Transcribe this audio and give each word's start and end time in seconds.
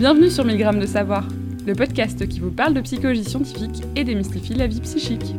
Bienvenue 0.00 0.30
sur 0.30 0.46
1000 0.46 0.56
grammes 0.56 0.80
de 0.80 0.86
savoir, 0.86 1.28
le 1.66 1.74
podcast 1.74 2.26
qui 2.26 2.40
vous 2.40 2.50
parle 2.50 2.72
de 2.72 2.80
psychologie 2.80 3.22
scientifique 3.22 3.84
et 3.96 4.02
démystifie 4.02 4.54
la 4.54 4.66
vie 4.66 4.80
psychique. 4.80 5.34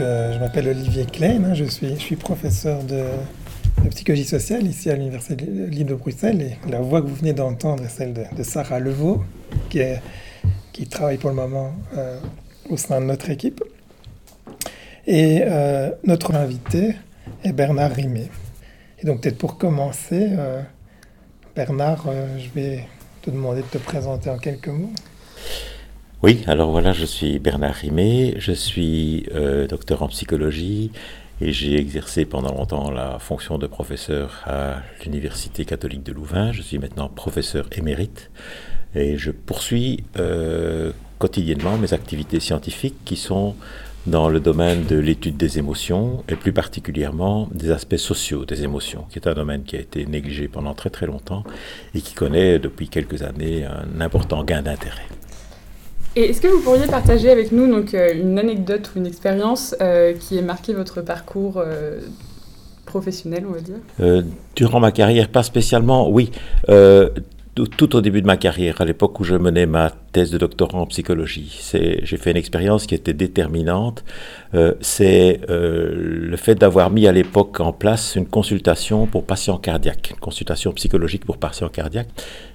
Euh, 0.00 0.32
je 0.32 0.38
m'appelle 0.38 0.68
Olivier 0.68 1.04
Klein, 1.04 1.44
hein, 1.44 1.54
je, 1.54 1.64
suis, 1.64 2.16
professeur 2.16 2.82
de, 2.84 3.04
psychologie 3.90 4.24
sociale 4.24 4.66
ici 4.66 4.90
à 4.90 4.94
l'Université 4.94 5.44
libre 5.44 5.90
de 5.90 5.94
Bruxelles. 5.94 6.56
La 6.68 6.80
voix 6.80 7.02
que 7.02 7.06
vous 7.06 7.14
venez 7.14 7.32
d'entendre 7.32 7.84
est 7.84 7.88
celle 7.88 8.12
de, 8.12 8.42
Sarah 8.42 8.78
Levaux, 8.78 9.22
qui, 9.70 10.86
travaille 10.88 11.18
pour 11.18 11.30
le 11.30 11.36
moment 11.36 11.72
euh, 11.96 12.18
au 12.70 12.76
sein 12.76 13.00
de 13.00 13.06
notre 13.06 13.30
équipe. 13.30 13.62
Et 15.06 15.42
euh, 15.42 15.90
notre 16.04 16.34
invité 16.34 16.94
est 17.42 17.52
Bernard 17.52 17.92
Rimet. 17.92 18.30
Et 19.00 19.06
donc, 19.06 19.20
peut-être 19.20 19.38
pour 19.38 19.58
commencer, 19.58 20.30
Bernard, 21.54 22.06
je 22.38 22.48
vais 22.58 22.86
te 23.22 23.30
demander 23.30 23.62
de 23.62 23.66
te 23.66 23.78
présenter 23.78 24.30
en 24.30 24.38
quelques 24.38 24.68
mots. 24.68 24.92
Oui, 26.24 26.42
alors 26.46 26.70
voilà, 26.70 26.94
je 26.94 27.04
suis 27.04 27.38
Bernard 27.38 27.74
Rimet, 27.74 28.36
je 28.38 28.52
suis 28.52 29.26
euh, 29.34 29.66
docteur 29.66 30.00
en 30.00 30.08
psychologie 30.08 30.90
et 31.42 31.52
j'ai 31.52 31.78
exercé 31.78 32.24
pendant 32.24 32.50
longtemps 32.50 32.90
la 32.90 33.18
fonction 33.18 33.58
de 33.58 33.66
professeur 33.66 34.42
à 34.46 34.76
l'Université 35.04 35.66
catholique 35.66 36.02
de 36.02 36.12
Louvain. 36.12 36.50
Je 36.52 36.62
suis 36.62 36.78
maintenant 36.78 37.10
professeur 37.10 37.66
émérite 37.72 38.30
et 38.94 39.18
je 39.18 39.32
poursuis 39.32 40.02
euh, 40.18 40.92
quotidiennement 41.18 41.76
mes 41.76 41.92
activités 41.92 42.40
scientifiques 42.40 42.96
qui 43.04 43.16
sont 43.16 43.54
dans 44.06 44.30
le 44.30 44.40
domaine 44.40 44.86
de 44.86 44.96
l'étude 44.96 45.36
des 45.36 45.58
émotions 45.58 46.24
et 46.30 46.36
plus 46.36 46.54
particulièrement 46.54 47.50
des 47.52 47.70
aspects 47.70 47.98
sociaux 47.98 48.46
des 48.46 48.64
émotions, 48.64 49.04
qui 49.10 49.18
est 49.18 49.28
un 49.28 49.34
domaine 49.34 49.62
qui 49.64 49.76
a 49.76 49.80
été 49.80 50.06
négligé 50.06 50.48
pendant 50.48 50.72
très 50.72 50.88
très 50.88 51.04
longtemps 51.04 51.44
et 51.94 52.00
qui 52.00 52.14
connaît 52.14 52.58
depuis 52.58 52.88
quelques 52.88 53.22
années 53.22 53.66
un 53.66 54.00
important 54.00 54.42
gain 54.42 54.62
d'intérêt. 54.62 55.04
Et 56.16 56.30
est-ce 56.30 56.40
que 56.40 56.48
vous 56.48 56.60
pourriez 56.60 56.86
partager 56.86 57.30
avec 57.30 57.50
nous 57.50 57.68
donc, 57.68 57.92
euh, 57.94 58.14
une 58.14 58.38
anecdote 58.38 58.90
ou 58.94 58.98
une 58.98 59.06
expérience 59.06 59.74
euh, 59.80 60.12
qui 60.12 60.38
ait 60.38 60.42
marqué 60.42 60.72
votre 60.72 61.02
parcours 61.02 61.54
euh, 61.56 61.98
professionnel, 62.86 63.44
on 63.48 63.52
va 63.52 63.60
dire? 63.60 64.24
Durant 64.54 64.78
ma 64.78 64.92
carrière, 64.92 65.28
pas 65.28 65.42
spécialement, 65.42 66.08
oui 66.08 66.30
tout 67.54 67.94
au 67.94 68.00
début 68.00 68.20
de 68.20 68.26
ma 68.26 68.36
carrière, 68.36 68.80
à 68.80 68.84
l'époque 68.84 69.20
où 69.20 69.24
je 69.24 69.36
menais 69.36 69.66
ma 69.66 69.90
thèse 70.12 70.30
de 70.30 70.38
doctorat 70.38 70.78
en 70.78 70.86
psychologie. 70.86 71.56
J'ai 71.72 72.16
fait 72.16 72.32
une 72.32 72.36
expérience 72.36 72.86
qui 72.86 72.96
était 72.96 73.12
déterminante. 73.12 74.04
Euh, 74.54 74.74
c'est 74.80 75.40
euh, 75.48 75.92
le 75.94 76.36
fait 76.36 76.56
d'avoir 76.56 76.90
mis 76.90 77.06
à 77.06 77.12
l'époque 77.12 77.60
en 77.60 77.72
place 77.72 78.16
une 78.16 78.26
consultation 78.26 79.06
pour 79.06 79.24
patients 79.24 79.58
cardiaques, 79.58 80.10
une 80.10 80.20
consultation 80.20 80.72
psychologique 80.72 81.24
pour 81.24 81.38
patients 81.38 81.68
cardiaques. 81.68 82.08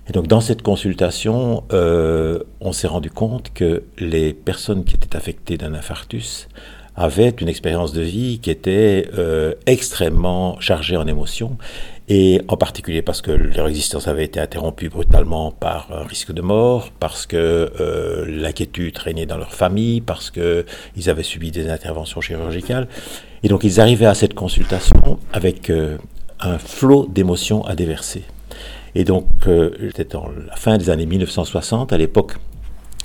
Et 0.10 0.12
donc 0.12 0.28
dans 0.28 0.42
cette 0.42 0.62
consultation, 0.62 1.64
euh, 1.72 2.44
on 2.60 2.74
s'est 2.74 2.88
rendu 2.88 3.10
compte 3.10 3.54
que 3.54 3.84
les 4.00 4.34
personnes 4.34 4.84
qui 4.84 4.96
étaient 4.96 5.16
affectées 5.16 5.58
d'un 5.58 5.74
infarctus 5.74 6.50
avaient 6.98 7.34
une 7.40 7.48
expérience 7.48 7.94
de 7.94 8.02
vie 8.02 8.40
qui 8.40 8.52
était 8.52 9.10
extrêmement 9.66 10.60
chargée 10.60 10.98
en 10.98 11.08
émotions 11.08 11.58
et 12.10 12.42
en 12.48 12.58
particulier 12.58 13.04
parce 13.04 13.22
que 13.22 13.32
leur 13.32 13.68
existence 13.68 14.08
avait 14.08 14.26
été 14.26 14.40
interrompue 14.40 14.90
brutalement 14.90 15.52
par 15.52 15.88
un 15.92 16.04
risque 16.04 16.32
de 16.32 16.42
mort, 16.42 16.92
parce 17.00 17.28
que 17.28 17.72
euh, 17.80 18.26
l'inquiétude 18.28 18.98
régnait 18.98 19.28
dans 19.28 19.38
leur 19.38 19.54
famille, 19.54 20.02
parce 20.02 20.32
qu'ils 20.32 21.10
avaient 21.10 21.24
subi 21.24 21.52
des 21.52 21.70
interventions 21.70 22.20
chirurgicales. 22.20 22.88
Et 23.44 23.48
donc 23.48 23.64
ils 23.64 23.80
arrivaient 23.80 24.08
à 24.08 24.16
cette 24.16 24.34
consultation 24.34 25.20
avec 25.32 25.70
euh, 25.70 25.98
un 26.40 26.58
flot 26.58 27.08
d'émotions 27.08 27.64
à 27.66 27.76
déverser. 27.76 28.24
Et 28.96 29.04
donc, 29.04 29.28
euh, 29.48 29.70
c'était 29.96 30.16
dans 30.16 30.30
la 30.48 30.56
fin 30.56 30.78
des 30.78 30.90
années 30.90 31.06
1960, 31.06 31.94
à 31.94 31.98
l'époque, 31.98 32.38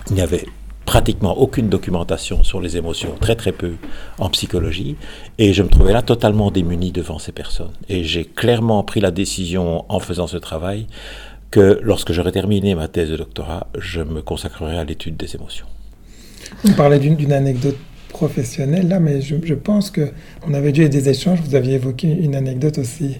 il 0.08 0.14
n'y 0.14 0.22
avait 0.22 0.46
pratiquement 0.94 1.36
aucune 1.36 1.68
documentation 1.68 2.44
sur 2.44 2.60
les 2.60 2.76
émotions, 2.76 3.16
très 3.20 3.34
très 3.34 3.50
peu 3.50 3.72
en 4.20 4.30
psychologie, 4.30 4.94
et 5.38 5.52
je 5.52 5.64
me 5.64 5.68
trouvais 5.68 5.92
là 5.92 6.02
totalement 6.02 6.52
démuni 6.52 6.92
devant 6.92 7.18
ces 7.18 7.32
personnes. 7.32 7.72
Et 7.88 8.04
j'ai 8.04 8.24
clairement 8.24 8.80
pris 8.84 9.00
la 9.00 9.10
décision 9.10 9.84
en 9.88 9.98
faisant 9.98 10.28
ce 10.28 10.36
travail 10.36 10.86
que 11.50 11.80
lorsque 11.82 12.12
j'aurai 12.12 12.30
terminé 12.30 12.76
ma 12.76 12.86
thèse 12.86 13.10
de 13.10 13.16
doctorat, 13.16 13.66
je 13.76 14.02
me 14.02 14.22
consacrerai 14.22 14.78
à 14.78 14.84
l'étude 14.84 15.16
des 15.16 15.34
émotions. 15.34 15.66
On 16.64 16.70
parlait 16.74 17.00
d'une 17.00 17.32
anecdote 17.32 17.78
professionnelle 18.08 18.86
là, 18.86 19.00
mais 19.00 19.20
je, 19.20 19.54
pense 19.54 19.90
qu'on 19.90 20.54
avait 20.54 20.70
déjà 20.70 20.84
eu 20.86 20.90
des 20.90 21.08
échanges, 21.08 21.40
vous 21.40 21.56
aviez 21.56 21.74
évoqué 21.74 22.06
une 22.06 22.36
anecdote 22.36 22.78
aussi 22.78 23.18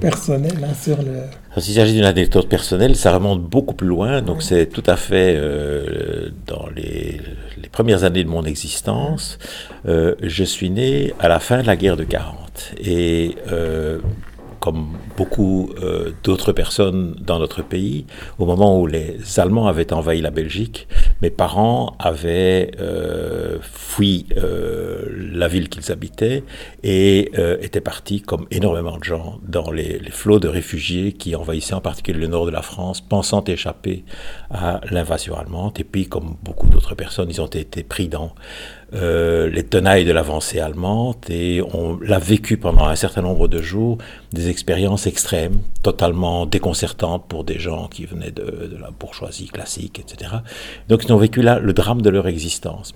personnel 0.00 0.58
hein, 0.62 0.74
sur 0.80 0.96
le... 0.98 1.60
S'il 1.60 1.74
s'agit 1.74 1.94
d'une 1.94 2.04
anecdote 2.04 2.48
personnelle, 2.48 2.96
ça 2.96 3.12
remonte 3.12 3.42
beaucoup 3.42 3.74
plus 3.74 3.86
loin, 3.86 4.22
donc 4.22 4.42
c'est 4.42 4.66
tout 4.66 4.82
à 4.86 4.96
fait 4.96 5.34
euh, 5.36 6.30
dans 6.46 6.66
les, 6.74 7.20
les, 7.60 7.68
premières 7.68 8.04
années 8.04 8.24
de 8.24 8.28
mon 8.28 8.44
existence. 8.44 9.38
Euh, 9.86 10.14
je 10.22 10.44
suis 10.44 10.70
né 10.70 11.14
à 11.18 11.28
la 11.28 11.40
fin 11.40 11.62
de 11.62 11.66
la 11.66 11.76
guerre 11.76 11.96
de 11.96 12.04
40 12.04 12.74
et 12.78 13.36
euh, 13.50 13.98
comme 14.60 14.96
beaucoup 15.16 15.70
euh, 15.82 16.12
d'autres 16.24 16.52
personnes 16.52 17.14
dans 17.20 17.38
notre 17.38 17.62
pays, 17.62 18.06
au 18.38 18.46
moment 18.46 18.80
où 18.80 18.86
les 18.86 19.38
Allemands 19.38 19.66
avaient 19.66 19.92
envahi 19.92 20.20
la 20.20 20.30
Belgique, 20.30 20.88
mes 21.22 21.30
parents 21.30 21.96
avaient 21.98 22.70
euh, 22.80 23.58
fui 23.60 24.26
euh, 24.36 25.06
la 25.32 25.48
ville 25.48 25.68
qu'ils 25.68 25.92
habitaient 25.92 26.44
et 26.82 27.30
étaient 27.60 27.80
partis, 27.80 28.20
comme 28.20 28.46
énormément 28.50 28.98
de 28.98 29.04
gens, 29.04 29.38
dans 29.42 29.70
les, 29.70 29.98
les, 29.98 30.10
flots 30.10 30.38
de 30.38 30.48
réfugiés 30.48 31.12
qui 31.12 31.34
envahissaient 31.34 31.74
en 31.74 31.80
particulier 31.80 32.18
le 32.18 32.26
nord 32.26 32.46
de 32.46 32.50
la 32.50 32.62
France, 32.62 33.00
pensant 33.00 33.44
échapper 33.44 34.04
à 34.50 34.80
l'invasion 34.90 35.36
allemande. 35.36 35.78
Et 35.78 35.84
puis, 35.84 36.06
comme 36.06 36.36
beaucoup 36.42 36.68
d'autres 36.68 36.94
personnes, 36.94 37.28
ils 37.30 37.40
ont 37.40 37.46
été 37.46 37.82
pris 37.82 38.08
dans 38.08 38.32
euh, 38.94 39.48
les 39.50 39.64
tenailles 39.64 40.04
de 40.04 40.12
l'avancée 40.12 40.60
allemande 40.60 41.16
et 41.28 41.60
on 41.74 41.98
l'a 41.98 42.20
vécu 42.20 42.56
pendant 42.56 42.86
un 42.86 42.94
certain 42.94 43.22
nombre 43.22 43.48
de 43.48 43.60
jours, 43.60 43.98
des 44.32 44.48
expériences 44.48 45.06
extrêmes, 45.06 45.58
totalement 45.82 46.46
déconcertantes 46.46 47.26
pour 47.26 47.42
des 47.42 47.58
gens 47.58 47.88
qui 47.88 48.06
venaient 48.06 48.30
de, 48.30 48.68
de 48.70 48.76
la 48.80 48.90
bourgeoisie 48.90 49.48
classique, 49.48 49.98
etc. 49.98 50.36
Donc 50.88 51.04
ils 51.04 51.12
ont 51.12 51.18
vécu 51.18 51.42
là 51.42 51.58
le 51.58 51.72
drame 51.72 52.00
de 52.00 52.10
leur 52.10 52.28
existence. 52.28 52.94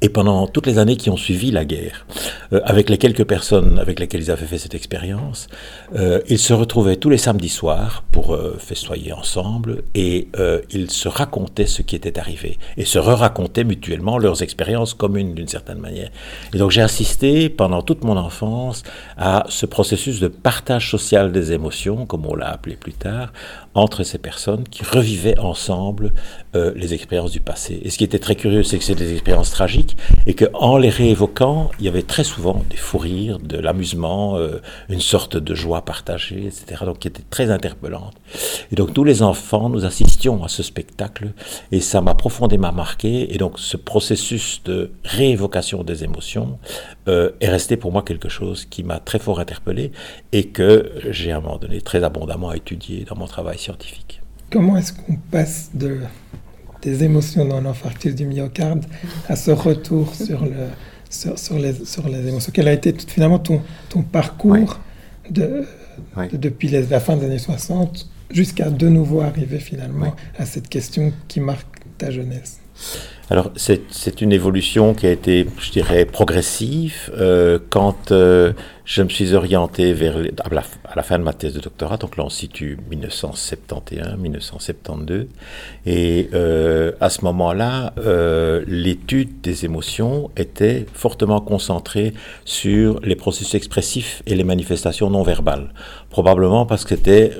Et 0.00 0.08
pendant 0.08 0.46
toutes 0.46 0.66
les 0.66 0.78
années 0.78 0.96
qui 0.96 1.10
ont 1.10 1.16
suivi 1.16 1.50
la 1.50 1.64
guerre, 1.64 2.06
euh, 2.52 2.60
avec 2.64 2.88
les 2.88 2.98
quelques 2.98 3.24
personnes 3.24 3.80
avec 3.80 3.98
lesquelles 3.98 4.22
ils 4.22 4.30
avaient 4.30 4.46
fait 4.46 4.58
cette 4.58 4.76
expérience, 4.76 5.48
euh, 5.96 6.20
ils 6.28 6.38
se 6.38 6.52
retrouvaient 6.52 6.96
tous 6.96 7.10
les 7.10 7.18
samedis 7.18 7.48
soirs 7.48 8.04
pour 8.12 8.34
euh, 8.34 8.56
festoyer 8.58 9.12
ensemble 9.12 9.82
et 9.94 10.28
ils 10.70 10.90
se 10.90 11.08
racontaient 11.08 11.66
ce 11.66 11.82
qui 11.82 11.96
était 11.96 12.18
arrivé 12.18 12.58
et 12.76 12.84
se 12.84 12.98
re-racontaient 12.98 13.64
mutuellement 13.64 14.18
leurs 14.18 14.42
expériences 14.42 14.94
communes 14.94 15.34
d'une 15.34 15.48
certaine 15.48 15.78
manière. 15.78 16.10
Et 16.54 16.58
donc 16.58 16.70
j'ai 16.70 16.82
assisté 16.82 17.48
pendant 17.48 17.82
toute 17.82 18.04
mon 18.04 18.16
enfance 18.16 18.82
à 19.16 19.44
ce 19.48 19.66
processus 19.66 20.20
de 20.20 20.28
partage 20.28 20.90
social 20.90 21.32
des 21.32 21.52
émotions, 21.52 22.06
comme 22.06 22.26
on 22.26 22.34
l'a 22.34 22.50
appelé 22.50 22.76
plus 22.76 22.92
tard, 22.92 23.32
entre 23.78 24.02
ces 24.02 24.18
personnes 24.18 24.64
qui 24.64 24.82
revivaient 24.84 25.38
ensemble 25.38 26.12
euh, 26.56 26.72
les 26.74 26.94
expériences 26.94 27.30
du 27.30 27.40
passé. 27.40 27.80
Et 27.84 27.90
ce 27.90 27.98
qui 27.98 28.04
était 28.04 28.18
très 28.18 28.34
curieux, 28.34 28.62
c'est 28.62 28.78
que 28.78 28.84
c'est 28.84 28.94
des 28.94 29.12
expériences 29.12 29.50
tragiques 29.50 29.96
et 30.26 30.34
qu'en 30.34 30.76
les 30.78 30.88
réévoquant, 30.88 31.70
il 31.78 31.84
y 31.84 31.88
avait 31.88 32.02
très 32.02 32.24
souvent 32.24 32.64
des 32.68 32.76
fous 32.76 32.98
rires, 32.98 33.38
de 33.38 33.56
l'amusement, 33.56 34.36
euh, 34.36 34.60
une 34.88 35.00
sorte 35.00 35.36
de 35.36 35.54
joie 35.54 35.82
partagée, 35.82 36.46
etc. 36.46 36.82
Donc 36.86 36.98
qui 36.98 37.08
était 37.08 37.22
très 37.30 37.50
interpellante. 37.50 38.14
Et 38.72 38.74
donc 38.74 38.92
tous 38.92 39.04
les 39.04 39.22
enfants, 39.22 39.68
nous 39.68 39.84
assistions 39.84 40.42
à 40.42 40.48
ce 40.48 40.62
spectacle 40.62 41.32
et 41.70 41.80
ça 41.80 42.00
m'a 42.00 42.14
profondément 42.14 42.72
marqué. 42.72 43.32
Et 43.32 43.38
donc 43.38 43.58
ce 43.58 43.76
processus 43.76 44.62
de 44.64 44.90
réévocation 45.04 45.84
des 45.84 46.02
émotions 46.02 46.58
euh, 47.08 47.30
est 47.40 47.48
resté 47.48 47.76
pour 47.76 47.92
moi 47.92 48.02
quelque 48.02 48.28
chose 48.28 48.64
qui 48.64 48.82
m'a 48.82 48.98
très 48.98 49.18
fort 49.18 49.38
interpellé 49.38 49.92
et 50.32 50.48
que 50.48 50.90
j'ai 51.10 51.30
à 51.30 51.36
un 51.36 51.40
moment 51.40 51.58
donné 51.58 51.80
très 51.80 52.02
abondamment 52.02 52.52
étudié 52.52 53.04
dans 53.08 53.16
mon 53.16 53.26
travail 53.26 53.58
scientifique. 53.68 54.22
Comment 54.50 54.76
est-ce 54.78 54.92
qu'on 54.94 55.16
passe 55.30 55.70
de, 55.74 55.98
des 56.82 57.04
émotions 57.04 57.44
dans 57.44 57.60
l'infarctus 57.60 58.14
du 58.14 58.24
myocarde 58.24 58.84
à 59.28 59.36
ce 59.36 59.50
retour 59.50 60.14
sur, 60.26 60.42
le, 60.44 60.68
sur, 61.10 61.58
les, 61.58 61.84
sur 61.84 62.08
les 62.08 62.26
émotions? 62.26 62.50
Quel 62.54 62.68
a 62.68 62.72
été 62.72 62.94
finalement 63.06 63.38
ton, 63.38 63.60
ton 63.90 64.02
parcours 64.02 64.80
de, 65.30 65.66
depuis 66.32 66.68
la 66.68 67.00
fin 67.00 67.16
des 67.16 67.26
années 67.26 67.38
60 67.38 68.08
jusqu'à 68.30 68.70
de 68.70 68.88
nouveau 68.88 69.20
arriver 69.20 69.58
finalement 69.58 70.14
à 70.38 70.46
cette 70.46 70.68
question 70.68 71.12
qui 71.28 71.40
marque 71.40 71.78
ta 71.98 72.10
jeunesse? 72.10 72.60
Alors 73.30 73.50
c'est 73.56 74.22
une 74.22 74.32
évolution 74.32 74.94
qui 74.94 75.06
a 75.06 75.10
été, 75.10 75.46
je 75.60 75.70
dirais, 75.70 76.06
progressive. 76.06 77.10
Euh, 77.18 77.58
quand 77.68 78.10
euh, 78.10 78.54
je 78.86 79.02
me 79.02 79.10
suis 79.10 79.34
orienté 79.34 79.92
vers 79.92 80.16
à, 80.16 80.94
la, 80.94 81.02
fin 81.02 81.18
de 81.18 81.24
ma 81.24 81.34
thèse 81.34 81.52
de 81.52 81.60
doctorat, 81.60 81.98
donc 81.98 82.16
là 82.16 82.24
on 82.24 82.30
situe 82.30 82.78
1971, 82.88 84.16
1972, 84.18 85.26
et 85.84 86.30
euh, 86.32 86.92
à 87.02 87.10
ce 87.10 87.22
moment-là, 87.26 87.92
l'étude 88.66 89.42
des 89.42 89.66
émotions 89.66 90.30
était 90.38 90.86
fortement 90.94 91.42
concentrée 91.42 92.14
sur 92.46 92.98
les 93.02 93.14
processus 93.14 93.54
expressifs 93.54 94.22
et 94.26 94.36
les 94.36 94.44
manifestations 94.44 95.10
non 95.10 95.22
verbales, 95.22 95.74
probablement 96.08 96.64
parce 96.64 96.84
que 96.84 96.96
c'était 96.96 97.32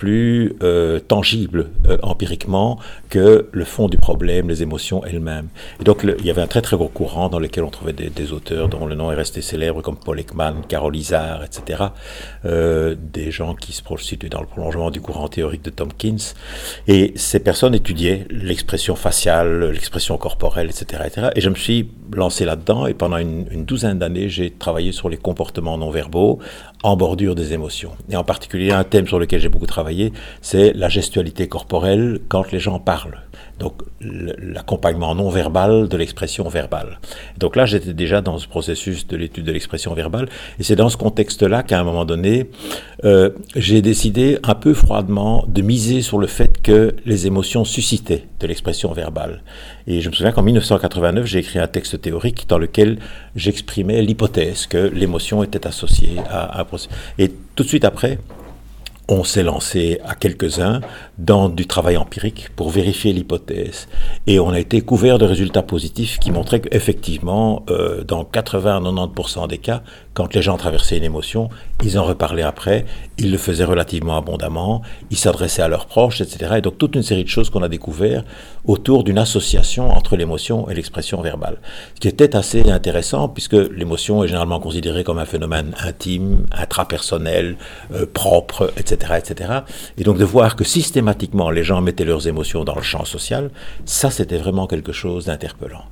plus 0.00 0.56
euh, 0.62 0.98
tangible 0.98 1.68
euh, 1.86 1.98
empiriquement 2.02 2.78
que 3.10 3.50
le 3.52 3.64
fond 3.66 3.86
du 3.86 3.98
problème, 3.98 4.48
les 4.48 4.62
émotions 4.62 5.04
elles-mêmes. 5.04 5.48
Et 5.78 5.84
donc 5.84 6.06
il 6.18 6.24
y 6.24 6.30
avait 6.30 6.40
un 6.40 6.46
très 6.46 6.62
très 6.62 6.78
gros 6.78 6.88
courant 6.88 7.28
dans 7.28 7.38
lequel 7.38 7.64
on 7.64 7.68
trouvait 7.68 7.92
des, 7.92 8.32
auteurs 8.32 8.70
dont 8.70 8.86
le 8.86 8.94
nom 8.94 9.12
est 9.12 9.14
resté 9.14 9.42
célèbre 9.42 9.82
comme 9.82 9.98
Paul 9.98 10.18
Ekman, 10.18 10.62
Carol 10.66 10.96
Isard, 10.96 11.44
etc. 11.44 11.82
Euh, 12.46 12.96
des 12.98 13.30
gens 13.30 13.54
qui 13.54 13.72
se 13.72 13.82
situent 13.98 14.30
dans 14.30 14.40
le 14.40 14.46
prolongement 14.46 14.90
du 14.90 15.02
courant 15.02 15.28
théorique 15.28 15.64
de 15.66 15.70
Tompkins. 15.70 16.32
Et 16.88 17.12
ces 17.16 17.40
personnes 17.40 17.74
étudiaient 17.74 18.26
l'expression 18.30 18.96
faciale, 18.96 19.70
l'expression 19.70 20.16
corporelle, 20.16 20.70
etc., 20.70 21.02
etc. 21.04 21.28
Et 21.36 21.42
je 21.42 21.50
me 21.50 21.56
suis 21.56 21.90
lancé 22.14 22.46
là-dedans 22.46 22.86
et 22.86 22.94
pendant 22.94 23.18
une 23.18 23.66
douzaine 23.66 23.98
d'années 23.98 24.30
j'ai 24.30 24.50
travaillé 24.50 24.92
sur 24.92 25.10
les 25.10 25.18
comportements 25.18 25.76
non 25.76 25.90
verbaux 25.90 26.38
en 26.82 26.96
bordure 26.96 27.34
des 27.34 27.52
émotions. 27.52 27.92
Et 28.08 28.16
en 28.16 28.24
particulier 28.24 28.72
un 28.72 28.84
thème 28.84 29.06
sur 29.06 29.18
lequel 29.18 29.40
j'ai 29.40 29.50
beaucoup 29.50 29.66
travaillé 29.66 29.89
c'est 30.40 30.72
la 30.72 30.88
gestualité 30.88 31.48
corporelle 31.48 32.20
quand 32.28 32.52
les 32.52 32.60
gens 32.60 32.78
parlent. 32.78 33.20
Donc 33.60 33.82
l'accompagnement 34.00 35.14
non 35.14 35.28
verbal 35.28 35.86
de 35.86 35.96
l'expression 35.98 36.48
verbale. 36.48 36.98
Donc 37.38 37.56
là, 37.56 37.66
j'étais 37.66 37.92
déjà 37.92 38.22
dans 38.22 38.38
ce 38.38 38.48
processus 38.48 39.06
de 39.06 39.16
l'étude 39.18 39.44
de 39.44 39.52
l'expression 39.52 39.92
verbale, 39.92 40.28
et 40.58 40.62
c'est 40.62 40.76
dans 40.76 40.88
ce 40.88 40.96
contexte-là 40.96 41.62
qu'à 41.62 41.78
un 41.78 41.84
moment 41.84 42.06
donné, 42.06 42.48
euh, 43.04 43.30
j'ai 43.54 43.82
décidé 43.82 44.38
un 44.42 44.54
peu 44.54 44.72
froidement 44.72 45.44
de 45.46 45.60
miser 45.60 46.00
sur 46.00 46.18
le 46.18 46.26
fait 46.26 46.62
que 46.62 46.94
les 47.04 47.26
émotions 47.26 47.66
suscitaient 47.66 48.26
de 48.40 48.46
l'expression 48.46 48.92
verbale. 48.92 49.42
Et 49.86 50.00
je 50.00 50.08
me 50.08 50.14
souviens 50.14 50.32
qu'en 50.32 50.42
1989, 50.42 51.26
j'ai 51.26 51.40
écrit 51.40 51.58
un 51.58 51.66
texte 51.66 52.00
théorique 52.00 52.46
dans 52.48 52.58
lequel 52.58 52.98
j'exprimais 53.36 54.00
l'hypothèse 54.00 54.66
que 54.66 54.78
l'émotion 54.78 55.42
était 55.42 55.66
associée 55.66 56.16
à 56.30 56.60
un 56.60 56.64
processus. 56.64 56.90
Et 57.18 57.30
tout 57.54 57.62
de 57.62 57.68
suite 57.68 57.84
après, 57.84 58.18
on 59.10 59.24
s'est 59.24 59.42
lancé 59.42 60.00
à 60.04 60.14
quelques-uns 60.14 60.80
dans 61.18 61.48
du 61.48 61.66
travail 61.66 61.96
empirique 61.96 62.48
pour 62.54 62.70
vérifier 62.70 63.12
l'hypothèse. 63.12 63.88
Et 64.26 64.38
on 64.38 64.50
a 64.50 64.60
été 64.60 64.80
couvert 64.80 65.18
de 65.18 65.24
résultats 65.24 65.62
positifs 65.62 66.18
qui 66.20 66.30
montraient 66.30 66.60
qu'effectivement, 66.60 67.64
euh, 67.70 68.04
dans 68.04 68.22
80-90% 68.22 69.48
des 69.48 69.58
cas, 69.58 69.82
quand 70.14 70.34
les 70.34 70.42
gens 70.42 70.56
traversaient 70.56 70.96
une 70.96 71.04
émotion, 71.04 71.50
ils 71.82 71.98
en 71.98 72.04
reparlaient 72.04 72.42
après, 72.42 72.84
ils 73.16 73.30
le 73.30 73.38
faisaient 73.38 73.64
relativement 73.64 74.16
abondamment, 74.18 74.82
ils 75.10 75.16
s'adressaient 75.16 75.62
à 75.62 75.68
leurs 75.68 75.86
proches, 75.86 76.20
etc. 76.20 76.54
Et 76.58 76.60
donc 76.60 76.78
toute 76.78 76.96
une 76.96 77.02
série 77.02 77.22
de 77.22 77.28
choses 77.28 77.48
qu'on 77.48 77.62
a 77.62 77.68
découvert 77.68 78.24
autour 78.64 79.04
d'une 79.04 79.18
association 79.18 79.88
entre 79.90 80.16
l'émotion 80.16 80.68
et 80.68 80.74
l'expression 80.74 81.20
verbale. 81.22 81.58
Ce 81.94 82.00
qui 82.00 82.08
était 82.08 82.34
assez 82.34 82.68
intéressant 82.70 83.28
puisque 83.28 83.52
l'émotion 83.52 84.24
est 84.24 84.26
généralement 84.26 84.58
considérée 84.58 85.04
comme 85.04 85.18
un 85.18 85.24
phénomène 85.24 85.74
intime, 85.82 86.44
intrapersonnel, 86.52 87.56
euh, 87.94 88.04
propre, 88.12 88.72
etc., 88.76 89.14
etc. 89.18 89.50
Et 89.96 90.02
donc 90.02 90.18
de 90.18 90.24
voir 90.24 90.56
que 90.56 90.64
systématiquement 90.64 91.50
les 91.50 91.62
gens 91.62 91.80
mettaient 91.80 92.04
leurs 92.04 92.26
émotions 92.26 92.64
dans 92.64 92.74
le 92.74 92.82
champ 92.82 93.04
social, 93.04 93.50
ça 93.84 94.10
c'était 94.10 94.38
vraiment 94.38 94.66
quelque 94.66 94.92
chose 94.92 95.26
d'interpellant. 95.26 95.84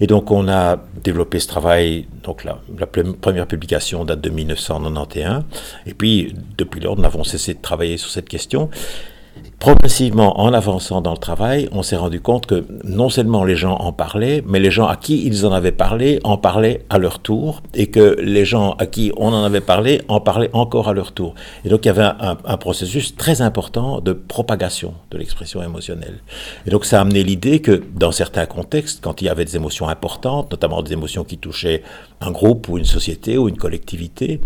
Et 0.00 0.06
donc 0.06 0.30
on 0.30 0.46
a 0.48 0.76
développé 1.02 1.40
ce 1.40 1.48
travail, 1.48 2.06
donc 2.22 2.44
la, 2.44 2.58
la 2.78 2.86
première 2.86 3.46
publication 3.46 3.61
date 3.66 4.20
de 4.20 4.30
1991. 4.30 5.44
Et 5.86 5.94
puis, 5.94 6.34
depuis 6.58 6.80
lors, 6.80 6.96
nous 6.96 7.02
n'avons 7.02 7.24
cessé 7.24 7.54
de 7.54 7.60
travailler 7.60 7.96
sur 7.96 8.10
cette 8.10 8.28
question. 8.28 8.70
Progressivement, 9.62 10.40
en 10.40 10.52
avançant 10.54 11.02
dans 11.02 11.12
le 11.12 11.18
travail, 11.18 11.68
on 11.70 11.84
s'est 11.84 11.94
rendu 11.94 12.20
compte 12.20 12.46
que 12.46 12.66
non 12.82 13.08
seulement 13.08 13.44
les 13.44 13.54
gens 13.54 13.76
en 13.76 13.92
parlaient, 13.92 14.42
mais 14.44 14.58
les 14.58 14.72
gens 14.72 14.88
à 14.88 14.96
qui 14.96 15.24
ils 15.24 15.46
en 15.46 15.52
avaient 15.52 15.70
parlé 15.70 16.18
en 16.24 16.36
parlaient 16.36 16.84
à 16.90 16.98
leur 16.98 17.20
tour, 17.20 17.62
et 17.72 17.86
que 17.86 18.16
les 18.20 18.44
gens 18.44 18.72
à 18.80 18.86
qui 18.86 19.12
on 19.16 19.28
en 19.28 19.44
avait 19.44 19.60
parlé 19.60 20.02
en 20.08 20.18
parlaient 20.18 20.50
encore 20.52 20.88
à 20.88 20.94
leur 20.94 21.12
tour. 21.12 21.36
Et 21.64 21.68
donc 21.68 21.84
il 21.84 21.86
y 21.86 21.90
avait 21.90 22.02
un, 22.02 22.56
processus 22.56 23.14
très 23.14 23.40
important 23.40 24.00
de 24.00 24.12
propagation 24.12 24.94
de 25.12 25.18
l'expression 25.18 25.62
émotionnelle. 25.62 26.18
Et 26.66 26.70
donc 26.70 26.84
ça 26.84 26.98
a 26.98 27.02
amené 27.02 27.22
l'idée 27.22 27.60
que 27.60 27.84
dans 27.94 28.10
certains 28.10 28.46
contextes, 28.46 28.98
quand 29.00 29.22
il 29.22 29.26
y 29.26 29.28
avait 29.28 29.44
des 29.44 29.54
émotions 29.54 29.88
importantes, 29.88 30.50
notamment 30.50 30.82
des 30.82 30.92
émotions 30.94 31.22
qui 31.22 31.38
touchaient 31.38 31.84
un 32.20 32.32
groupe 32.32 32.68
ou 32.68 32.78
une 32.78 32.84
société 32.84 33.38
ou 33.38 33.48
une 33.48 33.58
collectivité, 33.58 34.40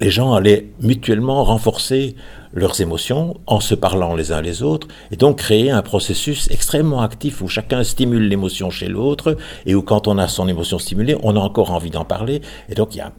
les 0.00 0.10
gens 0.10 0.32
allaient 0.32 0.68
mutuellement 0.80 1.44
renforcer 1.44 2.14
leurs 2.52 2.80
émotions 2.80 3.36
en 3.46 3.60
se 3.60 3.74
parlant 3.74 4.14
les 4.14 4.32
uns 4.32 4.40
les 4.40 4.62
autres, 4.62 4.88
et 5.10 5.16
donc 5.16 5.38
créer 5.38 5.70
un 5.70 5.82
processus 5.82 6.50
extrêmement 6.50 7.02
actif 7.02 7.42
où 7.42 7.48
chacun 7.48 7.84
stimule 7.84 8.28
l'émotion 8.28 8.70
chez 8.70 8.88
l'autre, 8.88 9.36
et 9.66 9.74
où 9.74 9.82
quand 9.82 10.08
on 10.08 10.18
a 10.18 10.28
son 10.28 10.48
émotion 10.48 10.78
stimulée, 10.78 11.16
on 11.22 11.36
a 11.36 11.40
encore 11.40 11.70
envie 11.70 11.90
d'en 11.90 12.04
parler, 12.04 12.42
et 12.68 12.74
donc 12.74 12.94
il 12.94 12.98
y 12.98 13.02
a 13.02 13.12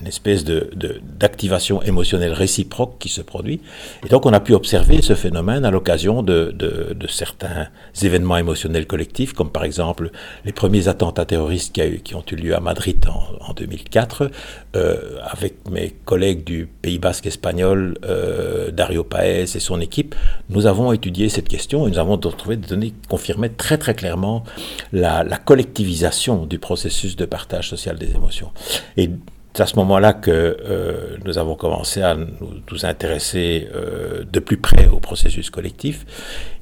une 0.00 0.06
espèce 0.06 0.44
de, 0.44 0.70
d'activation 1.18 1.82
émotionnelle 1.82 2.32
réciproque 2.32 2.98
qui 2.98 3.08
se 3.08 3.20
produit, 3.20 3.60
et 4.04 4.08
donc 4.08 4.26
on 4.26 4.32
a 4.32 4.40
pu 4.40 4.54
observer 4.54 5.02
ce 5.02 5.14
phénomène 5.14 5.64
à 5.64 5.70
l'occasion 5.70 6.22
de, 6.22 6.52
de, 6.54 7.06
certains 7.08 7.68
événements 8.02 8.36
émotionnels 8.36 8.86
collectifs, 8.86 9.32
comme 9.32 9.50
par 9.50 9.64
exemple 9.64 10.10
les 10.44 10.52
premiers 10.52 10.88
attentats 10.88 11.24
terroristes 11.24 11.74
qui, 12.04 12.14
ont 12.14 12.24
eu 12.30 12.36
lieu 12.36 12.54
à 12.54 12.60
Madrid 12.60 13.02
en, 13.08 13.50
en 13.50 13.54
2004, 13.54 14.30
euh, 14.76 15.18
avec 15.22 15.54
mes 15.70 15.94
collègues 16.04 16.44
du 16.44 16.68
Pays 16.82 16.98
basque 16.98 17.26
espagnol, 17.26 17.96
euh, 18.04 18.47
euh, 18.48 18.70
Dario 18.70 19.04
Paez 19.04 19.42
et 19.42 19.60
son 19.60 19.80
équipe, 19.80 20.14
nous 20.48 20.66
avons 20.66 20.92
étudié 20.92 21.28
cette 21.28 21.48
question 21.48 21.86
et 21.86 21.90
nous 21.90 21.98
avons 21.98 22.16
trouvé 22.18 22.56
des 22.56 22.66
données 22.66 22.90
qui 22.90 23.08
confirmaient 23.08 23.48
très 23.50 23.78
très 23.78 23.94
clairement 23.94 24.44
la, 24.92 25.24
collectivisation 25.44 26.46
du 26.46 26.58
processus 26.58 27.16
de 27.16 27.24
partage 27.24 27.68
social 27.68 27.96
des 27.98 28.10
émotions. 28.10 28.50
Et 28.96 29.10
c'est 29.54 29.62
à 29.62 29.66
ce 29.66 29.76
moment-là 29.76 30.12
que 30.12 30.30
euh, 30.30 31.16
nous 31.24 31.38
avons 31.38 31.54
commencé 31.56 32.02
à 32.02 32.14
nous, 32.14 32.84
intéresser 32.84 33.68
euh, 33.74 34.24
de 34.30 34.40
plus 34.40 34.56
près 34.56 34.86
au 34.88 35.00
processus 35.00 35.50
collectif. 35.50 36.06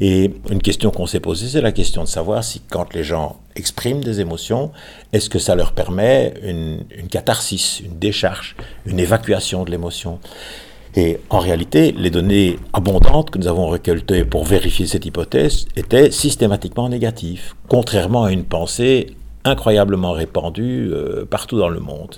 Et 0.00 0.30
une 0.50 0.62
question 0.62 0.90
qu'on 0.90 1.06
s'est 1.06 1.20
posée, 1.20 1.48
c'est 1.48 1.60
la 1.60 1.72
question 1.72 2.04
de 2.04 2.08
savoir 2.08 2.42
si 2.42 2.60
quand 2.60 2.94
les 2.94 3.04
gens 3.04 3.40
expriment 3.54 4.02
des 4.02 4.20
émotions, 4.20 4.72
est-ce 5.12 5.28
que 5.28 5.38
ça 5.38 5.54
leur 5.54 5.72
permet 5.72 6.34
une 6.42 7.08
catharsis, 7.10 7.80
une 7.80 7.98
décharge, 7.98 8.56
une 8.86 9.00
évacuation 9.00 9.64
de 9.64 9.70
l'émotion 9.70 10.20
et 10.96 11.18
en 11.28 11.38
réalité, 11.38 11.92
les 11.92 12.08
données 12.08 12.58
abondantes 12.72 13.30
que 13.30 13.38
nous 13.38 13.48
avons 13.48 13.68
récoltées 13.68 14.24
pour 14.24 14.44
vérifier 14.44 14.86
cette 14.86 15.04
hypothèse 15.04 15.66
étaient 15.76 16.10
systématiquement 16.10 16.88
négatives, 16.88 17.52
contrairement 17.68 18.24
à 18.24 18.32
une 18.32 18.44
pensée 18.44 19.08
incroyablement 19.44 20.12
répandue 20.12 20.90
euh, 20.90 21.24
partout 21.24 21.58
dans 21.58 21.68
le 21.68 21.80
monde. 21.80 22.16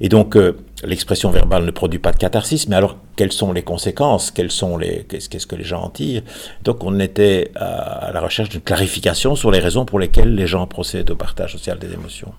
Et 0.00 0.08
donc, 0.08 0.36
euh, 0.36 0.56
l'expression 0.84 1.30
verbale 1.30 1.64
ne 1.64 1.70
produit 1.70 1.98
pas 1.98 2.12
de 2.12 2.18
catharsis, 2.18 2.68
mais 2.68 2.76
alors, 2.76 2.98
quelles 3.16 3.32
sont 3.32 3.52
les 3.52 3.62
conséquences? 3.62 4.30
Quelles 4.30 4.50
sont 4.50 4.76
les, 4.76 5.04
Qu'est-ce 5.08 5.46
que 5.46 5.56
les 5.56 5.64
gens 5.64 5.82
en 5.82 5.88
tirent? 5.88 6.22
Donc, 6.62 6.84
on 6.84 7.00
était 7.00 7.50
à, 7.56 8.08
à 8.08 8.12
la 8.12 8.20
recherche 8.20 8.50
d'une 8.50 8.60
clarification 8.60 9.34
sur 9.34 9.50
les 9.50 9.58
raisons 9.58 9.84
pour 9.84 9.98
lesquelles 9.98 10.34
les 10.34 10.46
gens 10.46 10.66
procèdent 10.66 11.10
au 11.10 11.16
partage 11.16 11.52
social 11.52 11.78
des 11.78 11.92
émotions. 11.92 12.32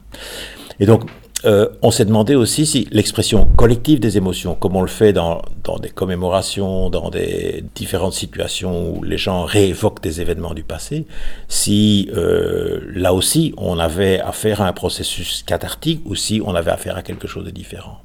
Et 0.80 0.86
donc, 0.86 1.04
euh, 1.46 1.68
on 1.82 1.92
s'est 1.92 2.06
demandé 2.06 2.36
aussi 2.36 2.66
si 2.66 2.88
l'expression 2.92 3.46
collective 3.58 4.00
des 4.00 4.18
émotions, 4.18 4.56
comme 4.56 4.76
on 4.76 4.82
le 4.82 4.88
fait 4.88 5.12
dans, 5.12 5.42
des 5.82 5.90
commémorations, 5.90 6.90
dans 6.90 7.10
des 7.10 7.64
différentes 7.76 8.14
situations 8.14 8.96
où 8.96 9.04
les 9.04 9.18
gens 9.18 9.44
réévoquent 9.44 10.02
des 10.02 10.22
événements 10.22 10.54
du 10.54 10.64
passé, 10.64 11.06
si 11.50 12.10
euh, 12.16 12.80
là 12.94 13.14
aussi 13.14 13.54
on 13.58 13.78
avait 13.78 14.20
affaire 14.20 14.62
à 14.62 14.68
un 14.68 14.74
processus 14.74 15.44
cathartique 15.44 16.02
ou 16.06 16.16
si 16.16 16.42
on 16.46 16.56
avait 16.56 16.72
affaire 16.72 16.96
à 16.96 17.02
quelque 17.02 17.28
chose 17.28 17.44
de 17.44 17.52
différent. 17.52 18.00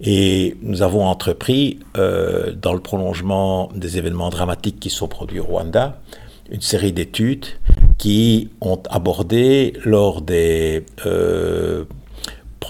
Et 0.00 0.56
nous 0.62 0.80
avons 0.80 1.04
entrepris, 1.04 1.80
euh, 1.98 2.52
dans 2.52 2.72
le 2.72 2.80
prolongement 2.80 3.68
des 3.74 3.98
événements 3.98 4.30
dramatiques 4.30 4.80
qui 4.80 4.90
sont 4.90 5.08
produits 5.08 5.40
au 5.40 5.44
Rwanda, 5.44 6.00
une 6.50 6.62
série 6.62 6.92
d'études 6.92 7.46
qui 7.98 8.48
ont 8.62 8.80
abordé 8.90 9.74
lors 9.84 10.22
des 10.22 10.84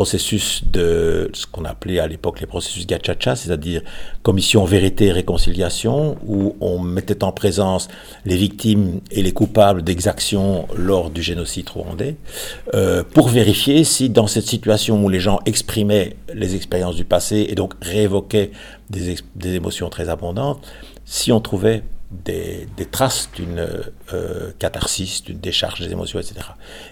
processus 0.00 0.64
de 0.64 1.28
ce 1.35 1.45
qu'on 1.45 1.66
appelait 1.66 1.99
à 1.99 2.07
l'époque 2.07 2.40
les 2.40 2.47
processus 2.47 2.87
gachacha, 2.87 3.37
c'est-à-dire 3.37 3.83
commission 4.23 4.64
vérité 4.64 5.09
et 5.09 5.12
réconciliation, 5.12 6.16
où 6.26 6.57
on 6.62 6.78
mettait 6.78 7.23
en 7.23 7.33
présence 7.33 7.88
les 8.25 8.38
victimes 8.38 9.02
et 9.11 9.23
les 9.23 9.33
coupables 9.33 9.83
d'exactions 9.83 10.66
lors 10.75 11.11
du 11.11 11.23
génocide 11.23 11.69
rwandais, 11.69 12.16
euh, 12.73 13.02
pour 13.12 13.28
vérifier 13.28 13.85
si 13.85 14.09
dans 14.09 14.26
cette 14.26 14.47
situation 14.47 15.04
où 15.04 15.11
les 15.11 15.21
gens 15.21 15.40
exprimaient 15.45 16.16
les 16.33 16.54
expériences 16.54 16.97
du 16.97 17.04
passé 17.04 17.45
et 17.50 17.54
donc 17.54 17.75
réévoquaient 17.83 18.52
des, 18.88 19.16
des 19.35 19.54
émotions 19.54 19.90
très 19.90 20.09
abondantes, 20.09 20.66
si 21.04 21.30
on 21.30 21.40
trouvait 21.40 21.83
des, 22.11 22.67
traces 22.90 23.31
d'une 23.37 23.69
euh, 24.12 24.50
catharsis, 24.59 25.23
d'une 25.23 25.38
décharge 25.38 25.81
des 25.81 25.93
émotions, 25.93 26.19
etc. 26.19 26.40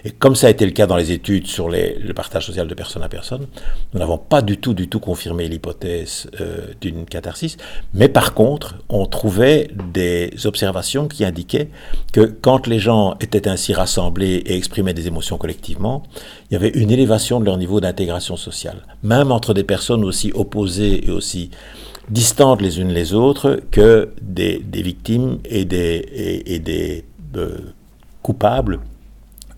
Et 0.05 0.11
comme 0.11 0.35
ça 0.35 0.47
a 0.47 0.49
été 0.49 0.65
le 0.65 0.71
cas 0.71 0.87
dans 0.87 0.95
les 0.95 1.11
études 1.11 1.47
sur 1.47 1.67
le 1.69 2.13
partage 2.13 2.45
social 2.45 2.67
de 2.67 2.73
personne 2.73 3.03
à 3.03 3.09
personne, 3.09 3.47
nous 3.93 3.99
n'avons 3.99 4.17
pas 4.17 4.41
du 4.41 4.57
tout, 4.57 4.73
du 4.73 4.87
tout 4.87 5.01
confirmé 5.01 5.49
l'hypothèse 5.49 6.29
euh, 6.39 6.67
d'une 6.79 7.05
catharsis, 7.05 7.57
mais 7.93 8.07
par 8.07 8.33
contre, 8.33 8.75
on 8.87 9.05
trouvait 9.05 9.69
des 9.91 10.31
observations 10.45 11.09
qui 11.09 11.25
indiquaient 11.25 11.69
que 12.13 12.21
quand 12.21 12.67
les 12.67 12.79
gens 12.79 13.15
étaient 13.19 13.49
ainsi 13.49 13.73
rassemblés 13.73 14.43
et 14.45 14.55
exprimaient 14.55 14.93
des 14.93 15.07
émotions 15.07 15.37
collectivement, 15.37 16.03
il 16.49 16.53
y 16.53 16.55
avait 16.55 16.69
une 16.69 16.91
élévation 16.91 17.41
de 17.41 17.45
leur 17.45 17.57
niveau 17.57 17.81
d'intégration 17.81 18.37
sociale, 18.37 18.85
même 19.03 19.31
entre 19.33 19.53
des 19.53 19.63
personnes 19.63 20.05
aussi 20.05 20.31
opposées 20.33 21.05
et 21.07 21.11
aussi 21.11 21.51
distantes 22.09 22.61
les 22.61 22.79
unes 22.79 22.89
les 22.89 23.13
autres 23.13 23.61
que 23.71 24.09
des, 24.21 24.61
victimes 24.73 25.39
et 25.45 25.65
des, 25.65 26.43
et, 26.45 26.59
des 26.59 27.05
euh, 27.35 27.57
coupables 28.21 28.79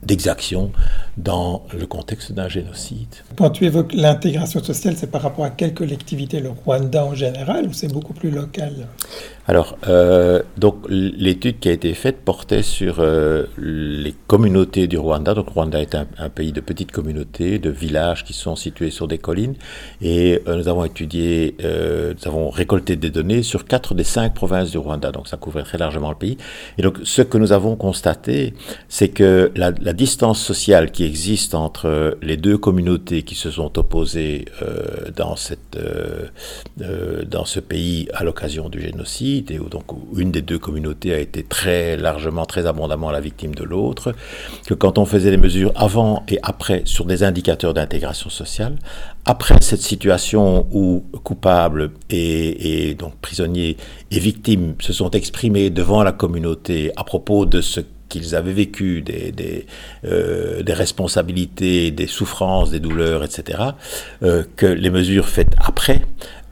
d'exactions 0.03 0.71
dans 1.17 1.63
le 1.77 1.85
contexte 1.85 2.31
d'un 2.31 2.49
génocide. 2.49 3.15
Quand 3.37 3.51
tu 3.51 3.65
évoques 3.65 3.93
l'intégration 3.93 4.63
sociale, 4.63 4.95
c'est 4.97 5.11
par 5.11 5.21
rapport 5.21 5.45
à 5.45 5.51
quelle 5.51 5.73
collectivité 5.73 6.39
Le 6.39 6.49
Rwanda 6.49 7.05
en 7.05 7.13
général 7.13 7.67
ou 7.67 7.73
c'est 7.73 7.91
beaucoup 7.91 8.13
plus 8.13 8.31
local? 8.31 8.87
Alors, 9.51 9.77
euh, 9.89 10.41
donc 10.55 10.77
l'étude 10.87 11.59
qui 11.59 11.67
a 11.67 11.73
été 11.73 11.93
faite 11.93 12.21
portait 12.23 12.63
sur 12.63 12.99
euh, 12.99 13.47
les 13.57 14.15
communautés 14.25 14.87
du 14.87 14.97
Rwanda. 14.97 15.33
Donc, 15.33 15.49
Rwanda 15.49 15.81
est 15.81 15.93
un, 15.93 16.29
pays 16.29 16.53
de 16.53 16.61
petites 16.61 16.93
communautés, 16.93 17.59
de 17.59 17.69
villages 17.69 18.23
qui 18.23 18.31
sont 18.31 18.55
situés 18.55 18.91
sur 18.91 19.09
des 19.09 19.17
collines. 19.17 19.55
Et 20.01 20.41
euh, 20.47 20.55
nous 20.55 20.69
avons 20.69 20.85
étudié, 20.85 21.57
nous 21.59 22.27
avons 22.29 22.49
récolté 22.49 22.95
des 22.95 23.09
données 23.09 23.43
sur 23.43 23.65
quatre 23.65 23.93
des 23.93 24.05
cinq 24.05 24.33
provinces 24.33 24.71
du 24.71 24.77
Rwanda. 24.77 25.11
Donc, 25.11 25.27
ça 25.27 25.35
couvrait 25.35 25.63
très 25.63 25.77
largement 25.77 26.11
le 26.11 26.15
pays. 26.15 26.37
Et 26.77 26.81
donc, 26.81 26.99
ce 27.03 27.21
que 27.21 27.37
nous 27.37 27.51
avons 27.51 27.75
constaté, 27.75 28.53
c'est 28.87 29.09
que 29.09 29.51
la, 29.57 29.73
la 29.81 29.91
distance 29.91 30.41
sociale 30.41 30.91
qui 30.91 31.03
existe 31.03 31.55
entre 31.55 32.17
les 32.21 32.37
deux 32.37 32.57
communautés 32.57 33.23
qui 33.23 33.35
se 33.35 33.51
sont 33.51 33.77
opposées 33.77 34.45
dans, 35.17 35.35
cette, 35.35 35.77
dans 36.77 37.43
ce 37.43 37.59
pays 37.59 38.07
à 38.13 38.23
l'occasion 38.23 38.69
du 38.69 38.79
génocide, 38.79 39.40
et 39.49 39.57
donc 39.57 39.85
une 40.15 40.31
des 40.31 40.41
deux 40.41 40.59
communautés 40.59 41.13
a 41.13 41.19
été 41.19 41.43
très 41.43 41.97
largement, 41.97 42.45
très 42.45 42.67
abondamment 42.67 43.11
la 43.11 43.21
victime 43.21 43.55
de 43.55 43.63
l'autre, 43.63 44.13
que 44.67 44.73
quand 44.73 44.97
on 44.97 45.05
faisait 45.05 45.31
les 45.31 45.37
mesures 45.37 45.71
avant 45.75 46.23
et 46.29 46.39
après 46.43 46.83
sur 46.85 47.05
des 47.05 47.23
indicateurs 47.23 47.73
d'intégration 47.73 48.29
sociale, 48.29 48.75
après 49.25 49.55
cette 49.61 49.81
situation 49.81 50.67
où 50.71 51.05
coupables 51.23 51.91
et, 52.09 52.95
donc 52.97 53.15
prisonniers 53.21 53.77
et 54.11 54.19
victimes 54.19 54.75
se 54.79 54.93
sont 54.93 55.11
exprimés 55.11 55.69
devant 55.69 56.03
la 56.03 56.11
communauté 56.11 56.91
à 56.95 57.03
propos 57.03 57.45
de 57.45 57.61
ce 57.61 57.81
qu'ils 58.09 58.35
avaient 58.35 58.51
vécu 58.51 59.01
des, 59.01 59.65
euh, 60.03 60.61
responsabilités, 60.67 61.91
des 61.91 62.07
souffrances, 62.07 62.69
des 62.69 62.81
douleurs, 62.81 63.23
etc., 63.23 63.59
euh, 64.23 64.43
que 64.57 64.65
les 64.65 64.89
mesures 64.89 65.29
faites 65.29 65.53
après 65.57 66.01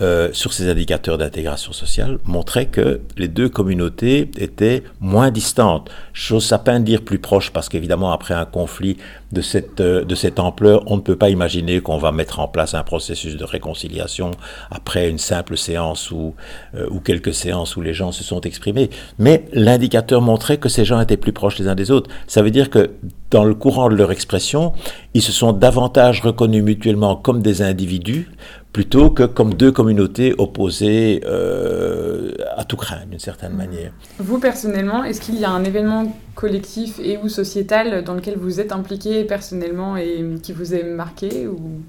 euh, 0.02 0.30
sur 0.32 0.54
ces 0.54 0.70
indicateurs 0.70 1.18
d'intégration 1.18 1.74
sociale 1.74 2.20
montraient 2.24 2.68
que 2.68 3.02
les 3.18 3.28
deux 3.28 3.50
communautés 3.50 4.32
étaient 4.38 4.84
moins 5.02 5.30
distantes. 5.30 5.90
Chose 6.14 6.52
à 6.54 6.58
peine 6.58 6.86
dire 6.86 7.02
plus 7.02 7.20
proches, 7.20 7.52
parce 7.52 7.68
qu'évidemment, 7.68 8.12
après 8.12 8.34
un 8.34 8.46
conflit 8.46 8.98
de 9.32 9.42
cette, 9.42 9.82
euh, 9.82 10.06
de 10.06 10.16
cette 10.16 10.40
ampleur, 10.40 10.84
on 10.88 10.96
ne 10.96 11.02
peut 11.02 11.16
pas 11.16 11.30
imaginer 11.30 11.82
qu'on 11.82 11.98
va 11.98 12.12
mettre 12.12 12.40
en 12.40 12.48
place 12.48 12.74
un 12.74 12.84
processus 12.84 13.36
de 13.36 13.44
réconciliation 13.44 14.32
après 14.72 15.10
une 15.10 15.18
simple 15.18 15.58
séance 15.58 16.12
ou, 16.12 16.34
euh, 16.76 16.88
ou 16.90 17.00
quelques 17.00 17.34
séances 17.34 17.76
où 17.76 17.82
les 17.82 17.94
gens 17.94 18.12
se 18.12 18.24
sont 18.24 18.42
exprimés. 18.42 18.90
Mais 19.18 19.46
l'indicateur 19.54 20.22
montrait 20.22 20.58
que 20.58 20.70
ces 20.70 20.86
gens 20.86 21.00
étaient 21.02 21.18
plus 21.18 21.34
proches 21.34 21.60
les 21.60 21.68
uns 21.68 21.76
des 21.76 21.92
autres. 21.92 22.10
Ça 22.28 22.42
veut 22.42 22.52
dire 22.52 22.70
que 22.70 22.92
dans 23.32 23.44
le 23.44 23.54
courant 23.54 23.90
de 23.90 23.96
leur 23.96 24.12
expression, 24.12 24.74
ils 25.14 25.22
se 25.22 25.32
sont 25.32 25.54
davantage 25.54 26.22
reconnus 26.22 26.64
mutuellement 26.64 27.16
comme 27.16 27.42
des 27.42 27.62
individus 27.62 28.30
plutôt 28.74 29.10
que 29.10 29.24
comme 29.24 29.54
deux 29.54 29.72
communautés 29.72 30.36
opposées 30.38 31.22
euh, 31.26 32.32
à 32.56 32.64
tout 32.64 32.78
craint, 32.78 33.06
d'une 33.10 33.20
certaine 33.20 33.54
manière. 33.54 33.92
Vous, 34.20 34.40
personnellement, 34.40 35.04
est-ce 35.04 35.22
qu'il 35.22 35.40
y 35.40 35.46
a 35.46 35.50
un 35.50 35.64
événement 35.64 36.16
collectif 36.36 37.00
et 37.00 37.18
ou 37.18 37.30
sociétal 37.30 38.04
dans 38.04 38.14
lequel 38.14 38.38
vous 38.38 38.60
êtes 38.60 38.72
impliqué 38.72 39.24
personnellement 39.24 39.98
et 39.98 40.24
qui 40.44 40.54
vous 40.54 40.74
a 40.74 40.84
marqué 40.84 41.48
ou... 41.48 41.82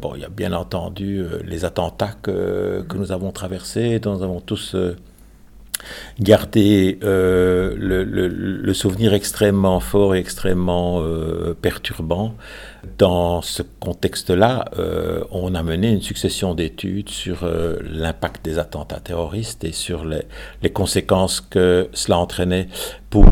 Bon, 0.00 0.12
il 0.14 0.20
y 0.20 0.24
a 0.24 0.28
bien 0.28 0.52
entendu 0.52 1.20
euh, 1.20 1.40
les 1.44 1.64
attentats 1.64 2.14
que, 2.22 2.84
que, 2.86 2.96
nous 2.98 3.12
avons 3.12 3.32
traversés, 3.32 3.98
dont 3.98 4.16
nous 4.16 4.22
avons 4.22 4.40
tous... 4.40 4.74
Euh, 4.74 4.96
garder 6.20 6.98
euh, 7.02 7.74
le, 7.76 8.74
souvenir 8.74 9.14
extrêmement 9.14 9.80
fort 9.80 10.14
et 10.14 10.18
extrêmement 10.18 11.00
euh, 11.02 11.54
perturbant. 11.60 12.34
Dans 12.98 13.42
ce 13.42 13.62
contexte-là, 13.80 14.66
euh, 14.78 15.24
on 15.30 15.54
a 15.54 15.62
mené 15.62 15.90
une 15.90 16.02
succession 16.02 16.54
d'études 16.54 17.08
sur 17.08 17.48
l'impact 17.82 18.44
des 18.44 18.58
attentats 18.58 19.00
terroristes 19.00 19.64
et 19.64 19.72
sur 19.72 20.04
les, 20.04 20.22
les, 20.62 20.70
conséquences 20.70 21.40
que 21.40 21.88
cela 21.92 22.18
entraînait 22.18 22.68
pour 23.10 23.26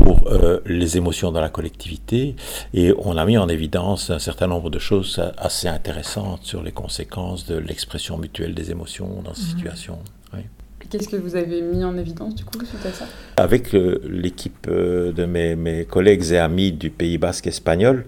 les 0.65 0.97
émotions 0.97 1.31
dans 1.31 1.41
la 1.41 1.49
collectivité. 1.49 2.35
Et 2.73 2.93
on 2.97 3.17
a 3.17 3.25
mis 3.25 3.37
en 3.37 3.47
évidence 3.47 4.09
un 4.09 4.19
certain 4.19 4.47
nombre 4.47 4.69
de 4.69 4.79
choses 4.79 5.21
assez 5.37 5.67
intéressantes 5.67 6.43
sur 6.43 6.63
les 6.63 6.71
conséquences 6.71 7.45
de 7.45 7.55
l'expression 7.55 8.17
mutuelle 8.17 8.55
des 8.55 8.71
émotions 8.71 9.21
dans 9.23 9.33
ces 9.33 9.43
mmh. 9.43 9.57
situations. 9.57 9.99
Qu'est-ce 10.89 11.09
que 11.09 11.15
vous 11.15 11.35
avez 11.35 11.61
mis 11.61 11.83
en 11.83 11.97
évidence 11.97 12.35
du 12.35 12.43
coup 12.43 12.63
suite 12.63 12.85
à 12.85 12.91
ça? 12.91 13.05
Avec 13.37 13.73
euh, 13.73 13.99
l'équipe 14.07 14.67
euh, 14.69 15.11
de 15.11 15.25
mes, 15.25 15.85
collègues 15.85 16.31
et 16.31 16.37
amis 16.37 16.71
du 16.71 16.89
Pays 16.89 17.17
basque 17.17 17.47
espagnol, 17.47 18.05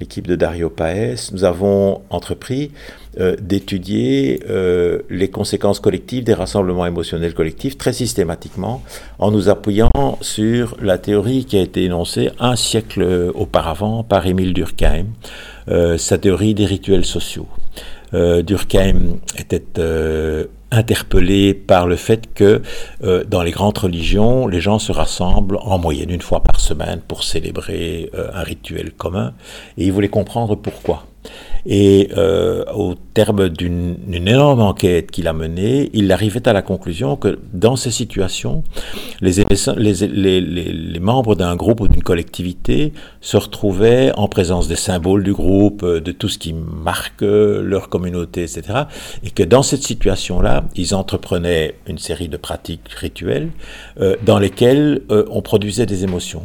l'équipe 0.00 0.26
de 0.26 0.36
Dario 0.36 0.68
Paes, 0.68 1.30
nous 1.32 1.44
avons 1.44 2.02
entrepris 2.10 2.70
euh, 3.18 3.34
d'étudier 3.40 4.40
les 5.10 5.28
conséquences 5.28 5.80
collectives 5.80 6.24
des 6.24 6.34
rassemblements 6.34 6.86
émotionnels 6.86 7.34
collectifs 7.34 7.78
très 7.78 7.92
systématiquement 7.92 8.82
en 9.18 9.30
nous 9.30 9.48
appuyant 9.48 9.90
sur 10.20 10.76
la 10.80 10.98
théorie 10.98 11.44
qui 11.44 11.56
a 11.56 11.62
été 11.62 11.84
énoncée 11.84 12.30
un 12.38 12.56
siècle 12.56 13.32
auparavant 13.34 14.04
par 14.04 14.26
Émile 14.26 14.52
Durkheim, 14.54 15.06
sa 15.96 16.18
théorie 16.18 16.54
des 16.54 16.66
rituels 16.66 17.04
sociaux. 17.04 17.48
Durkheim 18.12 19.18
était 19.36 19.64
interpellé 20.70 21.54
par 21.54 21.86
le 21.86 21.96
fait 21.96 22.32
que 22.34 22.62
euh, 23.02 23.24
dans 23.24 23.42
les 23.42 23.50
grandes 23.50 23.78
religions, 23.78 24.46
les 24.46 24.60
gens 24.60 24.78
se 24.78 24.92
rassemblent 24.92 25.58
en 25.60 25.78
moyenne 25.78 26.10
une 26.10 26.20
fois 26.20 26.42
par 26.42 26.60
semaine 26.60 27.00
pour 27.06 27.24
célébrer 27.24 28.10
euh, 28.14 28.30
un 28.34 28.42
rituel 28.42 28.92
commun, 28.92 29.34
et 29.76 29.86
il 29.86 29.92
voulait 29.92 30.08
comprendre 30.08 30.56
pourquoi. 30.56 31.04
Et 31.66 32.10
euh, 32.16 32.64
au 32.74 32.94
terme 33.14 33.48
d'une 33.48 33.96
énorme 34.12 34.60
enquête 34.60 35.10
qu'il 35.10 35.28
a 35.28 35.32
menée, 35.32 35.90
il 35.92 36.10
arrivait 36.12 36.46
à 36.48 36.52
la 36.52 36.62
conclusion 36.62 37.16
que 37.16 37.38
dans 37.52 37.76
ces 37.76 37.90
situations, 37.90 38.62
les, 39.20 39.32
les, 39.76 40.40
les, 40.40 41.00
membres 41.00 41.34
d'un 41.34 41.56
groupe 41.56 41.80
ou 41.80 41.88
d'une 41.88 42.02
collectivité 42.02 42.92
se 43.20 43.36
retrouvaient 43.36 44.12
en 44.16 44.28
présence 44.28 44.68
des 44.68 44.76
symboles 44.76 45.22
du 45.22 45.32
groupe, 45.32 45.82
euh, 45.82 46.00
de 46.00 46.12
tout 46.12 46.28
ce 46.28 46.38
qui 46.38 46.52
marque 46.54 47.22
leur 47.22 47.88
communauté, 47.88 48.42
etc. 48.42 48.62
Et 49.24 49.30
que 49.30 49.42
dans 49.42 49.62
cette 49.62 49.82
situation-là, 49.82 50.64
ils 50.76 50.94
entreprenaient 50.94 51.74
une 51.86 51.98
série 51.98 52.28
de 52.28 52.36
pratiques 52.36 52.88
rituelles 52.96 53.50
euh, 54.00 54.16
dans 54.24 54.38
lesquelles 54.38 55.02
on 55.30 55.42
produisait 55.42 55.86
des 55.86 56.04
émotions 56.04 56.42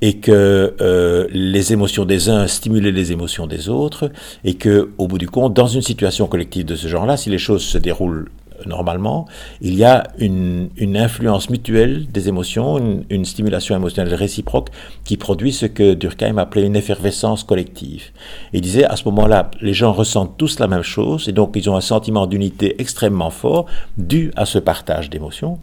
et 0.00 0.18
que 0.18 0.74
euh, 0.80 1.26
les 1.30 1.72
émotions 1.72 2.04
des 2.04 2.28
uns 2.28 2.46
stimulaient 2.46 2.92
les 2.92 3.12
émotions 3.12 3.46
des 3.46 3.68
autres, 3.68 4.10
et 4.44 4.54
que, 4.54 4.90
au 4.98 5.06
bout 5.06 5.18
du 5.18 5.28
compte, 5.28 5.54
dans 5.54 5.66
une 5.66 5.82
situation 5.82 6.26
collective 6.26 6.64
de 6.64 6.76
ce 6.76 6.88
genre-là, 6.88 7.16
si 7.16 7.30
les 7.30 7.38
choses 7.38 7.62
se 7.62 7.78
déroulent 7.78 8.30
normalement, 8.66 9.26
il 9.60 9.74
y 9.74 9.84
a 9.84 10.04
une, 10.18 10.68
influence 10.96 11.50
mutuelle 11.50 12.06
des 12.06 12.28
émotions, 12.28 13.02
une, 13.08 13.24
stimulation 13.24 13.76
émotionnelle 13.76 14.14
réciproque 14.14 14.68
qui 15.04 15.16
produit 15.16 15.52
ce 15.52 15.66
que 15.66 15.94
Durkheim 15.94 16.38
appelait 16.38 16.66
une 16.66 16.76
effervescence 16.76 17.44
collective. 17.44 18.10
il 18.52 18.60
disait 18.60 18.84
à 18.84 18.96
ce 18.96 19.04
moment-là, 19.04 19.50
les 19.60 19.74
gens 19.74 19.92
ressentent 19.92 20.36
tous 20.36 20.58
la 20.58 20.66
même 20.66 20.82
chose 20.82 21.28
et 21.28 21.32
donc 21.32 21.52
ils 21.54 21.68
ont 21.70 21.76
un 21.76 21.80
sentiment 21.80 22.26
d'unité 22.26 22.80
extrêmement 22.80 23.30
fort 23.30 23.66
dû 23.96 24.32
à 24.36 24.44
ce 24.44 24.58
partage 24.58 25.10
d'émotions. 25.10 25.58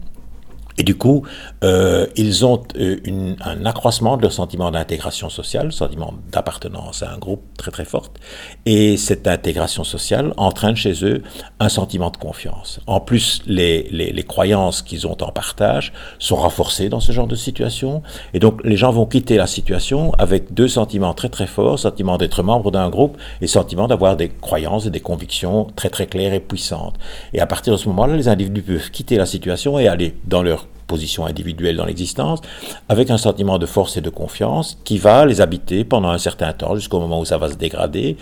Et 0.78 0.82
du 0.82 0.94
coup, 0.94 1.22
euh, 1.64 2.06
ils 2.16 2.44
ont 2.44 2.62
euh, 2.78 2.98
une, 3.04 3.36
un 3.42 3.64
accroissement 3.64 4.16
de 4.16 4.22
leur 4.22 4.32
sentiment 4.32 4.70
d'intégration 4.70 5.30
sociale, 5.30 5.72
sentiment 5.72 6.12
d'appartenance 6.30 7.02
à 7.02 7.12
un 7.12 7.18
groupe 7.18 7.42
très 7.56 7.70
très 7.70 7.84
fort. 7.84 8.10
Et 8.66 8.96
cette 8.96 9.26
intégration 9.26 9.84
sociale 9.84 10.34
entraîne 10.36 10.76
chez 10.76 11.04
eux 11.04 11.22
un 11.60 11.68
sentiment 11.68 12.10
de 12.10 12.18
confiance. 12.18 12.80
En 12.86 13.00
plus, 13.00 13.42
les, 13.46 13.88
les, 13.90 14.12
les 14.12 14.22
croyances 14.22 14.82
qu'ils 14.82 15.06
ont 15.06 15.16
en 15.22 15.32
partage 15.32 15.92
sont 16.18 16.36
renforcées 16.36 16.88
dans 16.88 17.00
ce 17.00 17.12
genre 17.12 17.26
de 17.26 17.36
situation. 17.36 18.02
Et 18.34 18.38
donc, 18.38 18.60
les 18.64 18.76
gens 18.76 18.92
vont 18.92 19.06
quitter 19.06 19.36
la 19.36 19.46
situation 19.46 20.12
avec 20.18 20.52
deux 20.52 20.68
sentiments 20.68 21.14
très 21.14 21.30
très 21.30 21.46
forts, 21.46 21.78
sentiment 21.78 22.18
d'être 22.18 22.42
membre 22.42 22.70
d'un 22.70 22.90
groupe 22.90 23.16
et 23.40 23.46
sentiment 23.46 23.88
d'avoir 23.88 24.16
des 24.16 24.28
croyances 24.28 24.86
et 24.86 24.90
des 24.90 25.00
convictions 25.00 25.68
très 25.74 25.88
très 25.88 26.06
claires 26.06 26.34
et 26.34 26.40
puissantes. 26.40 26.96
Et 27.32 27.40
à 27.40 27.46
partir 27.46 27.72
de 27.72 27.78
ce 27.78 27.88
moment-là, 27.88 28.16
les 28.16 28.28
individus 28.28 28.62
peuvent 28.62 28.90
quitter 28.90 29.16
la 29.16 29.26
situation 29.26 29.78
et 29.78 29.88
aller 29.88 30.14
dans 30.26 30.42
leur 30.42 30.65
position 30.86 31.26
individuelle 31.26 31.76
dans 31.76 31.84
l'existence, 31.84 32.40
avec 32.88 33.10
un 33.10 33.18
sentiment 33.18 33.58
de 33.58 33.66
force 33.66 33.96
et 33.96 34.00
de 34.00 34.10
confiance 34.10 34.78
qui 34.84 34.98
va 34.98 35.26
les 35.26 35.40
habiter 35.40 35.84
pendant 35.84 36.10
un 36.10 36.18
certain 36.18 36.52
temps, 36.52 36.74
jusqu'au 36.74 37.00
moment 37.00 37.20
où 37.20 37.24
ça 37.24 37.38
va 37.38 37.50
se 37.50 37.56
dégrader, 37.56 38.16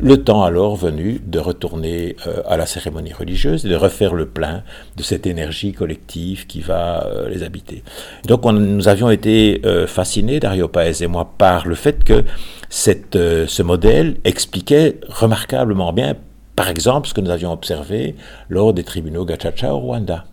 le 0.00 0.16
temps 0.16 0.42
alors 0.42 0.76
venu 0.76 1.20
de 1.24 1.38
retourner 1.38 2.16
euh, 2.26 2.42
à 2.48 2.56
la 2.56 2.66
cérémonie 2.66 3.12
religieuse 3.12 3.66
et 3.66 3.68
de 3.68 3.76
refaire 3.76 4.14
le 4.14 4.26
plein 4.26 4.62
de 4.96 5.02
cette 5.02 5.26
énergie 5.26 5.72
collective 5.72 6.46
qui 6.46 6.60
va 6.60 7.04
euh, 7.06 7.28
les 7.28 7.42
habiter. 7.42 7.82
Donc 8.26 8.44
nous 8.44 8.88
avions 8.88 9.10
été 9.10 9.60
euh, 9.66 9.86
fascinés, 9.86 10.40
Dario 10.40 10.68
Paez 10.68 11.02
et 11.02 11.06
moi, 11.06 11.32
par 11.36 11.66
le 11.66 11.74
fait 11.74 12.04
que 12.04 12.24
cette, 12.70 13.16
ce 13.16 13.62
modèle 13.62 14.16
expliquait 14.24 14.98
remarquablement 15.08 15.92
bien, 15.92 16.16
par 16.56 16.68
exemple, 16.68 17.08
ce 17.08 17.14
que 17.14 17.20
nous 17.20 17.30
avions 17.30 17.52
observé 17.52 18.14
lors 18.48 18.72
des 18.72 18.84
tribunaux 18.84 19.24
Gachacha 19.24 19.74
au 19.74 19.78
Rwanda. 19.78 20.24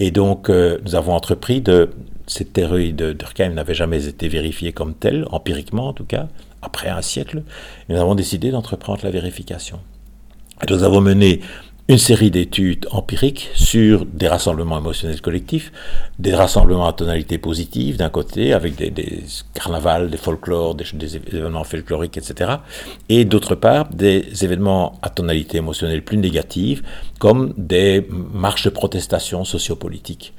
Et 0.00 0.10
donc 0.10 0.48
nous 0.48 0.94
avons 0.96 1.12
entrepris 1.14 1.60
de... 1.60 1.90
Cette 2.26 2.52
théorie 2.52 2.92
de 2.92 3.12
Durkheim 3.12 3.50
n'avait 3.54 3.74
jamais 3.74 4.06
été 4.06 4.28
vérifiée 4.28 4.72
comme 4.72 4.94
telle, 4.94 5.26
empiriquement 5.32 5.88
en 5.88 5.92
tout 5.92 6.04
cas, 6.04 6.28
après 6.62 6.88
un 6.88 7.02
siècle, 7.02 7.42
nous 7.88 7.96
avons 7.96 8.14
décidé 8.14 8.50
d'entreprendre 8.50 9.00
la 9.02 9.10
vérification. 9.10 9.80
nous 10.68 10.82
avons 10.84 11.00
mené 11.00 11.40
une 11.90 11.98
série 11.98 12.30
d'études 12.30 12.86
empiriques 12.92 13.50
sur 13.54 14.06
des 14.06 14.28
rassemblements 14.28 14.78
émotionnels 14.78 15.20
collectifs, 15.20 15.72
des 16.20 16.32
rassemblements 16.32 16.86
à 16.86 16.92
tonalité 16.92 17.36
positive 17.36 17.96
d'un 17.96 18.10
côté, 18.10 18.52
avec 18.52 18.76
des, 18.76 19.24
carnavals, 19.54 20.08
des 20.08 20.16
folklores, 20.16 20.76
des, 20.76 20.84
des, 20.94 21.16
événements 21.16 21.64
folkloriques, 21.64 22.16
etc. 22.16 22.58
Et 23.08 23.24
d'autre 23.24 23.56
part, 23.56 23.88
des 23.88 24.24
événements 24.44 25.00
à 25.02 25.10
tonalité 25.10 25.58
émotionnelle 25.58 26.04
plus 26.04 26.18
négative, 26.18 26.84
comme 27.18 27.54
des 27.56 28.06
marches 28.08 28.66
de 28.66 28.70
protestation 28.70 29.44
sociopolitiques. 29.44 30.32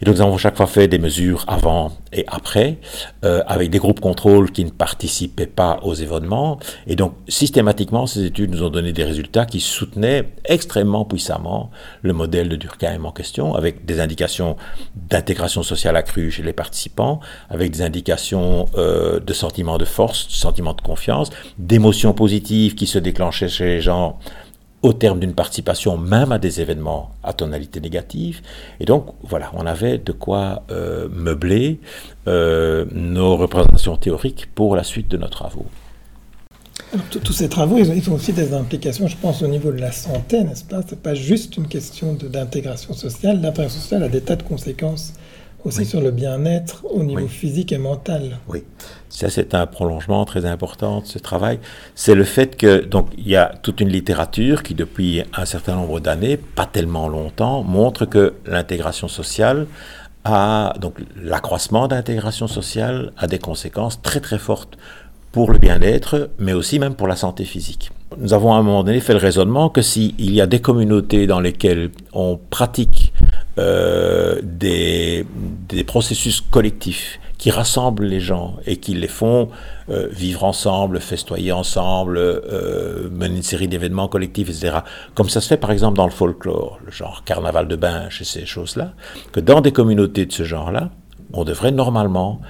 Et 0.00 0.06
donc 0.06 0.16
nous 0.16 0.22
avons 0.22 0.38
chaque 0.38 0.56
fois 0.56 0.66
fait 0.66 0.88
des 0.88 0.98
mesures 0.98 1.44
avant 1.48 1.92
et 2.12 2.24
après, 2.28 2.78
euh, 3.24 3.42
avec 3.46 3.70
des 3.70 3.78
groupes 3.78 4.00
contrôle 4.00 4.50
qui 4.52 4.64
ne 4.64 4.70
participaient 4.70 5.46
pas 5.46 5.80
aux 5.82 5.94
événements. 5.94 6.58
Et 6.86 6.96
donc 6.96 7.14
systématiquement, 7.28 8.06
ces 8.06 8.24
études 8.24 8.52
nous 8.52 8.62
ont 8.62 8.70
donné 8.70 8.92
des 8.92 9.04
résultats 9.04 9.44
qui 9.44 9.60
soutenaient 9.60 10.28
extrêmement 10.44 10.93
puissamment 11.02 11.72
le 12.02 12.12
modèle 12.12 12.48
de 12.48 12.54
Durkheim 12.54 13.04
en 13.04 13.10
question, 13.10 13.56
avec 13.56 13.84
des 13.84 13.98
indications 13.98 14.56
d'intégration 14.94 15.64
sociale 15.64 15.96
accrue 15.96 16.30
chez 16.30 16.44
les 16.44 16.52
participants, 16.52 17.18
avec 17.50 17.72
des 17.72 17.82
indications 17.82 18.66
euh, 18.76 19.18
de 19.18 19.32
sentiment 19.32 19.78
de 19.78 19.84
force, 19.84 20.28
de 20.28 20.32
sentiment 20.32 20.74
de 20.74 20.80
confiance, 20.80 21.30
d'émotions 21.58 22.12
positives 22.12 22.76
qui 22.76 22.86
se 22.86 23.00
déclenchaient 23.00 23.48
chez 23.48 23.64
les 23.64 23.80
gens 23.80 24.20
au 24.82 24.92
terme 24.92 25.18
d'une 25.18 25.34
participation 25.34 25.96
même 25.96 26.30
à 26.30 26.38
des 26.38 26.60
événements 26.60 27.10
à 27.22 27.32
tonalité 27.32 27.80
négative. 27.80 28.42
Et 28.80 28.84
donc, 28.84 29.06
voilà, 29.22 29.50
on 29.54 29.64
avait 29.64 29.96
de 29.96 30.12
quoi 30.12 30.62
euh, 30.70 31.08
meubler 31.10 31.80
euh, 32.28 32.84
nos 32.92 33.36
représentations 33.36 33.96
théoriques 33.96 34.46
pour 34.54 34.76
la 34.76 34.84
suite 34.84 35.08
de 35.08 35.16
nos 35.16 35.28
travaux. 35.28 35.64
Tous 37.10 37.32
ces 37.32 37.48
travaux, 37.48 37.78
ils 37.78 38.10
ont, 38.10 38.14
aussi 38.14 38.32
des 38.32 38.52
implications, 38.54 39.06
je 39.06 39.16
pense, 39.16 39.42
au 39.42 39.48
niveau 39.48 39.72
de 39.72 39.80
la 39.80 39.92
santé, 39.92 40.42
n'est-ce 40.42 40.64
pas? 40.64 40.80
C'est 40.86 41.00
pas 41.00 41.14
juste 41.14 41.56
une 41.56 41.68
question 41.68 42.14
d'intégration 42.14 42.94
sociale. 42.94 43.40
L'intégration 43.40 43.80
sociale 43.80 44.02
a 44.02 44.08
des 44.08 44.20
tas 44.20 44.36
de 44.36 44.42
conséquences 44.42 45.14
aussi 45.64 45.84
sur 45.86 46.00
le 46.00 46.10
bien-être 46.10 46.84
au 46.90 47.02
niveau 47.02 47.26
physique 47.26 47.72
et 47.72 47.78
mental. 47.78 48.38
Oui, 48.48 48.64
ça 49.08 49.30
c'est 49.30 49.54
un 49.54 49.66
prolongement 49.66 50.24
très 50.24 50.44
important 50.44 51.00
de 51.00 51.06
ce 51.06 51.18
travail. 51.18 51.58
C'est 51.94 52.14
le 52.14 52.24
fait 52.24 52.56
que 52.56 52.84
donc 52.84 53.08
il 53.16 53.28
y 53.28 53.36
a 53.36 53.54
toute 53.62 53.80
une 53.80 53.88
littérature 53.88 54.62
qui 54.62 54.74
depuis 54.74 55.22
un 55.34 55.46
certain 55.46 55.76
nombre 55.76 56.00
d'années, 56.00 56.36
pas 56.36 56.66
tellement 56.66 57.08
longtemps, 57.08 57.62
montre 57.62 58.04
que 58.04 58.34
l'intégration 58.46 59.08
sociale 59.08 59.66
a 60.24 60.74
donc 60.80 60.98
l'accroissement 61.16 61.88
d'intégration 61.88 62.46
sociale 62.46 63.12
a 63.16 63.26
des 63.26 63.38
conséquences 63.38 64.00
très 64.02 64.20
très 64.20 64.38
fortes 64.38 64.76
pour 65.34 65.50
le 65.50 65.58
bien-être, 65.58 66.30
mais 66.38 66.52
aussi 66.52 66.78
même 66.78 66.94
pour 66.94 67.08
la 67.08 67.16
santé 67.16 67.44
physique. 67.44 67.90
Nous 68.18 68.34
avons 68.34 68.54
à 68.54 68.56
un 68.56 68.62
moment 68.62 68.84
donné 68.84 69.00
fait 69.00 69.14
le 69.14 69.18
raisonnement 69.18 69.68
que 69.68 69.82
s'il 69.82 70.32
y 70.32 70.40
a 70.40 70.46
des 70.46 70.60
communautés 70.60 71.26
dans 71.26 71.40
lesquelles 71.40 71.90
on 72.12 72.38
pratique 72.50 73.12
euh, 73.58 74.40
des, 74.44 75.26
des, 75.68 75.82
processus 75.82 76.40
collectifs 76.40 77.18
qui 77.36 77.50
rassemblent 77.50 78.04
les 78.04 78.20
gens 78.20 78.54
et 78.64 78.76
qui 78.76 78.94
les 78.94 79.08
font 79.08 79.48
euh, 79.88 80.06
vivre 80.08 80.44
ensemble, 80.44 81.00
festoyer 81.00 81.50
ensemble, 81.50 82.16
euh, 82.16 83.08
mener 83.10 83.38
une 83.38 83.42
série 83.42 83.66
d'événements 83.66 84.06
collectifs, 84.06 84.50
etc. 84.50 84.78
Comme 85.14 85.28
ça 85.28 85.40
se 85.40 85.48
fait 85.48 85.56
par 85.56 85.72
exemple 85.72 85.96
dans 85.96 86.06
le 86.06 86.12
folklore, 86.12 86.78
le 86.86 86.92
genre 86.92 87.24
carnaval 87.24 87.66
de 87.66 87.74
bain, 87.74 88.04
et 88.08 88.24
ces 88.24 88.46
choses-là, 88.46 88.92
que 89.32 89.40
dans 89.40 89.60
des 89.60 89.72
communautés 89.72 90.26
de 90.26 90.32
ce 90.32 90.44
genre-là, 90.44 90.90
on 91.32 91.42
devrait 91.42 91.72
normalement 91.72 92.40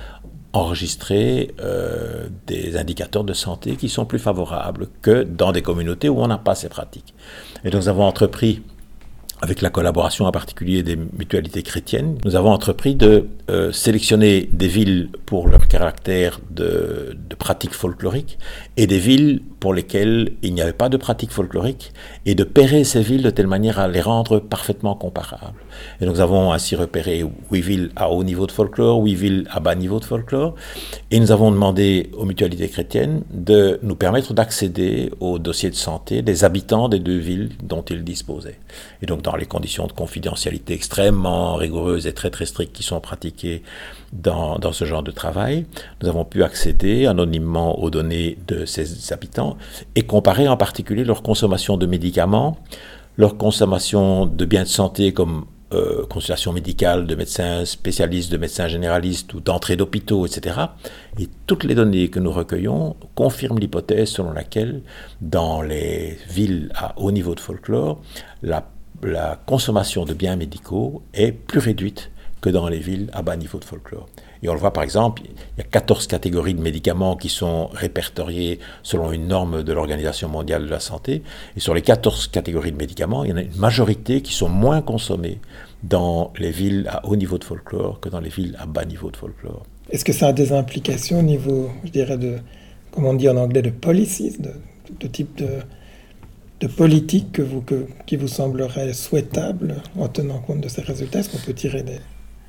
enregistrer 0.54 1.52
euh, 1.60 2.28
des 2.46 2.76
indicateurs 2.76 3.24
de 3.24 3.32
santé 3.32 3.74
qui 3.74 3.88
sont 3.88 4.06
plus 4.06 4.20
favorables 4.20 4.88
que 5.02 5.24
dans 5.24 5.50
des 5.50 5.62
communautés 5.62 6.08
où 6.08 6.20
on 6.20 6.28
n'a 6.28 6.38
pas 6.38 6.54
ces 6.54 6.68
pratiques. 6.68 7.12
Et 7.64 7.70
nous 7.70 7.88
avons 7.88 8.04
entrepris 8.04 8.62
avec 9.44 9.60
la 9.60 9.68
collaboration 9.68 10.24
en 10.24 10.32
particulier 10.32 10.82
des 10.82 10.96
mutualités 10.96 11.62
chrétiennes, 11.62 12.16
nous 12.24 12.34
avons 12.34 12.50
entrepris 12.50 12.94
de 12.94 13.28
euh, 13.50 13.72
sélectionner 13.72 14.48
des 14.50 14.68
villes 14.68 15.10
pour 15.26 15.48
leur 15.48 15.68
caractère 15.68 16.40
de, 16.50 17.14
de 17.28 17.34
pratique 17.34 17.74
folklorique 17.74 18.38
et 18.78 18.86
des 18.86 18.98
villes 18.98 19.42
pour 19.60 19.74
lesquelles 19.74 20.32
il 20.42 20.54
n'y 20.54 20.62
avait 20.62 20.72
pas 20.72 20.88
de 20.88 20.96
pratique 20.96 21.30
folklorique 21.30 21.92
et 22.24 22.34
de 22.34 22.42
pairer 22.44 22.84
ces 22.84 23.02
villes 23.02 23.22
de 23.22 23.28
telle 23.28 23.46
manière 23.46 23.78
à 23.78 23.86
les 23.86 24.00
rendre 24.00 24.38
parfaitement 24.38 24.94
comparables. 24.94 25.58
Et 26.00 26.06
nous 26.06 26.20
avons 26.20 26.52
ainsi 26.52 26.74
repéré 26.74 27.22
huit 27.50 27.60
villes 27.60 27.90
à 27.96 28.10
haut 28.10 28.24
niveau 28.24 28.46
de 28.46 28.52
folklore, 28.52 29.02
huit 29.02 29.14
villes 29.14 29.46
à 29.50 29.60
bas 29.60 29.74
niveau 29.74 30.00
de 30.00 30.06
folklore 30.06 30.54
et 31.10 31.20
nous 31.20 31.32
avons 31.32 31.50
demandé 31.50 32.10
aux 32.16 32.24
mutualités 32.24 32.68
chrétiennes 32.68 33.24
de 33.30 33.78
nous 33.82 33.96
permettre 33.96 34.32
d'accéder 34.32 35.10
aux 35.20 35.38
dossiers 35.38 35.70
de 35.70 35.74
santé 35.74 36.22
des 36.22 36.44
habitants 36.44 36.88
des 36.88 36.98
deux 36.98 37.18
villes 37.18 37.50
dont 37.62 37.82
ils 37.82 38.04
disposaient. 38.04 38.58
Et 39.02 39.06
donc 39.06 39.20
dans 39.22 39.33
les 39.36 39.46
conditions 39.46 39.86
de 39.86 39.92
confidentialité 39.92 40.74
extrêmement 40.74 41.54
rigoureuses 41.56 42.06
et 42.06 42.12
très 42.12 42.30
très 42.30 42.46
strictes 42.46 42.74
qui 42.74 42.82
sont 42.82 43.00
pratiquées 43.00 43.62
dans, 44.12 44.58
dans, 44.58 44.72
ce 44.72 44.84
genre 44.84 45.02
de 45.02 45.10
travail, 45.10 45.66
nous 46.02 46.08
avons 46.08 46.24
pu 46.24 46.42
accéder 46.42 47.06
anonymement 47.06 47.80
aux 47.80 47.90
données 47.90 48.38
de 48.46 48.64
ces 48.64 49.12
habitants 49.12 49.56
et 49.94 50.02
comparer 50.02 50.48
en 50.48 50.56
particulier 50.56 51.04
leur 51.04 51.22
consommation 51.22 51.76
de 51.76 51.86
médicaments, 51.86 52.58
leur 53.16 53.36
consommation 53.36 54.26
de 54.26 54.44
biens 54.44 54.64
de 54.64 54.68
santé 54.68 55.12
comme 55.12 55.46
euh, 55.74 56.06
consultation 56.06 56.52
médicale 56.52 57.06
de 57.06 57.14
médecins 57.16 57.64
spécialistes, 57.64 58.30
de 58.30 58.36
médecins 58.36 58.68
généralistes 58.68 59.34
ou 59.34 59.40
d'entrée 59.40 59.76
d'hôpitaux, 59.76 60.24
etc. 60.24 60.56
Et 61.18 61.28
toutes 61.46 61.64
les 61.64 61.74
données 61.74 62.10
que 62.10 62.20
nous 62.20 62.30
recueillons 62.30 62.94
confirment 63.14 63.58
l'hypothèse 63.58 64.10
selon 64.10 64.32
laquelle 64.32 64.82
dans 65.20 65.62
les 65.62 66.16
villes 66.28 66.70
à 66.76 66.92
haut 66.98 67.10
niveau 67.10 67.34
de 67.34 67.40
folklore, 67.40 68.00
la 68.42 68.64
la 69.02 69.40
consommation 69.46 70.04
de 70.04 70.14
biens 70.14 70.36
médicaux 70.36 71.02
est 71.12 71.32
plus 71.32 71.60
réduite 71.60 72.10
que 72.40 72.50
dans 72.50 72.68
les 72.68 72.78
villes 72.78 73.08
à 73.14 73.22
bas 73.22 73.36
niveau 73.36 73.58
de 73.58 73.64
folklore. 73.64 74.06
Et 74.42 74.48
on 74.50 74.52
le 74.52 74.60
voit 74.60 74.74
par 74.74 74.84
exemple, 74.84 75.22
il 75.24 75.58
y 75.58 75.60
a 75.62 75.64
14 75.64 76.06
catégories 76.06 76.52
de 76.52 76.60
médicaments 76.60 77.16
qui 77.16 77.30
sont 77.30 77.68
répertoriées 77.72 78.58
selon 78.82 79.12
une 79.12 79.26
norme 79.26 79.62
de 79.62 79.72
l'Organisation 79.72 80.28
mondiale 80.28 80.66
de 80.66 80.70
la 80.70 80.80
santé. 80.80 81.22
Et 81.56 81.60
sur 81.60 81.72
les 81.72 81.80
14 81.80 82.28
catégories 82.28 82.72
de 82.72 82.76
médicaments, 82.76 83.24
il 83.24 83.30
y 83.30 83.32
en 83.32 83.38
a 83.38 83.42
une 83.42 83.56
majorité 83.56 84.20
qui 84.20 84.34
sont 84.34 84.50
moins 84.50 84.82
consommées 84.82 85.38
dans 85.82 86.34
les 86.38 86.50
villes 86.50 86.86
à 86.90 87.06
haut 87.06 87.16
niveau 87.16 87.38
de 87.38 87.44
folklore 87.44 88.00
que 88.00 88.10
dans 88.10 88.20
les 88.20 88.28
villes 88.28 88.56
à 88.58 88.66
bas 88.66 88.84
niveau 88.84 89.10
de 89.10 89.16
folklore. 89.16 89.64
Est-ce 89.90 90.04
que 90.04 90.12
ça 90.12 90.28
a 90.28 90.32
des 90.34 90.52
implications 90.52 91.20
au 91.20 91.22
niveau, 91.22 91.70
je 91.84 91.90
dirais, 91.90 92.18
de, 92.18 92.36
comment 92.90 93.10
on 93.10 93.14
dit 93.14 93.28
en 93.30 93.36
anglais, 93.38 93.62
de 93.62 93.70
policies, 93.70 94.36
de, 94.38 94.52
de 95.00 95.06
type 95.06 95.38
de 95.38 95.48
de 96.64 96.68
politique 96.68 97.32
que 97.32 97.42
vous, 97.42 97.60
que, 97.60 97.86
qui 98.06 98.16
vous 98.16 98.28
semblerait 98.28 98.92
souhaitable 98.94 99.76
en 99.98 100.08
tenant 100.08 100.38
compte 100.38 100.62
de 100.62 100.68
ces 100.68 100.80
résultats? 100.80 101.20
Est-ce 101.20 101.30
qu'on 101.30 101.44
peut 101.44 101.52
tirer 101.52 101.82
des, 101.82 101.98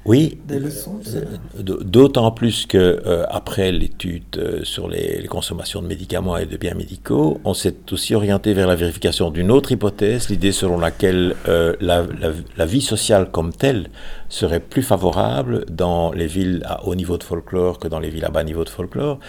oui, 0.05 0.37
des 0.47 0.59
leçons 0.59 0.99
euh, 1.15 1.63
D'autant 1.63 2.29
plus 2.29 2.67
que 2.67 2.77
euh, 2.77 3.25
après 3.27 3.71
l'étude 3.71 4.23
euh, 4.37 4.63
sur 4.63 4.87
les, 4.87 5.25
consommations 5.27 5.81
de 5.81 5.87
médicaments 5.87 6.37
et 6.37 6.45
de 6.45 6.55
biens 6.57 6.75
médicaux, 6.75 7.41
on 7.43 7.55
s'est 7.55 7.75
aussi 7.91 8.13
orienté 8.13 8.53
vers 8.53 8.67
la 8.67 8.75
vérification 8.75 9.31
d'une 9.31 9.49
autre 9.49 9.71
hypothèse, 9.71 10.29
l'idée 10.29 10.51
selon 10.51 10.77
laquelle 10.77 11.35
la, 11.45 12.05
la, 12.55 12.65
vie 12.65 12.81
sociale 12.81 13.31
comme 13.31 13.51
telle 13.51 13.89
serait 14.29 14.59
plus 14.59 14.83
favorable 14.83 15.65
dans 15.69 16.11
les 16.13 16.27
villes 16.27 16.61
à 16.65 16.85
haut 16.85 16.95
niveau 16.95 17.17
de 17.17 17.23
folklore 17.23 17.79
que 17.79 17.87
dans 17.87 17.99
les 17.99 18.09
villes 18.09 18.25
à 18.25 18.29
bas 18.29 18.43
niveau 18.43 18.63
de 18.63 18.69
folklore. 18.69 19.19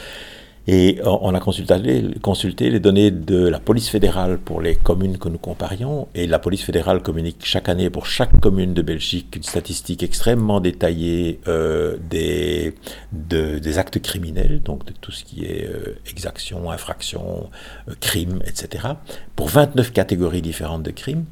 Et 0.68 0.98
on 1.04 1.32
a 1.34 1.40
consulté, 1.40 2.70
les 2.70 2.80
données 2.80 3.12
de 3.12 3.46
la 3.46 3.60
police 3.60 3.88
fédérale 3.88 4.38
pour 4.38 4.60
les 4.60 4.74
communes 4.74 5.16
que 5.16 5.28
nous 5.28 5.38
comparions. 5.38 6.08
Et 6.14 6.26
la 6.26 6.40
police 6.40 6.62
fédérale 6.62 7.02
communique 7.02 7.38
chaque 7.44 7.68
année 7.68 7.88
pour 7.88 8.06
chaque 8.06 8.40
commune 8.40 8.74
de 8.74 8.82
Belgique 8.82 9.36
une 9.36 9.44
statistique 9.44 10.02
extrêmement 10.02 10.60
détaillée 10.60 11.40
euh, 11.46 11.96
des, 12.10 12.74
des 13.12 13.78
actes 13.78 14.00
criminels, 14.00 14.60
donc 14.62 14.84
de 14.86 14.92
tout 15.00 15.12
ce 15.12 15.22
qui 15.24 15.44
est 15.44 15.68
euh, 15.68 15.96
exaction, 16.10 16.70
infraction, 16.70 17.48
euh, 17.88 17.94
crime, 18.00 18.42
etc. 18.44 18.88
Pour 19.36 19.48
29 19.48 19.92
catégories 19.92 20.42
différentes 20.42 20.82
de 20.82 20.90
crimes. 20.90 21.26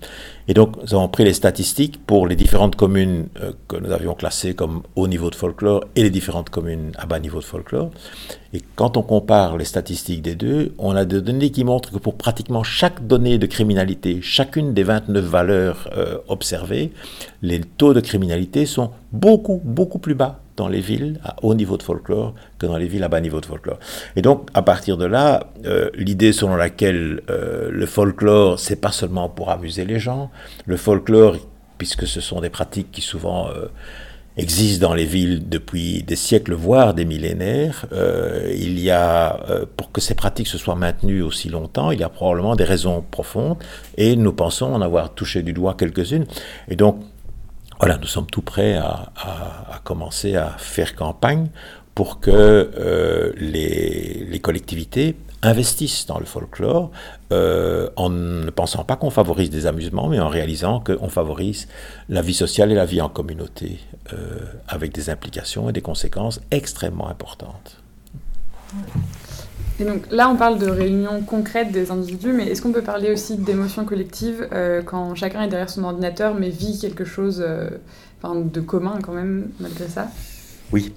Et 0.47 0.55
donc, 0.55 0.77
nous 0.77 0.95
avons 0.95 1.09
pris 1.09 1.25
les 1.25 1.33
statistiques 1.33 2.05
pour 2.07 2.27
les 2.27 2.37
différentes 2.37 2.77
communes 2.77 3.29
euh, 3.41 3.53
que 3.69 3.77
nous 3.77 3.91
avions 3.91 4.15
classées 4.15 4.55
comme 4.55 4.83
haut 4.95 5.09
niveau 5.09 5.31
de 5.31 5.35
folklore 5.35 5.85
et 5.97 6.03
les 6.03 6.11
différentes 6.11 6.51
communes 6.51 6.93
à 6.99 7.07
bas 7.07 7.19
niveau 7.19 7.41
de 7.41 7.45
folklore. 7.45 7.91
Et 8.55 8.63
quand 8.77 8.97
on 8.97 9.03
compare 9.03 9.57
les 9.57 9.65
statistiques 9.65 10.23
des 10.23 10.37
deux, 10.37 10.75
on 10.79 10.95
a 10.95 11.05
des 11.05 11.21
données 11.21 11.51
qui 11.51 11.65
montrent 11.65 11.91
que 11.91 11.99
pour 11.99 12.15
pratiquement 12.17 12.63
chaque 12.63 13.05
donnée 13.05 13.37
de 13.37 13.47
criminalité, 13.47 14.21
chacune 14.23 14.73
des 14.73 14.85
29 14.85 15.25
valeurs 15.25 15.91
euh, 15.97 16.19
observées, 16.29 16.93
les 17.43 17.61
taux 17.61 17.95
de 17.95 18.01
criminalité 18.01 18.65
sont 18.65 18.93
beaucoup, 19.11 19.61
beaucoup 19.65 19.99
plus 19.99 20.15
bas 20.15 20.39
dans 20.57 20.69
les 20.69 20.79
villes 20.81 21.19
à 21.25 21.35
haut 21.43 21.57
niveau 21.57 21.77
de 21.77 21.83
folklore 21.83 22.37
que 22.61 22.67
dans 22.67 22.77
les 22.77 22.87
villes 22.87 23.03
à 23.03 23.09
bas 23.09 23.21
niveau 23.21 23.41
de 23.41 23.47
folklore. 23.47 23.81
Et 24.15 24.23
donc, 24.23 24.49
à 24.55 24.63
partir 24.63 24.97
de 24.99 25.05
là, 25.05 25.49
euh, 25.67 25.91
l'idée 25.97 26.33
selon 26.33 26.55
laquelle 26.55 27.23
euh, 27.31 27.71
le 27.73 27.87
folklore, 27.87 28.61
c'est 28.61 28.81
pas 28.81 28.93
seulement 28.93 29.29
pour 29.29 29.51
amuser 29.51 29.85
les 29.85 29.99
gens, 29.99 30.31
le 30.67 30.77
folklore, 30.77 31.39
puisque 31.77 32.07
ce 32.07 32.21
sont 32.21 32.41
des 32.41 32.51
pratiques 32.51 32.93
qui 32.93 33.01
souvent 33.01 33.49
existent 34.37 34.89
dans 34.89 34.95
les 34.95 35.05
villes 35.05 35.49
depuis 35.49 36.03
des 36.03 36.17
siècles, 36.17 36.55
voire 36.55 36.95
des 36.95 37.05
millénaires, 37.05 37.87
il 38.53 38.81
y 38.81 38.91
a, 38.91 39.39
pour 39.77 39.93
que 39.93 40.01
ces 40.01 40.15
pratiques 40.15 40.49
se 40.49 40.59
soient 40.59 40.75
maintenues 40.75 41.23
aussi 41.23 41.49
longtemps, 41.49 41.93
il 41.93 42.01
y 42.01 42.03
a 42.03 42.09
probablement 42.09 42.57
des 42.57 42.65
raisons 42.65 43.05
profondes, 43.09 43.59
et 43.97 44.17
nous 44.17 44.33
pensons 44.33 44.73
en 44.73 44.83
avoir 44.83 45.15
touché 45.15 45.43
du 45.43 45.53
doigt 45.53 45.75
quelques-unes. 45.75 46.27
Et 46.69 46.75
donc, 46.75 46.99
voilà, 47.81 47.99
nous 47.99 48.07
sommes 48.07 48.27
tout 48.27 48.43
prêts 48.43 48.77
à, 48.77 49.13
commencer 49.85 50.37
à 50.37 50.55
faire 50.59 50.95
campagne 50.95 51.49
pour 51.95 52.21
que 52.21 52.31
euh, 52.31 53.33
les, 53.37 54.41
collectivités 54.41 55.17
investissent 55.45 56.07
dans 56.07 56.19
le 56.19 56.25
folklore 56.25 56.91
euh, 57.33 57.89
en 57.97 58.11
ne 58.11 58.51
pensant 58.51 58.85
pas 58.85 58.97
qu'on 58.97 59.11
favorise 59.11 59.51
des 59.51 59.67
amusements, 59.67 60.09
mais 60.09 60.21
en 60.21 60.29
réalisant 60.29 60.81
qu'on 60.81 61.09
favorise 61.09 61.69
la 62.09 62.23
vie 62.23 62.35
sociale 62.35 62.73
et 62.73 62.75
la 62.75 62.87
vie 62.87 63.01
en 63.01 63.09
communauté, 63.09 63.79
euh, 64.13 64.41
avec 64.69 64.93
des 64.93 65.11
implications 65.11 65.69
et 65.69 65.73
des 65.73 65.83
conséquences 65.83 66.41
extrêmement 66.51 67.09
importantes. 67.09 67.79
Et 69.81 69.85
donc 69.85 70.05
là, 70.11 70.29
on 70.29 70.37
parle 70.37 70.59
de 70.59 70.69
réunions 70.69 71.23
concrètes 71.23 71.73
des 71.73 71.91
individus, 71.91 72.33
mais 72.33 72.47
est-ce 72.47 72.63
qu'on 72.63 72.73
peut 72.73 72.83
parler 72.83 73.11
aussi 73.11 73.37
d'émotions 73.37 73.85
collectives 73.85 74.47
euh, 74.53 74.83
quand 74.83 75.15
chacun 75.17 75.43
est 75.43 75.49
derrière 75.49 75.71
son 75.71 75.83
ordinateur 75.83 76.35
mais 76.35 76.51
vit 76.51 76.79
quelque 76.79 77.05
chose 77.05 77.45
euh, 77.45 77.71
de 78.23 78.61
commun 78.61 78.99
quand 79.03 79.13
même, 79.13 79.49
malgré 79.59 79.89
ça? 79.89 80.09
Oui. 80.73 80.93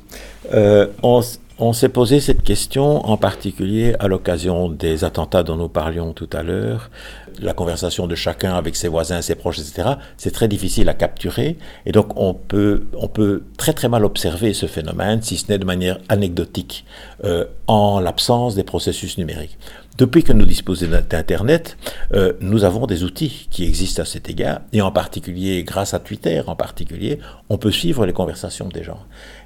Euh, 0.54 0.88
on, 1.02 1.22
on 1.60 1.74
s'est 1.74 1.90
posé 1.90 2.20
cette 2.20 2.44
question 2.44 3.06
en 3.08 3.18
particulier 3.18 3.96
à 4.00 4.08
l'occasion 4.08 4.70
des 4.70 5.04
attentats 5.04 5.44
dont 5.44 5.56
nous 5.56 5.70
parlions 5.70 6.14
tout 6.14 6.30
à 6.34 6.44
l'heure. 6.44 6.92
La 7.40 7.54
conversation 7.54 8.08
de 8.08 8.16
chacun 8.16 8.56
avec 8.56 8.76
ses 8.76 8.88
voisins, 8.88 9.22
ses 9.22 9.36
proches, 9.36 9.60
etc. 9.60 9.90
C'est 10.18 10.32
très 10.32 10.48
difficile 10.48 10.90
à 10.90 10.94
capturer 10.94 11.58
et 11.86 11.92
donc 11.92 12.18
on 12.20 12.34
peut, 12.34 12.86
on 12.94 13.08
peut 13.08 13.44
très 13.58 13.74
très 13.74 13.90
mal 13.90 14.06
observer 14.06 14.54
ce 14.54 14.66
phénomène, 14.66 15.22
si 15.22 15.38
ce 15.38 15.52
n'est 15.52 15.58
de 15.58 15.66
manière 15.66 16.00
anecdotique, 16.10 16.86
euh, 17.24 17.46
en 17.68 18.00
l'absence 18.00 18.56
des 18.56 18.64
processus 18.64 19.18
numériques. 19.18 19.58
Depuis 19.98 20.24
que 20.24 20.32
nous 20.32 20.46
disposons 20.46 20.88
d'Internet, 21.10 21.76
euh, 22.14 22.34
nous 22.40 22.64
avons 22.64 22.86
des 22.86 23.04
outils 23.04 23.48
qui 23.50 23.64
existent 23.64 24.04
à 24.04 24.06
cet 24.06 24.30
égard, 24.30 24.62
et 24.72 24.82
en 24.82 24.92
particulier, 24.92 25.64
grâce 25.64 25.96
à 25.96 26.00
Twitter 26.00 26.44
en 26.46 26.56
particulier, 26.56 27.18
on 27.50 27.58
peut 27.58 27.72
suivre 27.72 28.06
les 28.06 28.14
conversations 28.14 28.70
des 28.70 28.84
gens. 28.84 29.00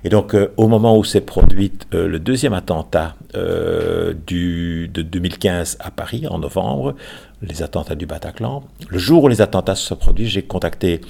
Et 0.04 0.10
donc, 0.10 0.36
euh, 0.36 0.52
au 0.58 0.68
moment 0.68 0.98
où 0.98 1.06
s'est 1.06 1.22
produit 1.22 1.72
le 1.94 2.20
deuxième 2.20 2.54
attentat 2.54 3.16
du, 4.28 4.90
de 4.94 5.02
2015 5.02 5.78
à 5.80 5.90
Paris, 5.90 6.28
en 6.28 6.40
novembre, 6.40 6.96
les 7.42 7.64
attentats 7.64 7.96
du 7.96 8.06
Bataclan, 8.06 8.64
le 8.88 8.98
jour 8.98 9.24
où 9.24 9.28
les 9.28 9.42
attentats 9.42 9.76
se 9.76 9.88
sont 9.88 9.96
produits, 9.96 10.28
j'ai 10.28 10.44
contacté 10.44 11.02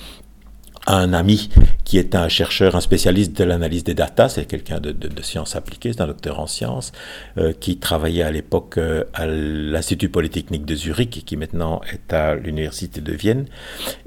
un 0.88 1.14
ami 1.14 1.50
qui 1.92 1.98
est 1.98 2.16
un 2.16 2.30
chercheur, 2.30 2.78
un 2.78 2.80
spécialiste 2.80 3.38
de 3.38 3.44
l'analyse 3.44 3.84
des 3.84 3.94
datas, 3.94 4.30
c'est 4.30 4.46
quelqu'un 4.46 4.80
de, 4.80 4.96
sciences 5.22 5.58
appliquées, 5.58 5.92
c'est 5.92 6.02
un 6.02 6.08
docteur 6.08 6.40
en 6.40 6.48
sciences, 6.48 6.94
euh, 7.38 7.52
qui 7.52 7.78
travaillait 7.78 8.24
à 8.24 8.32
l'époque 8.32 8.78
euh, 8.78 9.04
à 9.14 9.28
l'Institut 9.28 10.08
Polytechnique 10.08 10.66
de 10.66 10.74
Zurich, 10.74 11.24
qui 11.26 11.36
maintenant 11.36 11.82
est 11.92 12.14
à 12.14 12.36
l'Université 12.36 13.02
de 13.02 13.12
Vienne. 13.12 13.46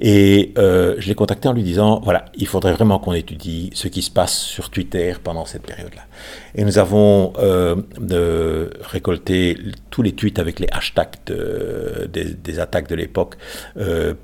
Et 0.01 0.55
euh, 0.57 0.97
je 0.99 1.09
l'ai 1.09 1.15
contacté 1.15 1.47
en 1.47 1.53
lui 1.53 1.63
disant, 1.63 2.01
voilà, 2.03 2.25
il 2.37 2.47
faudrait 2.47 2.73
vraiment 2.73 2.99
qu'on 2.99 3.13
étudie 3.13 3.69
ce 3.75 3.87
qui 3.89 4.01
se 4.01 4.11
passe 4.11 4.39
sur 4.39 4.71
Twitter 4.71 5.13
pendant 5.23 5.45
cette 5.45 5.67
période-là. 5.67 6.03
Et 6.55 6.65
nous 6.65 6.79
avons 6.79 7.33
de, 8.01 8.71
récolté 8.81 9.59
tous 9.91 10.03
les 10.03 10.13
tweets 10.13 10.39
avec 10.39 10.61
les 10.61 10.69
hashtags 10.71 11.17
des, 11.27 12.59
attaques 12.61 12.89
de 12.89 12.95
l'époque 12.95 13.35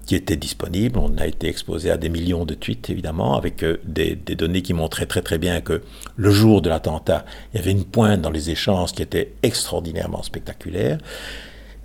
qui 0.07 0.15
étaient 0.15 0.37
disponibles. 0.37 0.99
On 0.99 1.19
a 1.19 1.27
été 1.27 1.49
exposé 1.49 1.91
à 1.91 1.97
des 1.97 2.09
millions 2.09 2.39
de 2.44 2.55
tweets, 2.55 2.90
évidemment, 2.90 3.37
avec 3.37 3.62
euh, 3.62 3.79
des, 3.85 4.14
données 4.14 4.62
qui 4.62 4.74
montraient 4.74 5.07
très 5.07 5.22
très 5.22 5.38
bien 5.38 5.61
que 5.61 5.83
le 6.16 6.31
jour 6.31 6.62
de 6.62 6.68
l'attentat, 6.68 7.24
il 7.53 7.59
y 7.59 7.62
avait 7.62 7.72
une 7.72 7.85
pointe 7.85 8.20
dans 8.20 8.31
les 8.31 8.50
échanges 8.50 8.92
qui 8.92 9.03
était 9.03 9.33
extraordinairement 9.42 10.22
spectaculaire. 10.22 10.98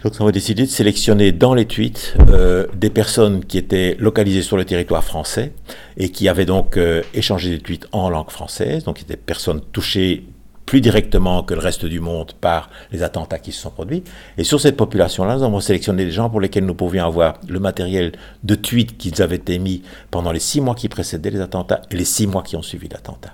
Donc, 0.03 0.13
on 0.19 0.27
a 0.27 0.31
décidé 0.31 0.63
de 0.63 0.69
sélectionner 0.69 1.31
dans 1.31 1.55
les 1.55 1.65
tweets 1.65 2.15
euh, 2.29 2.67
des 2.75 2.91
personnes 2.91 3.43
qui 3.43 3.57
étaient 3.57 3.95
localisées 3.99 4.43
sur 4.43 4.55
le 4.55 4.65
territoire 4.65 5.03
français 5.03 5.51
et 5.97 6.09
qui 6.09 6.29
avaient 6.29 6.45
donc 6.45 6.77
euh, 6.77 7.01
échangé 7.13 7.49
des 7.49 7.59
tweets 7.59 7.87
en 7.91 8.09
langue 8.09 8.29
française, 8.29 8.83
donc 8.83 9.03
des 9.05 9.17
personnes 9.17 9.61
touchées 9.71 10.25
plus 10.65 10.81
directement 10.81 11.43
que 11.43 11.53
le 11.53 11.59
reste 11.59 11.85
du 11.85 11.99
monde 11.99 12.33
par 12.41 12.69
les 12.91 13.03
attentats 13.03 13.39
qui 13.39 13.51
se 13.51 13.61
sont 13.61 13.69
produits. 13.69 14.03
Et 14.37 14.43
sur 14.43 14.59
cette 14.59 14.77
population-là, 14.77 15.37
nous 15.37 15.43
avons 15.43 15.59
sélectionné 15.59 16.05
des 16.05 16.11
gens 16.11 16.29
pour 16.29 16.41
lesquels 16.41 16.65
nous 16.65 16.73
pouvions 16.73 17.05
avoir 17.05 17.39
le 17.47 17.59
matériel 17.59 18.13
de 18.43 18.55
tweets 18.55 18.97
qu'ils 18.97 19.21
avaient 19.21 19.41
émis 19.47 19.83
pendant 20.11 20.31
les 20.31 20.39
six 20.39 20.61
mois 20.61 20.75
qui 20.75 20.89
précédaient 20.89 21.29
les 21.29 21.41
attentats 21.41 21.81
et 21.91 21.95
les 21.95 22.05
six 22.05 22.27
mois 22.27 22.43
qui 22.43 22.55
ont 22.55 22.61
suivi 22.61 22.87
l'attentat. 22.87 23.33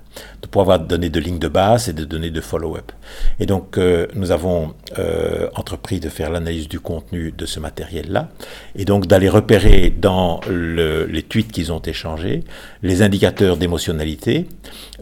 Pouvoir 0.51 0.75
avoir 0.75 0.87
données 0.87 1.09
de 1.09 1.19
lignes 1.21 1.39
de 1.39 1.47
base 1.47 1.87
et 1.87 1.93
de 1.93 2.03
données 2.03 2.29
de 2.29 2.41
follow-up. 2.41 2.91
Et 3.39 3.45
donc, 3.45 3.77
euh, 3.77 4.07
nous 4.15 4.31
avons 4.31 4.73
euh, 4.99 5.47
entrepris 5.55 6.01
de 6.01 6.09
faire 6.09 6.29
l'analyse 6.29 6.67
du 6.67 6.81
contenu 6.81 7.31
de 7.31 7.45
ce 7.45 7.61
matériel-là 7.61 8.27
et 8.75 8.83
donc 8.83 9.07
d'aller 9.07 9.29
repérer 9.29 9.89
dans 9.89 10.41
les 10.49 11.23
tweets 11.23 11.51
qu'ils 11.53 11.71
ont 11.71 11.79
échangés 11.79 12.43
les 12.83 13.01
indicateurs 13.01 13.55
d'émotionnalité 13.55 14.47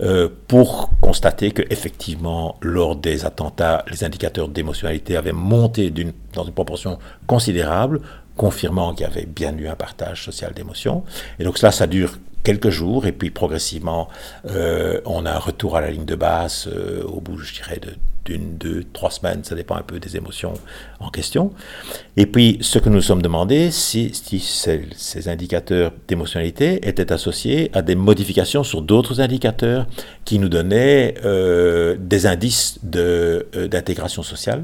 euh, 0.01 0.29
pour 0.47 0.91
constater 1.01 1.51
que 1.51 1.63
effectivement 1.71 2.18
lors 2.61 2.95
des 2.95 3.25
attentats, 3.25 3.83
les 3.89 4.03
indicateurs 4.03 4.47
d'émotionnalité 4.47 5.17
avaient 5.17 5.31
monté 5.33 5.91
dans 6.33 6.43
une 6.43 6.51
proportion 6.51 6.99
considérable, 7.27 8.01
confirmant 8.35 8.93
qu'il 8.93 9.05
y 9.05 9.09
avait 9.09 9.25
bien 9.25 9.55
eu 9.57 9.67
un 9.67 9.75
partage 9.75 10.23
social 10.23 10.53
d'émotions. 10.53 11.03
Et 11.39 11.43
donc 11.43 11.57
cela, 11.57 11.71
ça 11.71 11.87
dure 11.87 12.17
quelques 12.43 12.69
jours, 12.69 13.05
et 13.05 13.11
puis 13.11 13.29
progressivement, 13.29 14.09
euh, 14.45 15.01
on 15.05 15.25
a 15.25 15.31
un 15.31 15.39
retour 15.39 15.75
à 15.75 15.81
la 15.81 15.91
ligne 15.91 16.05
de 16.05 16.15
base 16.15 16.69
euh, 16.71 17.03
au 17.03 17.19
bout, 17.19 17.37
je 17.37 17.53
dirais, 17.53 17.79
d'une, 18.25 18.57
deux, 18.57 18.83
trois 18.93 19.09
semaines, 19.09 19.43
ça 19.43 19.55
dépend 19.55 19.75
un 19.75 19.81
peu 19.81 19.99
des 19.99 20.15
émotions 20.15 20.53
en 20.99 21.09
question. 21.09 21.51
Et 22.15 22.25
puis, 22.25 22.57
ce 22.61 22.77
que 22.77 22.89
nous 22.89 22.95
nous 22.95 23.01
sommes 23.01 23.21
demandé, 23.21 23.71
si, 23.71 24.13
si 24.13 24.39
ces, 24.39 25.29
indicateurs 25.29 25.91
d'émotionnalité 26.07 26.87
étaient 26.87 27.11
associés 27.11 27.71
à 27.73 27.81
des 27.81 27.95
modifications 27.95 28.63
sur 28.63 28.81
d'autres 28.81 29.19
indicateurs 29.21 29.87
qui 30.25 30.37
nous 30.37 30.49
donnaient 30.49 31.15
euh, 31.25 31.97
des 31.99 32.27
indices 32.27 32.79
de, 32.83 33.47
d'intégration 33.69 34.21
sociale. 34.21 34.63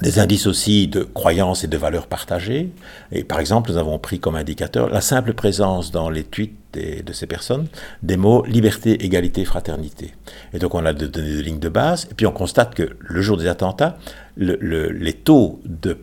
Des 0.00 0.18
indices 0.18 0.46
aussi 0.46 0.88
de 0.88 1.02
croyances 1.02 1.62
et 1.62 1.68
de 1.68 1.76
valeurs 1.76 2.06
partagées. 2.06 2.70
Et 3.12 3.22
par 3.22 3.38
exemple, 3.38 3.70
nous 3.70 3.76
avons 3.76 3.98
pris 3.98 4.18
comme 4.18 4.34
indicateur 4.34 4.88
la 4.88 5.02
simple 5.02 5.34
présence 5.34 5.90
dans 5.90 6.08
les 6.08 6.24
tweets 6.24 6.69
de 6.72 7.12
ces 7.12 7.26
personnes 7.26 7.66
des 8.02 8.16
mots 8.16 8.44
liberté, 8.44 9.04
égalité, 9.04 9.44
fraternité. 9.44 10.12
Et 10.52 10.58
donc 10.58 10.74
on 10.74 10.84
a 10.84 10.92
des 10.92 11.08
données 11.08 11.58
de 11.58 11.68
base, 11.68 12.06
et 12.10 12.14
puis 12.14 12.26
on 12.26 12.32
constate 12.32 12.74
que 12.74 12.90
le 13.00 13.22
jour 13.22 13.36
des 13.36 13.46
attentats, 13.46 13.98
les 14.36 15.12
taux 15.12 15.60
de, 15.64 15.96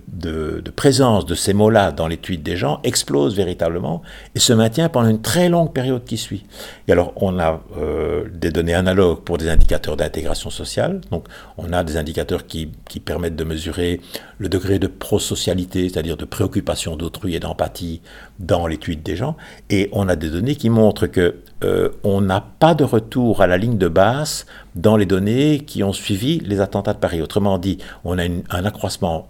présence 0.76 1.26
de 1.26 1.34
ces 1.34 1.54
mots-là 1.54 1.92
dans 1.92 2.08
les 2.08 2.18
tweets 2.18 2.44
des 2.44 2.56
gens 2.56 2.80
explosent 2.84 3.36
véritablement 3.36 4.02
et 4.36 4.40
se 4.40 4.54
maintient 4.54 4.90
pendant 4.90 5.10
une 5.10 5.22
très 5.22 5.50
longue 5.50 5.74
période 5.74 6.04
qui 6.06 6.18
suit. 6.18 6.46
Et 6.88 6.92
alors, 6.92 7.14
on 7.16 7.40
a 7.40 7.64
euh, 7.78 8.26
des 8.32 8.52
données 8.52 8.76
analogues 8.76 9.22
pour 9.22 9.38
des 9.38 9.50
indicateurs 9.50 9.98
d'intégration 9.98 10.50
sociale. 10.50 11.02
Donc, 11.10 11.26
on 11.58 11.74
a 11.74 11.84
des 11.84 11.98
indicateurs 11.98 12.46
qui, 12.46 12.70
permettent 13.06 13.36
de 13.36 13.44
mesurer 13.44 14.02
le 14.38 14.50
degré 14.50 14.80
de 14.80 14.88
prosocialité, 14.88 15.88
c'est-à-dire 15.88 16.18
de 16.18 16.26
préoccupation 16.26 16.98
d'autrui 16.98 17.36
et 17.36 17.40
d'empathie 17.40 18.02
dans 18.40 18.68
tweets 18.78 19.04
des 19.04 19.16
gens. 19.16 19.36
Et 19.70 19.90
on 19.92 20.08
a 20.08 20.16
des 20.16 20.30
données 20.30 20.56
qui 20.56 20.70
montrent 20.70 21.08
que 21.08 21.36
euh, 21.64 21.90
on 22.04 22.22
n'a 22.22 22.42
pas 22.42 22.76
de 22.76 22.84
retour 22.84 23.42
à 23.42 23.48
la 23.48 23.58
ligne 23.58 23.78
de 23.78 23.88
base 23.88 24.46
dans 24.76 24.96
les 24.96 25.06
données 25.06 25.60
qui 25.60 25.84
ont 25.84 25.94
suivi 25.94 26.40
les 26.40 26.62
attentats 26.62 26.94
de 26.94 27.00
Paris. 27.00 27.22
Autrement 27.22 27.58
dit, 27.58 27.80
on 28.04 28.20
a 28.20 28.24
un 28.24 28.66
accroissement 28.66 29.28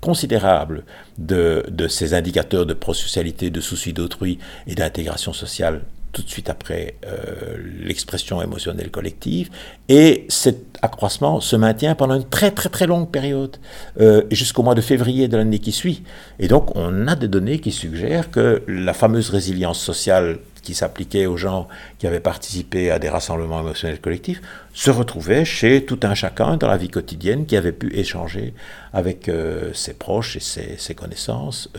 considérable 0.00 0.84
de, 1.18 1.64
de, 1.70 1.88
ces 1.88 2.14
indicateurs 2.14 2.66
de 2.66 2.74
prosocialité, 2.74 3.50
de 3.50 3.60
souci 3.60 3.92
d'autrui 3.92 4.38
et 4.66 4.74
d'intégration 4.74 5.32
sociale 5.32 5.82
tout 6.12 6.22
de 6.22 6.28
suite 6.28 6.50
après 6.50 6.96
euh, 7.06 7.56
l'expression 7.80 8.42
émotionnelle 8.42 8.90
collective. 8.90 9.50
Et 9.88 10.26
cet 10.28 10.78
accroissement 10.82 11.40
se 11.40 11.56
maintient 11.56 11.94
pendant 11.94 12.14
une 12.14 12.28
très 12.28 12.50
très 12.50 12.68
très 12.68 12.86
longue 12.86 13.10
période, 13.10 13.56
euh, 14.00 14.22
jusqu'au 14.30 14.62
mois 14.62 14.74
de 14.74 14.80
février 14.80 15.28
de 15.28 15.36
l'année 15.36 15.58
qui 15.58 15.72
suit. 15.72 16.02
Et 16.38 16.48
donc 16.48 16.74
on 16.76 17.06
a 17.06 17.16
des 17.16 17.28
données 17.28 17.60
qui 17.60 17.72
suggèrent 17.72 18.30
que 18.30 18.62
la 18.66 18.94
fameuse 18.94 19.30
résilience 19.30 19.80
sociale 19.80 20.38
qui 20.62 20.74
s'appliquait 20.74 21.24
aux 21.24 21.38
gens 21.38 21.68
qui 21.98 22.06
avaient 22.06 22.20
participé 22.20 22.90
à 22.90 22.98
des 22.98 23.08
rassemblements 23.08 23.60
émotionnels 23.60 24.00
collectifs 24.00 24.42
se 24.74 24.90
retrouvait 24.90 25.46
chez 25.46 25.86
tout 25.86 25.98
un 26.02 26.14
chacun 26.14 26.58
dans 26.58 26.68
la 26.68 26.76
vie 26.76 26.90
quotidienne 26.90 27.46
qui 27.46 27.56
avait 27.56 27.72
pu 27.72 27.96
échanger 27.96 28.52
avec 28.92 29.28
euh, 29.28 29.72
ses 29.72 29.94
proches 29.94 30.36
et 30.36 30.40
ses, 30.40 30.76
ses 30.76 30.94
connaissances 30.94 31.70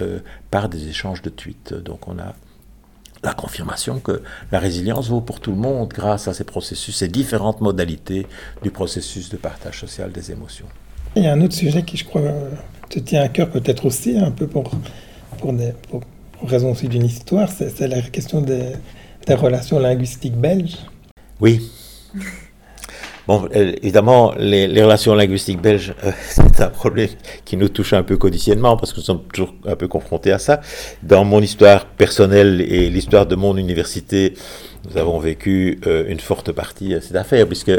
par 0.50 0.68
des 0.68 0.88
échanges 0.88 1.22
de 1.22 1.30
tweets. 1.30 1.74
Donc 1.74 2.08
on 2.08 2.18
a 2.18 2.34
la 3.24 3.34
confirmation 3.34 4.00
que 4.00 4.22
la 4.52 4.60
résilience 4.60 5.10
vaut 5.10 5.22
pour 5.22 5.40
tout 5.40 5.52
le 5.52 5.58
monde 5.58 5.90
grâce 5.90 6.28
à 6.28 6.34
ces 6.34 6.44
processus, 6.44 6.96
ces 6.96 7.08
différentes 7.08 7.62
modalités 7.62 8.28
du 8.64 8.72
processus 8.72 9.30
de 9.30 9.38
partage 9.38 9.80
social 9.80 10.12
des 10.12 10.32
émotions. 10.32 10.66
Il 11.16 11.24
y 11.24 11.28
a 11.28 11.34
un 11.34 11.42
autre 11.42 11.54
sujet 11.54 11.84
qui, 11.84 11.98
je 11.98 12.06
crois, 12.06 12.22
te 12.90 13.00
tient 13.00 13.22
à 13.22 13.28
cœur 13.28 13.50
peut-être 13.50 13.86
aussi, 13.86 14.18
un 14.18 14.32
peu 14.32 14.48
pour, 14.48 14.72
pour, 15.40 15.54
des, 15.54 15.74
pour, 15.90 16.02
raison 16.44 16.72
aussi 16.72 16.88
d'une 16.88 17.06
histoire, 17.06 17.50
c'est 17.50 17.88
la 17.88 18.02
question 18.02 18.42
des, 18.42 18.72
des 19.28 19.34
relations 19.36 19.78
linguistiques 19.78 20.36
belges. 20.36 20.78
Oui. 21.40 21.70
Bon, 23.28 23.48
euh, 23.56 23.74
évidemment, 23.84 24.34
les, 24.38 24.82
relations 24.82 25.14
linguistiques 25.14 25.62
belges, 25.62 25.94
euh, 26.04 26.12
c'est 26.22 26.62
un 26.62 26.70
problème 26.70 27.10
qui 27.46 27.56
nous 27.56 27.70
touche 27.70 27.94
un 27.94 28.04
peu 28.04 28.18
quotidiennement 28.18 28.78
parce 28.78 28.94
que 28.94 28.98
nous 28.98 29.04
sommes 29.04 29.24
toujours 29.32 29.54
un 29.66 29.76
peu 29.76 29.88
confrontés 29.88 30.32
à 30.32 30.40
ça. 30.40 30.62
Dans 31.04 31.24
mon 31.24 31.42
histoire 31.42 31.86
personnelle 31.86 32.62
et 32.62 32.90
l'histoire 32.90 33.28
de 33.28 33.36
mon 33.36 33.56
université, 33.58 34.34
nous 34.90 34.98
avons 34.98 35.20
vécu 35.20 35.80
euh, 35.86 36.06
une 36.08 36.20
forte 36.20 36.52
partie 36.52 36.90
de 36.90 37.00
cette 37.00 37.16
affaire 37.16 37.48
puisque 37.48 37.72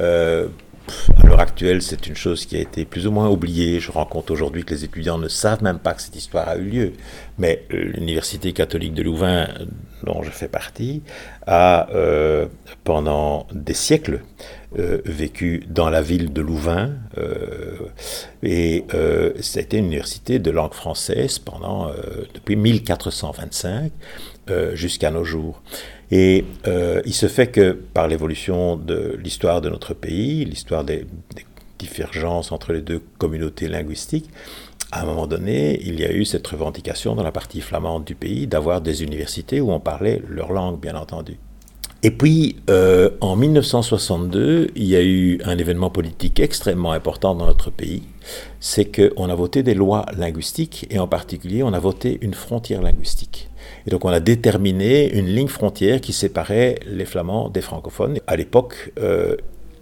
à 0.00 1.26
l'heure 1.26 1.38
actuelle, 1.38 1.80
c'est 1.80 2.08
une 2.08 2.16
chose 2.16 2.44
qui 2.44 2.56
a 2.56 2.60
été 2.60 2.84
plus 2.84 3.06
ou 3.06 3.12
moins 3.12 3.28
oubliée. 3.28 3.78
Je 3.78 3.92
rencontre 3.92 4.32
aujourd'hui 4.32 4.64
que 4.64 4.74
les 4.74 4.84
étudiants 4.84 5.16
ne 5.16 5.28
savent 5.28 5.62
même 5.62 5.78
pas 5.78 5.94
que 5.94 6.02
cette 6.02 6.16
histoire 6.16 6.48
a 6.48 6.56
eu 6.56 6.64
lieu. 6.64 6.92
Mais 7.38 7.64
l'Université 7.70 8.52
catholique 8.52 8.92
de 8.92 9.04
Louvain, 9.04 9.46
dont 10.02 10.24
je 10.24 10.30
fais 10.30 10.48
partie, 10.48 11.02
a, 11.46 11.86
pendant 12.82 13.46
des 13.52 13.74
siècles, 13.74 14.22
euh, 14.78 15.02
vécu 15.04 15.64
dans 15.68 15.90
la 15.90 16.00
ville 16.00 16.32
de 16.32 16.40
Louvain 16.40 16.92
euh, 17.18 17.76
et 18.42 18.84
euh, 18.94 19.32
c'était 19.40 19.76
une 19.76 19.86
université 19.86 20.38
de 20.38 20.50
langue 20.50 20.72
française 20.72 21.38
pendant 21.38 21.90
depuis 22.32 22.56
1425 22.56 23.92
jusqu'à 24.74 25.10
nos 25.10 25.24
jours. 25.24 25.62
Et 26.10 26.44
il 27.04 27.14
se 27.14 27.26
fait 27.28 27.48
que 27.48 27.72
par 27.72 28.08
l'évolution 28.08 28.76
de 28.76 29.18
l'histoire 29.22 29.60
de 29.60 29.68
notre 29.68 29.94
pays, 29.94 30.44
l'histoire 30.44 30.84
des, 30.84 31.06
des 31.34 31.46
divergences 31.78 32.50
entre 32.52 32.72
les 32.72 32.80
deux 32.80 33.02
communautés 33.18 33.68
linguistiques, 33.68 34.30
à 34.90 35.02
un 35.02 35.04
moment 35.06 35.26
donné, 35.26 35.80
il 35.82 36.00
y 36.00 36.04
a 36.04 36.12
eu 36.12 36.24
cette 36.24 36.46
revendication 36.46 37.14
dans 37.14 37.22
la 37.22 37.32
partie 37.32 37.60
flamande 37.60 38.04
du 38.04 38.14
pays 38.14 38.46
d'avoir 38.46 38.80
des 38.80 39.02
universités 39.02 39.60
où 39.60 39.70
on 39.72 39.80
parlait 39.80 40.22
leur 40.28 40.52
langue, 40.52 40.80
bien 40.80 40.94
entendu. 40.96 41.38
Et 42.04 42.10
puis, 42.10 42.56
euh, 42.68 43.10
en 43.20 43.36
1962, 43.36 44.70
il 44.74 44.84
y 44.84 44.96
a 44.96 45.02
eu 45.04 45.38
un 45.44 45.56
événement 45.56 45.88
politique 45.88 46.40
extrêmement 46.40 46.90
important 46.90 47.36
dans 47.36 47.46
notre 47.46 47.70
pays, 47.70 48.02
c'est 48.58 48.86
qu'on 48.86 49.28
a 49.28 49.34
voté 49.36 49.62
des 49.62 49.74
lois 49.74 50.04
linguistiques, 50.16 50.88
et 50.90 50.98
en 50.98 51.06
particulier, 51.06 51.62
on 51.62 51.72
a 51.72 51.78
voté 51.78 52.18
une 52.20 52.34
frontière 52.34 52.82
linguistique. 52.82 53.50
Et 53.86 53.90
donc, 53.90 54.04
on 54.04 54.08
a 54.08 54.18
déterminé 54.18 55.16
une 55.16 55.26
ligne 55.26 55.46
frontière 55.46 56.00
qui 56.00 56.12
séparait 56.12 56.80
les 56.88 57.04
flamands 57.04 57.50
des 57.50 57.60
francophones. 57.60 58.18
À 58.26 58.34
l'époque, 58.34 58.92
euh, 58.98 59.36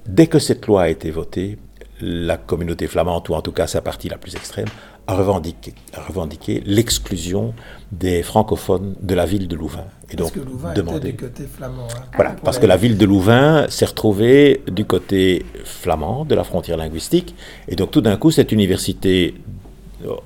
dès 0.07 0.27
que 0.27 0.39
cette 0.39 0.67
loi 0.67 0.83
a 0.83 0.89
été 0.91 1.11
votée, 1.11 1.57
la 2.03 2.37
communauté 2.37 2.87
flamande, 2.87 3.31
ou 3.31 3.35
en 3.35 3.41
tout 3.41 3.53
cas 3.53 3.67
sa 3.67 3.81
partie 3.81 4.11
la 4.11 4.19
plus 4.19 4.35
extrême, 4.35 4.69
a 5.07 5.15
revendiqué, 5.15 5.75
revendiqué 5.95 6.63
l'exclusion 6.67 7.55
des 7.93 8.23
francophones 8.23 8.95
de 9.01 9.15
la 9.15 9.25
ville 9.25 9.49
de 9.49 9.57
Louvain. 9.57 9.87
Et 10.13 10.17
donc, 10.17 10.33
parce 10.33 10.45
que 10.45 10.51
Louvain 10.51 10.73
demandé, 10.75 11.09
était 11.09 11.13
du 11.13 11.17
côté 11.17 11.45
flamand. 11.45 11.85
Hein, 11.85 12.03
voilà, 12.15 12.37
parce 12.43 12.59
que 12.59 12.67
la 12.67 12.77
ville 12.77 12.99
de 12.99 13.05
Louvain 13.05 13.67
s'est 13.69 13.85
retrouvée 13.85 14.63
du 14.71 14.85
côté 14.85 15.45
flamand 15.65 16.25
de 16.25 16.35
la 16.35 16.45
frontière 16.45 16.77
linguistique. 16.77 17.35
Et 17.69 17.77
donc 17.77 17.91
tout 17.91 18.01
d'un 18.01 18.17
coup, 18.17 18.31
cette 18.31 18.53
université, 18.53 19.35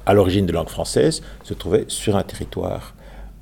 à 0.07 0.15
l'origine 0.15 0.47
de 0.47 0.53
langue 0.53 0.69
française, 0.69 1.23
se 1.43 1.55
trouvait 1.55 1.85
sur 1.89 2.17
un 2.17 2.23
territoire 2.23 2.95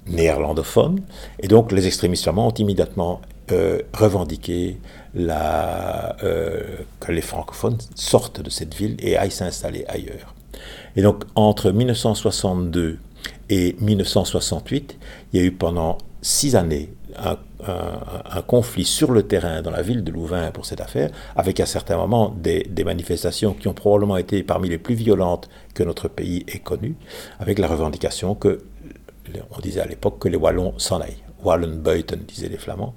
néerlandophone. 0.07 1.01
Et 1.41 1.49
donc 1.49 1.71
les 1.73 1.87
extrémistes 1.87 2.25
flamands 2.25 2.49
ont 2.49 2.55
immédiatement 2.55 3.21
euh, 3.53 3.81
revendiqué 3.93 4.79
la, 5.15 6.17
euh, 6.23 6.79
que 7.01 7.13
les 7.13 7.21
francophones 7.21 7.79
sortent 7.95 8.41
de 8.41 8.51
cette 8.51 8.75
ville 8.75 8.97
et 8.99 9.17
aillent 9.17 9.31
s'installer 9.31 9.85
ailleurs. 9.89 10.35
Et 10.97 11.03
donc 11.03 11.25
entre 11.35 11.71
1962 11.71 12.99
et 13.51 13.77
1968, 13.81 14.99
il 15.33 15.41
y 15.41 15.43
a 15.43 15.47
eu 15.47 15.53
pendant 15.53 15.99
six 16.23 16.57
années 16.57 16.95
un, 17.19 17.37
conflit 18.47 18.85
sur 18.85 19.13
le 19.13 19.23
terrain 19.23 19.63
dans 19.63 19.71
la 19.71 19.83
ville 19.83 20.03
de 20.03 20.11
Louvain 20.11 20.51
pour 20.51 20.67
cette 20.67 20.81
affaire, 20.81 21.11
avec 21.37 21.61
à 21.61 21.67
certains 21.67 21.97
moments 21.97 22.31
des, 22.31 22.65
des, 22.65 22.85
manifestations 22.85 23.55
qui 23.55 23.69
ont 23.69 23.75
probablement 23.75 24.17
été 24.17 24.43
parmi 24.43 24.69
les 24.69 24.79
plus 24.79 24.95
violentes 24.95 25.49
que 25.75 25.83
notre 25.85 26.09
pays 26.09 26.45
ait 26.49 26.59
connues, 26.59 26.97
avec 27.39 27.59
la 27.59 27.69
revendication 27.69 28.35
que, 28.35 28.63
on 29.57 29.61
disait 29.61 29.81
à 29.81 29.87
l'époque, 29.87 30.19
que 30.19 30.29
les 30.29 30.37
Wallons 30.37 30.75
s'en 30.79 31.01
aillent. 31.01 31.23
Wallenbeuten, 31.45 32.21
disaient 32.27 32.49
les 32.49 32.57
Flamands. 32.57 32.95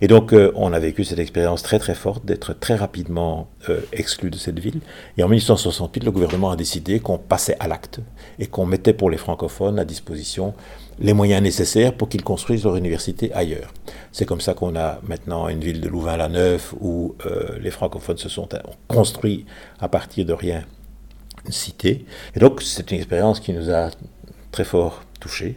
Et 0.00 0.08
donc, 0.08 0.32
euh, 0.32 0.52
on 0.54 0.72
a 0.72 0.78
vécu 0.78 1.04
cette 1.04 1.18
expérience 1.18 1.62
très 1.62 1.78
très 1.78 1.94
forte 1.94 2.24
d'être 2.24 2.52
très 2.54 2.74
rapidement 2.74 3.48
euh, 3.68 3.80
exclu 3.92 4.30
de 4.30 4.36
cette 4.36 4.58
ville. 4.58 4.80
Et 5.16 5.22
en 5.22 5.28
1868, 5.28 6.04
le 6.04 6.10
gouvernement 6.10 6.50
a 6.50 6.56
décidé 6.56 7.00
qu'on 7.00 7.18
passait 7.18 7.56
à 7.60 7.68
l'acte 7.68 8.00
et 8.38 8.46
qu'on 8.46 8.66
mettait 8.66 8.92
pour 8.94 9.10
les 9.10 9.18
francophones 9.18 9.78
à 9.78 9.84
disposition 9.84 10.54
les 10.98 11.12
moyens 11.12 11.42
nécessaires 11.42 11.94
pour 11.94 12.08
qu'ils 12.08 12.24
construisent 12.24 12.64
leur 12.64 12.76
université 12.76 13.32
ailleurs. 13.32 13.72
C'est 14.12 14.24
comme 14.24 14.40
ça 14.40 14.54
qu'on 14.54 14.76
a 14.76 14.98
maintenant 15.06 15.48
une 15.48 15.60
ville 15.60 15.80
de 15.80 15.88
Louvain-la-Neuve 15.88 16.74
où 16.80 17.14
euh, 17.26 17.58
les 17.60 17.70
francophones 17.70 18.18
se 18.18 18.28
sont 18.28 18.48
construits 18.88 19.46
à 19.78 19.88
partir 19.88 20.24
de 20.24 20.32
rien 20.32 20.64
une 21.44 21.52
cité. 21.52 22.04
Et 22.34 22.40
donc, 22.40 22.62
c'est 22.62 22.90
une 22.90 22.98
expérience 22.98 23.40
qui 23.40 23.52
nous 23.52 23.70
a 23.70 23.90
très 24.50 24.64
fort 24.64 25.02
touché. 25.18 25.56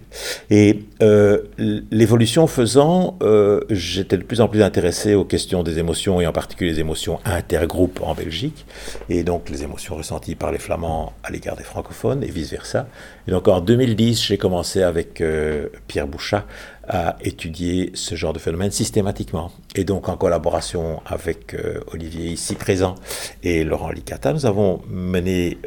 Et 0.50 0.84
euh, 1.02 1.44
l'évolution 1.58 2.48
faisant, 2.48 3.18
euh, 3.22 3.62
j'étais 3.70 4.18
de 4.18 4.24
plus 4.24 4.42
en 4.42 4.48
plus 4.48 4.62
intéressé 4.62 5.16
aux 5.16 5.26
questions 5.26 5.64
des 5.64 5.80
émotions, 5.80 6.22
et 6.22 6.28
en 6.28 6.32
particulier 6.32 6.72
les 6.72 6.80
émotions 6.80 7.20
intergroupes 7.26 8.02
en 8.02 8.14
Belgique, 8.14 8.66
et 9.10 9.24
donc 9.24 9.50
les 9.50 9.64
émotions 9.64 9.96
ressenties 9.96 10.36
par 10.36 10.52
les 10.52 10.60
Flamands 10.60 11.14
à 11.24 11.32
l'égard 11.32 11.56
des 11.56 11.64
francophones, 11.64 12.24
et 12.24 12.32
vice-versa. 12.32 12.88
Et 13.28 13.32
donc 13.32 13.48
en 13.48 13.62
2010, 13.62 14.24
j'ai 14.24 14.38
commencé 14.38 14.82
avec 14.82 15.22
euh, 15.22 15.68
Pierre 15.88 16.08
Bouchat 16.08 16.46
à 16.90 17.18
étudier 17.22 17.92
ce 17.94 18.16
genre 18.16 18.34
de 18.34 18.40
phénomène 18.40 18.72
systématiquement. 18.72 19.52
Et 19.76 19.84
donc 19.84 20.10
en 20.10 20.18
collaboration 20.18 21.02
avec 21.06 21.56
Olivier 21.94 22.32
ici 22.32 22.56
présent 22.56 22.96
et 23.44 23.64
Laurent 23.64 23.92
Licata, 23.92 24.34
nous 24.34 24.46
avons 24.46 24.82
mené 24.90 25.58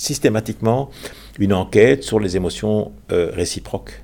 systématiquement 0.00 0.90
une 1.38 1.52
enquête 1.52 2.02
sur 2.02 2.18
les 2.18 2.36
émotions 2.36 2.92
euh, 3.12 3.30
réciproques 3.34 4.02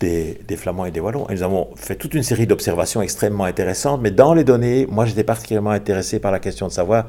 des, 0.00 0.38
Flamands 0.56 0.86
et 0.86 0.90
des 0.90 1.00
Wallons. 1.00 1.28
Et 1.28 1.34
nous 1.34 1.42
avons 1.42 1.68
fait 1.76 1.94
toute 1.96 2.14
une 2.14 2.22
série 2.22 2.46
d'observations 2.46 3.02
extrêmement 3.02 3.44
intéressantes, 3.44 4.00
mais 4.02 4.10
dans 4.10 4.32
les 4.32 4.44
données, 4.44 4.86
moi 4.90 5.04
j'étais 5.04 5.24
particulièrement 5.24 5.72
intéressé 5.72 6.18
par 6.18 6.32
la 6.32 6.38
question 6.38 6.68
de 6.68 6.72
savoir 6.72 7.06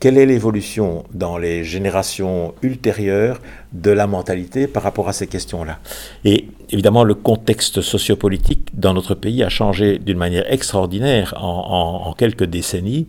quelle 0.00 0.16
est 0.16 0.24
l'évolution 0.24 1.04
dans 1.12 1.36
les 1.36 1.62
générations 1.62 2.54
ultérieures 2.62 3.38
de 3.72 3.90
la 3.90 4.06
mentalité 4.06 4.66
par 4.66 4.82
rapport 4.82 5.10
à 5.10 5.12
ces 5.12 5.26
questions-là? 5.26 5.78
Et 6.24 6.48
évidemment, 6.70 7.04
le 7.04 7.14
contexte 7.14 7.82
sociopolitique 7.82 8.68
dans 8.72 8.94
notre 8.94 9.14
pays 9.14 9.42
a 9.42 9.50
changé 9.50 9.98
d'une 9.98 10.16
manière 10.16 10.50
extraordinaire 10.50 11.34
en 11.36 12.14
quelques 12.16 12.44
décennies 12.44 13.06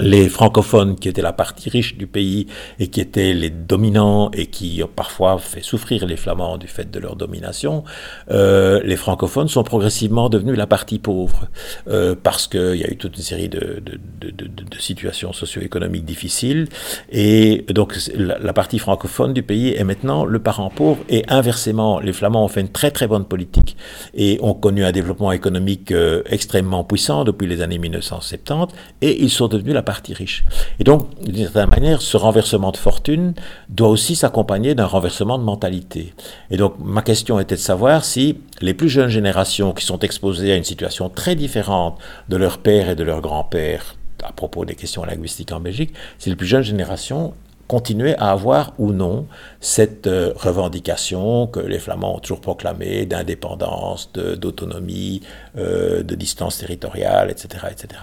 les 0.00 0.28
francophones 0.28 0.96
qui 0.96 1.08
étaient 1.08 1.22
la 1.22 1.32
partie 1.32 1.70
riche 1.70 1.96
du 1.96 2.06
pays 2.06 2.46
et 2.78 2.88
qui 2.88 3.00
étaient 3.00 3.34
les 3.34 3.50
dominants 3.50 4.30
et 4.32 4.46
qui 4.46 4.82
ont 4.82 4.90
parfois 4.94 5.38
fait 5.38 5.62
souffrir 5.62 6.06
les 6.06 6.16
flamands 6.16 6.58
du 6.58 6.66
fait 6.66 6.90
de 6.90 6.98
leur 6.98 7.16
domination, 7.16 7.84
euh, 8.30 8.80
les 8.84 8.96
francophones 8.96 9.48
sont 9.48 9.62
progressivement 9.62 10.28
devenus 10.28 10.56
la 10.56 10.66
partie 10.66 10.98
pauvre 10.98 11.48
euh, 11.88 12.14
parce 12.20 12.46
qu'il 12.46 12.76
y 12.76 12.84
a 12.84 12.90
eu 12.90 12.96
toute 12.96 13.16
une 13.16 13.22
série 13.22 13.48
de, 13.48 13.82
de, 13.84 13.98
de, 14.30 14.46
de 14.46 14.78
situations 14.78 15.32
socio-économiques 15.32 16.04
difficiles. 16.04 16.68
Et 17.10 17.64
donc 17.68 17.96
la, 18.14 18.38
la, 18.38 18.52
partie 18.52 18.78
francophone 18.78 19.32
du 19.32 19.42
pays 19.42 19.74
est 19.74 19.84
maintenant 19.84 20.24
le 20.24 20.38
parent 20.38 20.70
pauvre. 20.70 21.02
Et 21.08 21.24
inversement 21.28 22.00
les 22.00 22.12
flamands 22.12 22.44
ont 22.44 22.48
fait 22.48 22.60
une 22.60 22.68
très 22.68 22.90
très 22.90 23.06
bonne 23.06 23.24
politique 23.24 23.76
et 24.14 24.38
ont 24.42 24.54
connu 24.54 24.84
un 24.84 24.92
développement 24.92 25.32
économique 25.32 25.92
euh, 25.92 26.22
extrêmement 26.26 26.84
puissant 26.84 27.24
depuis 27.24 27.46
les 27.46 27.62
années 27.62 27.78
1970 27.78 28.74
et 29.00 29.22
ils 29.22 29.30
sont 29.30 29.48
devenus 29.48 29.74
la 29.74 29.82
partie 29.84 30.14
riche. 30.14 30.44
Et 30.80 30.84
donc, 30.84 31.08
d'une 31.22 31.44
certaine 31.44 31.70
manière, 31.70 32.02
ce 32.02 32.16
renversement 32.16 32.72
de 32.72 32.76
fortune 32.76 33.34
doit 33.68 33.88
aussi 33.88 34.16
s'accompagner 34.16 34.74
d'un 34.74 34.86
renversement 34.86 35.38
de 35.38 35.44
mentalité. 35.44 36.14
Et 36.50 36.56
donc, 36.56 36.74
ma 36.80 37.02
question 37.02 37.38
était 37.38 37.54
de 37.54 37.60
savoir 37.60 38.04
si 38.04 38.38
les 38.60 38.74
plus 38.74 38.88
jeunes 38.88 39.08
générations 39.08 39.72
qui 39.72 39.84
sont 39.84 39.98
exposées 40.00 40.52
à 40.52 40.56
une 40.56 40.64
situation 40.64 41.08
très 41.08 41.36
différente 41.36 41.98
de 42.28 42.36
leur 42.36 42.58
père 42.58 42.88
et 42.88 42.96
de 42.96 43.04
leur 43.04 43.20
grand-père, 43.20 43.94
à 44.22 44.32
propos 44.32 44.64
des 44.64 44.74
questions 44.74 45.04
linguistiques 45.04 45.52
en 45.52 45.60
Belgique, 45.60 45.92
si 46.18 46.30
les 46.30 46.36
plus 46.36 46.46
jeunes 46.46 46.62
générations 46.62 47.34
continuaient 47.66 48.16
à 48.16 48.30
avoir 48.30 48.72
ou 48.78 48.92
non 48.92 49.26
cette 49.60 50.06
euh, 50.06 50.32
revendication 50.36 51.46
que 51.46 51.60
les 51.60 51.78
Flamands 51.78 52.16
ont 52.16 52.18
toujours 52.18 52.40
proclamée 52.40 53.06
d'indépendance, 53.06 54.12
d'autonomie, 54.12 55.22
euh, 55.56 56.02
de 56.02 56.14
distance 56.14 56.58
territoriale, 56.58 57.30
etc., 57.30 57.66
etc. 57.70 58.00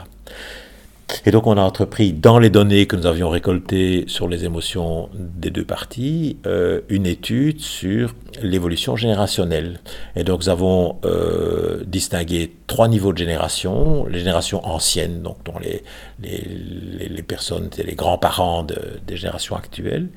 Et 1.25 1.31
donc 1.31 1.47
on 1.47 1.57
a 1.57 1.61
entrepris, 1.61 2.13
dans 2.13 2.39
les 2.39 2.49
données 2.49 2.87
que 2.87 2.95
nous 2.95 3.05
avions 3.05 3.29
récoltées 3.29 4.05
sur 4.07 4.27
les 4.27 4.45
émotions 4.45 5.09
des 5.13 5.49
deux 5.49 5.65
parties, 5.65 6.37
euh, 6.45 6.81
une 6.89 7.05
étude 7.05 7.59
sur 7.59 8.15
l'évolution 8.41 8.95
générationnelle. 8.95 9.79
Et 10.15 10.23
donc 10.23 10.41
nous 10.41 10.49
avons 10.49 10.97
euh, 11.05 11.83
distingué 11.85 12.55
trois 12.67 12.87
niveaux 12.87 13.13
de 13.13 13.17
génération. 13.17 14.05
Les 14.07 14.19
générations 14.19 14.65
anciennes, 14.65 15.21
donc 15.21 15.37
dont 15.45 15.59
les, 15.59 15.83
les, 16.21 17.09
les 17.09 17.23
personnes, 17.23 17.69
les 17.77 17.95
grands-parents 17.95 18.63
de, 18.63 18.77
des 19.05 19.17
générations 19.17 19.55
actuelles, 19.55 20.09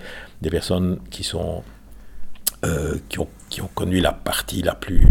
des 0.42 0.50
personnes 0.50 0.98
qui 1.10 1.24
sont 1.24 1.62
euh, 2.64 2.96
qui, 3.08 3.18
ont, 3.18 3.28
qui, 3.50 3.60
ont, 3.60 3.68
connu 3.74 4.00
la 4.00 4.12
partie 4.12 4.62
la 4.62 4.74
plus, 4.74 5.06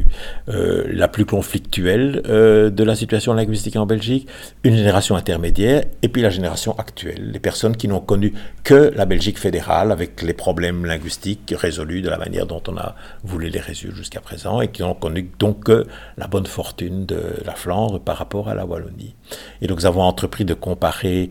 euh, 0.49 0.85
la 0.87 1.07
plus 1.07 1.25
conflictuelle 1.25 2.23
euh, 2.27 2.69
de 2.69 2.83
la 2.83 2.95
situation 2.95 3.33
linguistique 3.33 3.75
en 3.75 3.85
Belgique, 3.85 4.27
une 4.63 4.75
génération 4.75 5.15
intermédiaire 5.15 5.83
et 6.01 6.07
puis 6.07 6.21
la 6.21 6.29
génération 6.29 6.77
actuelle, 6.79 7.31
les 7.31 7.39
personnes 7.39 7.75
qui 7.75 7.87
n'ont 7.87 7.99
connu 7.99 8.33
que 8.63 8.91
la 8.95 9.05
Belgique 9.05 9.37
fédérale 9.37 9.91
avec 9.91 10.21
les 10.21 10.33
problèmes 10.33 10.85
linguistiques 10.85 11.53
résolus 11.55 12.01
de 12.01 12.09
la 12.09 12.17
manière 12.17 12.47
dont 12.47 12.63
on 12.67 12.77
a 12.77 12.95
voulu 13.23 13.49
les 13.49 13.59
résoudre 13.59 13.95
jusqu'à 13.95 14.21
présent 14.21 14.61
et 14.61 14.69
qui 14.69 14.81
n'ont 14.81 14.95
connu 14.95 15.29
donc 15.37 15.65
que 15.65 15.85
la 16.17 16.27
bonne 16.27 16.47
fortune 16.47 17.05
de 17.05 17.21
la 17.45 17.53
Flandre 17.53 17.99
par 17.99 18.17
rapport 18.17 18.49
à 18.49 18.55
la 18.55 18.65
Wallonie. 18.65 19.15
Et 19.61 19.67
donc 19.67 19.79
nous 19.79 19.85
avons 19.85 20.01
entrepris 20.01 20.45
de 20.45 20.53
comparer 20.53 21.29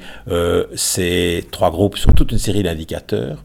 ces 0.75 1.45
trois 1.51 1.71
groupes 1.71 1.97
sur 1.97 2.15
toute 2.15 2.33
une 2.33 2.39
série 2.39 2.63
d'indicateurs 2.63 3.39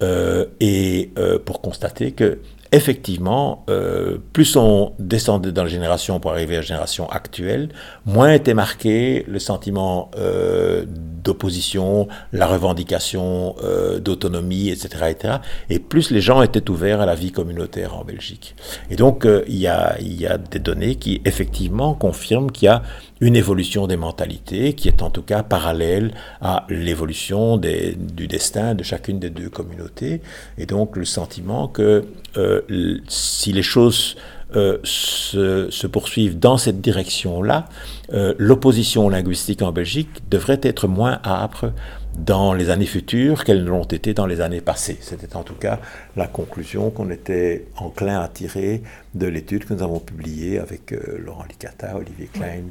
et 0.00 1.10
euh, 1.18 1.38
pour 1.38 1.60
constater 1.60 2.12
que 2.12 2.38
effectivement, 2.72 3.64
euh, 3.70 4.18
plus 4.32 4.56
on 4.56 4.92
descendait 4.98 5.52
dans 5.52 5.62
la 5.62 5.68
génération 5.68 6.20
pour 6.20 6.32
arriver 6.32 6.56
à 6.56 6.58
la 6.58 6.64
génération 6.64 7.08
actuelle, 7.08 7.70
moins 8.04 8.32
était 8.32 8.54
marqué 8.54 9.24
le 9.28 9.38
sentiment 9.38 10.10
euh, 10.18 10.84
d'opposition, 11.26 12.08
la 12.32 12.46
revendication 12.46 13.54
euh, 13.62 13.98
d'autonomie, 13.98 14.70
etc., 14.70 14.88
etc., 15.10 15.34
et 15.68 15.78
plus 15.78 16.10
les 16.10 16.20
gens 16.20 16.40
étaient 16.42 16.70
ouverts 16.70 17.00
à 17.00 17.06
la 17.06 17.14
vie 17.14 17.32
communautaire 17.32 17.94
en 17.96 18.04
Belgique. 18.04 18.54
Et 18.90 18.96
donc, 18.96 19.26
euh, 19.26 19.44
il 19.48 19.56
y, 19.56 19.66
a, 19.66 19.96
y 20.00 20.26
a 20.26 20.38
des 20.38 20.58
données 20.58 20.94
qui 20.94 21.20
effectivement 21.24 21.94
confirment 21.94 22.50
qu'il 22.50 22.66
y 22.66 22.68
a 22.68 22.82
une 23.20 23.36
évolution 23.36 23.86
des 23.86 23.96
mentalités 23.96 24.74
qui 24.74 24.88
est 24.88 25.02
en 25.02 25.10
tout 25.10 25.22
cas 25.22 25.42
parallèle 25.42 26.12
à 26.40 26.66
l'évolution 26.68 27.56
du 27.56 28.26
destin 28.28 28.74
de 28.74 28.82
chacune 28.82 29.18
des 29.18 29.30
deux 29.30 29.48
communautés. 29.48 30.20
Et 30.58 30.66
donc 30.66 30.96
le 30.96 31.04
sentiment 31.04 31.66
que 31.66 32.04
euh, 32.36 32.98
si 33.08 33.52
les 33.52 33.62
choses 33.62 34.16
euh, 34.54 34.78
se, 34.84 35.70
se, 35.70 35.86
poursuivent 35.88 36.38
dans 36.38 36.56
cette 36.56 36.80
direction-là, 36.80 37.64
euh, 38.12 38.32
l'opposition 38.38 39.08
linguistique 39.08 39.60
en 39.60 39.72
Belgique 39.72 40.08
devrait 40.30 40.60
être 40.62 40.86
moins 40.86 41.20
âpre 41.24 41.72
dans 42.16 42.54
les 42.54 42.70
années 42.70 42.86
futures 42.86 43.42
qu'elles 43.42 43.64
ne 43.64 43.70
l'ont 43.70 43.82
été 43.82 44.14
dans 44.14 44.26
les 44.26 44.40
années 44.40 44.60
passées. 44.60 44.98
C'était 45.00 45.34
en 45.34 45.42
tout 45.42 45.54
cas 45.54 45.80
la 46.14 46.28
conclusion 46.28 46.90
qu'on 46.90 47.10
était 47.10 47.66
enclin 47.76 48.20
à 48.20 48.28
tirer 48.28 48.82
de 49.14 49.26
l'étude 49.26 49.64
que 49.64 49.74
nous 49.74 49.82
avons 49.82 49.98
publiée 49.98 50.60
avec 50.60 50.94
Laurent 51.18 51.44
Licata, 51.48 51.96
Olivier 51.96 52.30
Klein 52.32 52.62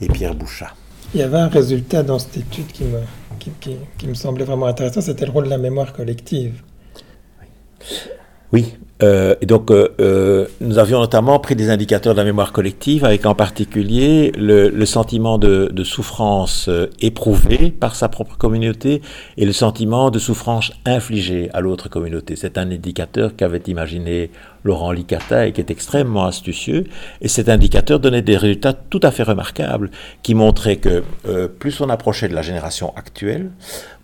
et 0.00 0.06
Pierre 0.06 0.36
Bouchat. 0.36 0.74
Il 1.12 1.20
y 1.20 1.24
avait 1.24 1.38
un 1.38 1.48
résultat 1.48 2.04
dans 2.04 2.20
cette 2.20 2.36
étude 2.36 2.68
qui 2.68 2.84
me, 2.84 3.00
qui, 3.40 3.50
qui, 3.58 3.76
qui 3.98 4.06
me 4.06 4.14
semblait 4.14 4.44
vraiment 4.44 4.66
intéressant, 4.66 5.00
c'était 5.00 5.26
le 5.26 5.32
rôle 5.32 5.46
de 5.46 5.50
la 5.50 5.58
mémoire 5.58 5.92
collective. 5.92 6.62
Oui, 8.52 8.76
euh, 9.02 9.34
et 9.40 9.46
donc 9.46 9.70
euh, 9.70 9.88
euh, 10.00 10.46
nous 10.60 10.78
avions 10.78 11.00
notamment 11.00 11.38
pris 11.38 11.56
des 11.56 11.70
indicateurs 11.70 12.14
de 12.14 12.18
la 12.18 12.24
mémoire 12.24 12.52
collective, 12.52 13.04
avec 13.04 13.26
en 13.26 13.34
particulier 13.34 14.32
le, 14.36 14.68
le 14.68 14.86
sentiment 14.86 15.38
de, 15.38 15.70
de 15.72 15.84
souffrance 15.84 16.68
euh, 16.68 16.90
éprouvé 17.00 17.70
par 17.70 17.94
sa 17.94 18.08
propre 18.08 18.36
communauté 18.36 19.02
et 19.36 19.44
le 19.44 19.52
sentiment 19.52 20.10
de 20.10 20.18
souffrance 20.18 20.72
infligée 20.86 21.50
à 21.52 21.60
l'autre 21.60 21.88
communauté. 21.88 22.36
C'est 22.36 22.58
un 22.58 22.70
indicateur 22.70 23.36
qu'avait 23.36 23.62
imaginé 23.66 24.30
Laurent 24.64 24.92
Licata 24.92 25.46
et 25.46 25.52
qui 25.52 25.60
est 25.60 25.70
extrêmement 25.70 26.26
astucieux. 26.26 26.84
Et 27.20 27.28
cet 27.28 27.48
indicateur 27.48 28.00
donnait 28.00 28.22
des 28.22 28.36
résultats 28.36 28.72
tout 28.72 29.00
à 29.02 29.10
fait 29.10 29.22
remarquables, 29.22 29.90
qui 30.22 30.34
montraient 30.34 30.76
que 30.76 31.02
euh, 31.28 31.48
plus 31.48 31.80
on 31.80 31.88
approchait 31.88 32.28
de 32.28 32.34
la 32.34 32.42
génération 32.42 32.92
actuelle, 32.96 33.50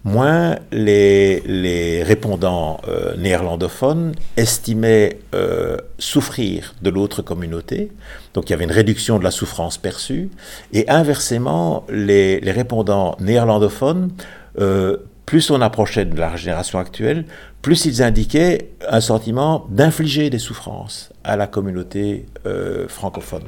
moins 0.06 0.56
les, 0.70 1.40
les 1.40 2.02
répondants 2.04 2.80
euh, 2.88 3.16
néerlandophones 3.16 4.14
estimaient 4.36 5.18
euh, 5.34 5.76
souffrir 5.98 6.74
de 6.80 6.90
l'autre 6.90 7.22
communauté. 7.22 7.90
Donc 8.32 8.48
il 8.48 8.52
y 8.52 8.54
avait 8.54 8.64
une 8.64 8.72
réduction 8.72 9.18
de 9.18 9.24
la 9.24 9.32
souffrance 9.32 9.78
perçue. 9.78 10.30
Et 10.72 10.88
inversement, 10.88 11.84
les, 11.90 12.38
les 12.40 12.52
répondants 12.52 13.16
néerlandophones, 13.18 14.12
euh, 14.60 14.98
plus 15.26 15.50
on 15.50 15.60
approchait 15.60 16.04
de 16.04 16.16
la 16.16 16.36
génération 16.36 16.78
actuelle, 16.78 17.26
plus 17.60 17.84
ils 17.84 18.00
indiquaient 18.00 18.70
un 18.88 19.00
sentiment 19.00 19.66
d'infliger 19.70 20.30
des 20.30 20.38
souffrances 20.38 21.10
à 21.24 21.36
la 21.36 21.48
communauté 21.48 22.26
euh, 22.46 22.86
francophone. 22.86 23.42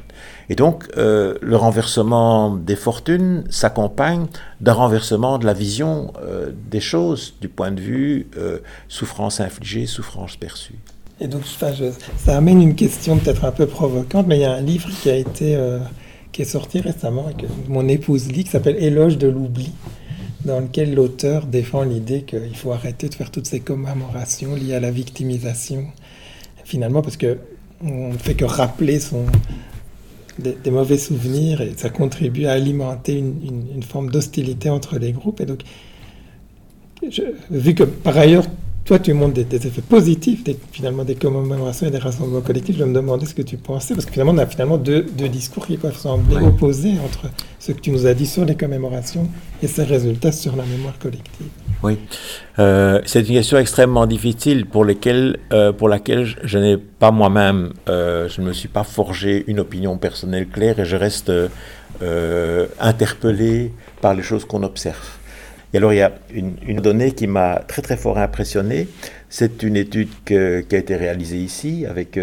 Et 0.49 0.57
donc, 0.57 0.89
euh, 0.97 1.35
le 1.41 1.55
renversement 1.55 2.57
des 2.57 2.75
fortunes 2.75 3.45
s'accompagne 3.49 4.27
d'un 4.61 4.73
renversement 4.73 5.39
de 5.39 5.47
la 5.47 5.53
vision 5.53 6.13
euh, 6.21 6.51
des 6.69 6.81
choses 6.81 7.35
du 7.41 7.49
point 7.49 7.71
de 7.71 7.81
vue 7.81 8.27
souffrance 8.89 9.39
infligée, 9.41 9.87
souffrance 9.87 10.37
perçue. 10.37 10.75
Et 11.21 11.29
donc, 11.29 11.43
ça 11.47 12.37
amène 12.37 12.61
une 12.61 12.75
question 12.75 13.19
peut-être 13.19 13.45
un 13.45 13.53
peu 13.53 13.67
provocante, 13.67 14.27
mais 14.27 14.39
il 14.39 14.43
y 14.43 14.45
a 14.45 14.53
un 14.53 14.61
livre 14.61 14.89
qui 15.01 15.11
a 15.11 15.17
été 15.17 15.57
qui 16.33 16.43
est 16.43 16.45
sorti 16.45 16.81
récemment 16.81 17.31
et 17.31 17.41
que 17.41 17.47
mon 17.69 17.89
épouse 17.89 18.31
lit, 18.31 18.45
qui 18.45 18.51
s'appelle 18.51 18.77
Éloge 18.83 19.17
de 19.17 19.29
l'oubli 19.29 19.73
dans 20.45 20.61
lequel 20.61 20.95
l'auteur 20.95 21.47
défend 21.47 21.83
l'idée 21.83 22.23
qu'il 22.23 22.57
faut 22.57 22.73
arrêter 22.73 23.09
de 23.09 23.15
faire 23.15 23.31
toutes 23.31 23.47
ces 23.47 23.61
commémorations 23.61 24.55
liées 24.55 24.75
à 24.75 24.81
la 24.81 24.91
victimisation, 24.91 25.87
finalement, 26.65 27.03
parce 27.03 27.17
que 27.17 27.39
on 27.83 28.13
ne 28.13 28.19
fait 28.19 28.35
que 28.35 28.45
rappeler 28.45 28.99
des, 30.39 30.71
mauvais 30.71 30.99
souvenirs 30.99 31.61
et 31.61 31.73
ça 31.77 31.91
contribue 31.91 32.47
à 32.47 32.53
alimenter 32.53 33.19
une, 33.19 33.83
forme 33.83 34.11
d'hostilité 34.11 34.69
entre 34.71 34.99
les 34.99 35.13
groupes. 35.13 35.41
Et 35.41 35.47
donc, 35.47 35.63
vu 37.51 37.75
que 37.75 37.85
par 37.85 38.17
ailleurs, 38.17 38.47
toi, 38.89 38.99
tu 38.99 39.13
montres 39.13 39.35
des, 39.35 39.45
des 39.45 39.67
effets 39.67 39.83
positifs, 39.83 40.43
des, 40.43 40.59
finalement, 40.73 41.05
des 41.05 41.15
commémorations 41.15 41.87
et 41.87 41.91
des 41.91 41.99
rassemblements 41.99 42.41
collectifs. 42.41 42.79
Je 42.79 42.85
me 42.85 42.95
demandais 42.95 43.27
ce 43.27 43.35
que 43.35 43.43
tu 43.43 43.59
pensais, 43.59 43.93
parce 43.93 44.07
que 44.07 44.13
finalement, 44.13 44.33
on 44.33 44.39
a 44.39 44.47
finalement 44.47 44.79
deux, 44.79 45.03
deux 45.03 45.29
discours 45.29 45.67
qui 45.67 45.77
peuvent 45.77 45.99
sembler 45.99 46.37
oui. 46.37 46.47
opposés 46.47 46.95
entre 47.05 47.27
ce 47.59 47.73
que 47.73 47.81
tu 47.81 47.91
nous 47.91 48.07
as 48.07 48.15
dit 48.15 48.25
sur 48.25 48.47
les 48.47 48.55
commémorations 48.55 49.29
et 49.63 49.67
ces 49.67 49.85
résultats 49.85 50.33
sur 50.33 50.57
la 50.57 50.65
mémoire 50.65 50.99
collective. 50.99 51.49
Oui, 51.83 51.99
euh, 52.59 53.03
c'est 53.05 53.21
une 53.29 53.35
question 53.35 53.59
extrêmement 53.59 54.07
difficile 54.07 54.65
pour, 54.65 54.87
lesquelles, 54.87 55.37
euh, 55.53 55.71
pour 55.71 55.91
laquelle 55.91 56.25
je, 56.25 56.37
je 56.45 56.59
n'ai 56.59 56.79
pas 56.79 57.11
moi-même, 57.11 57.75
euh, 57.91 58.27
je 58.31 58.41
ne 58.41 58.47
me 58.47 58.55
suis 58.55 58.69
pas 58.69 58.85
forgé 58.85 59.45
une 59.49 59.61
opinion 59.61 59.99
personnelle 59.99 60.49
claire 60.49 60.79
et 60.81 60.87
je 60.87 60.97
reste 60.97 61.31
interpellé 62.81 63.73
par 64.01 64.15
les 64.15 64.23
choses 64.23 64.47
qu'on 64.47 64.63
observe. 64.63 65.18
Et 65.73 65.77
alors, 65.77 65.93
il 65.93 65.97
y 65.97 66.03
a 66.03 66.13
une, 66.33 66.81
donnée 66.81 67.13
qui 67.13 67.27
m'a 67.27 67.57
très 67.67 67.83
très 67.83 67.97
fort 67.97 68.19
impressionné. 68.19 68.89
C'est 69.29 69.63
une 69.63 69.77
étude 69.77 70.09
qui 70.25 70.35
a 70.35 70.59
été 70.61 70.97
réalisée 70.97 71.37
ici 71.37 71.85
avec 71.87 72.19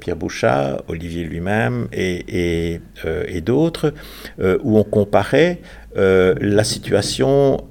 Pierre 0.00 0.16
Bouchat, 0.16 0.82
Olivier 0.88 1.24
lui-même 1.24 1.88
et, 1.92 2.80
et, 3.04 3.40
d'autres, 3.42 3.92
où 4.38 4.78
on 4.78 4.84
comparait 4.84 5.60
la 5.94 6.64
situation 6.64 7.64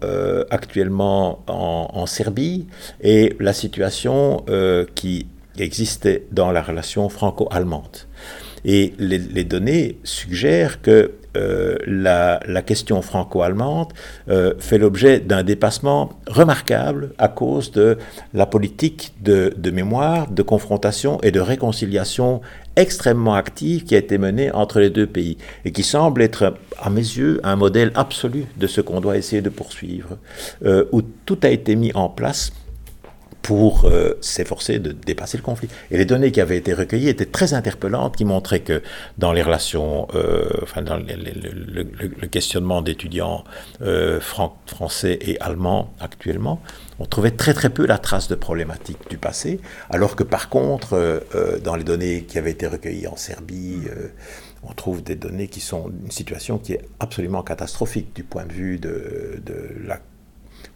actuellement 0.51 1.43
en, 1.47 1.89
en, 1.91 2.05
Serbie 2.05 2.67
et 3.01 3.35
la 3.39 3.53
situation 3.53 4.45
qui 4.93 5.25
existait 5.57 6.25
dans 6.31 6.51
la 6.51 6.61
relation 6.61 7.09
franco-allemande. 7.09 7.97
Et 8.65 8.93
les, 8.99 9.43
données 9.43 9.99
suggèrent 10.03 10.81
que 10.81 11.13
euh, 11.37 11.75
la, 11.85 12.39
question 12.63 13.01
franco-allemande 13.01 13.93
euh, 14.29 14.53
fait 14.59 14.77
l'objet 14.77 15.19
d'un 15.19 15.43
dépassement 15.43 16.09
remarquable 16.27 17.13
à 17.17 17.27
cause 17.27 17.71
de 17.71 17.97
la 18.33 18.45
politique 18.45 19.13
de, 19.21 19.53
mémoire, 19.71 20.29
de 20.29 20.41
confrontation 20.41 21.19
et 21.21 21.31
de 21.31 21.39
réconciliation 21.39 22.41
extrêmement 22.75 23.35
active 23.35 23.83
qui 23.83 23.95
a 23.95 23.99
été 23.99 24.17
menée 24.17 24.51
entre 24.51 24.79
les 24.79 24.89
deux 24.89 25.07
pays 25.07 25.37
et 25.65 25.71
qui 25.71 25.83
semble 25.83 26.21
être, 26.21 26.55
à 26.81 26.89
mes 26.89 27.01
yeux, 27.01 27.39
un 27.43 27.55
modèle 27.55 27.91
absolu 27.95 28.45
de 28.57 28.67
ce 28.67 28.81
qu'on 28.81 28.99
doit 28.99 29.17
essayer 29.17 29.41
de 29.41 29.49
poursuivre, 29.49 30.17
euh, 30.65 30.85
où 30.91 31.01
tout 31.01 31.39
a 31.43 31.49
été 31.49 31.75
mis 31.75 31.91
en 31.93 32.09
place 32.09 32.51
pour 33.49 33.85
euh, 33.85 34.13
s'efforcer 34.21 34.77
de 34.77 34.91
dépasser 34.91 35.35
le 35.35 35.41
conflit. 35.41 35.69
Et 35.89 35.97
les 35.97 36.05
données 36.05 36.31
qui 36.31 36.39
avaient 36.39 36.57
été 36.57 36.71
recueillies 36.71 37.09
étaient 37.09 37.25
très 37.25 37.55
interpellantes, 37.55 38.15
qui 38.15 38.23
montraient 38.23 38.59
que 38.59 38.83
dans 39.17 39.33
les 39.33 39.41
relations, 39.41 40.07
euh, 40.13 40.47
enfin 40.61 40.83
dans 40.83 40.97
le, 40.97 42.27
questionnement 42.27 42.83
d'étudiants 42.83 43.43
euh, 43.81 44.19
français 44.21 45.17
et 45.21 45.41
allemands 45.41 45.91
actuellement, 45.99 46.61
on 46.99 47.05
trouvait 47.05 47.31
très 47.31 47.55
très 47.55 47.71
peu 47.71 47.87
la 47.87 47.97
trace 47.97 48.27
de 48.27 48.35
problématiques 48.35 49.09
du 49.09 49.17
passé, 49.17 49.59
alors 49.89 50.15
que 50.15 50.23
par 50.23 50.49
contre, 50.49 51.23
dans 51.63 51.75
les 51.75 51.83
données 51.83 52.25
qui 52.25 52.37
avaient 52.37 52.51
été 52.51 52.67
recueillies 52.67 53.07
en 53.07 53.15
Serbie, 53.15 53.79
on 54.61 54.73
trouve 54.73 55.01
des 55.01 55.15
données 55.15 55.47
qui 55.47 55.59
sont 55.59 55.91
une 56.03 56.11
situation 56.11 56.59
qui 56.59 56.73
est 56.73 56.81
absolument 56.99 57.41
catastrophique 57.41 58.13
du 58.13 58.23
point 58.23 58.45
de 58.45 58.53
vue 58.53 58.77
de, 58.77 59.41
de 59.43 59.87
la 59.87 59.99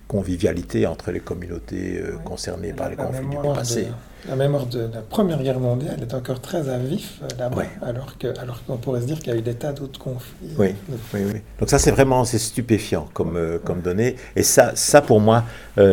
convivialité 0.08 0.86
entre 0.88 1.12
les 1.12 1.20
communautés 1.20 2.00
euh, 2.00 2.18
concernées 2.24 2.74
par 2.74 2.90
les 2.90 2.96
conflits 2.96 3.28
du 3.28 3.38
passé. 3.38 3.88
La 4.28 4.36
mémoire 4.36 4.66
de 4.66 4.80
la 4.94 5.02
Première 5.02 5.42
Guerre 5.42 5.60
mondiale 5.60 5.98
est 6.02 6.14
encore 6.14 6.40
très 6.40 6.70
à 6.70 6.78
vif 6.78 7.20
euh, 7.22 7.28
là-bas, 7.38 7.64
alors 7.82 8.18
qu'on 8.18 8.42
alors 8.42 8.64
qu'on 8.66 8.78
pourrait 8.78 9.02
se 9.02 9.06
dire 9.06 9.20
qu'il 9.20 9.34
y 9.34 9.36
a 9.36 9.40
eu 9.40 9.42
des 9.42 9.54
tas 9.54 9.74
d'autres 9.74 10.00
conflits. 10.00 10.50
Oui, 10.58 10.70
oui, 11.14 11.22
oui. 11.34 11.42
Donc 11.60 11.70
ça, 11.70 11.80
c'est 11.80 11.92
vraiment 11.92 12.24
c'est 12.24 12.40
stupéfiant 12.40 13.10
comme, 13.14 13.36
euh, 13.36 13.60
comme 13.64 13.82
données. 13.82 14.16
Et 14.36 14.44
ça, 14.44 14.72
ça, 14.76 15.02
pour 15.02 15.20
moi, 15.20 15.44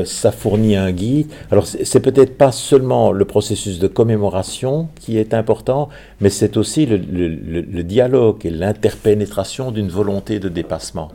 ça 0.04 0.30
fournit 0.30 0.76
un 0.76 0.92
guide. 0.92 1.30
Alors, 1.50 1.66
c'est 1.66 2.00
peut-être 2.00 2.36
pas 2.36 2.52
seulement 2.52 3.12
le 3.12 3.24
processus 3.24 3.78
de 3.78 3.88
commémoration 3.88 4.88
qui 4.96 5.16
est 5.16 5.32
important, 5.32 5.88
mais 6.20 6.28
c'est 6.28 6.58
aussi 6.58 6.84
le, 6.84 6.96
le, 6.98 7.82
dialogue 7.82 8.44
et 8.44 8.50
l'interpénétration 8.50 9.70
d'une 9.70 9.88
volonté 9.88 10.38
de 10.38 10.48
dépassement. 10.50 11.10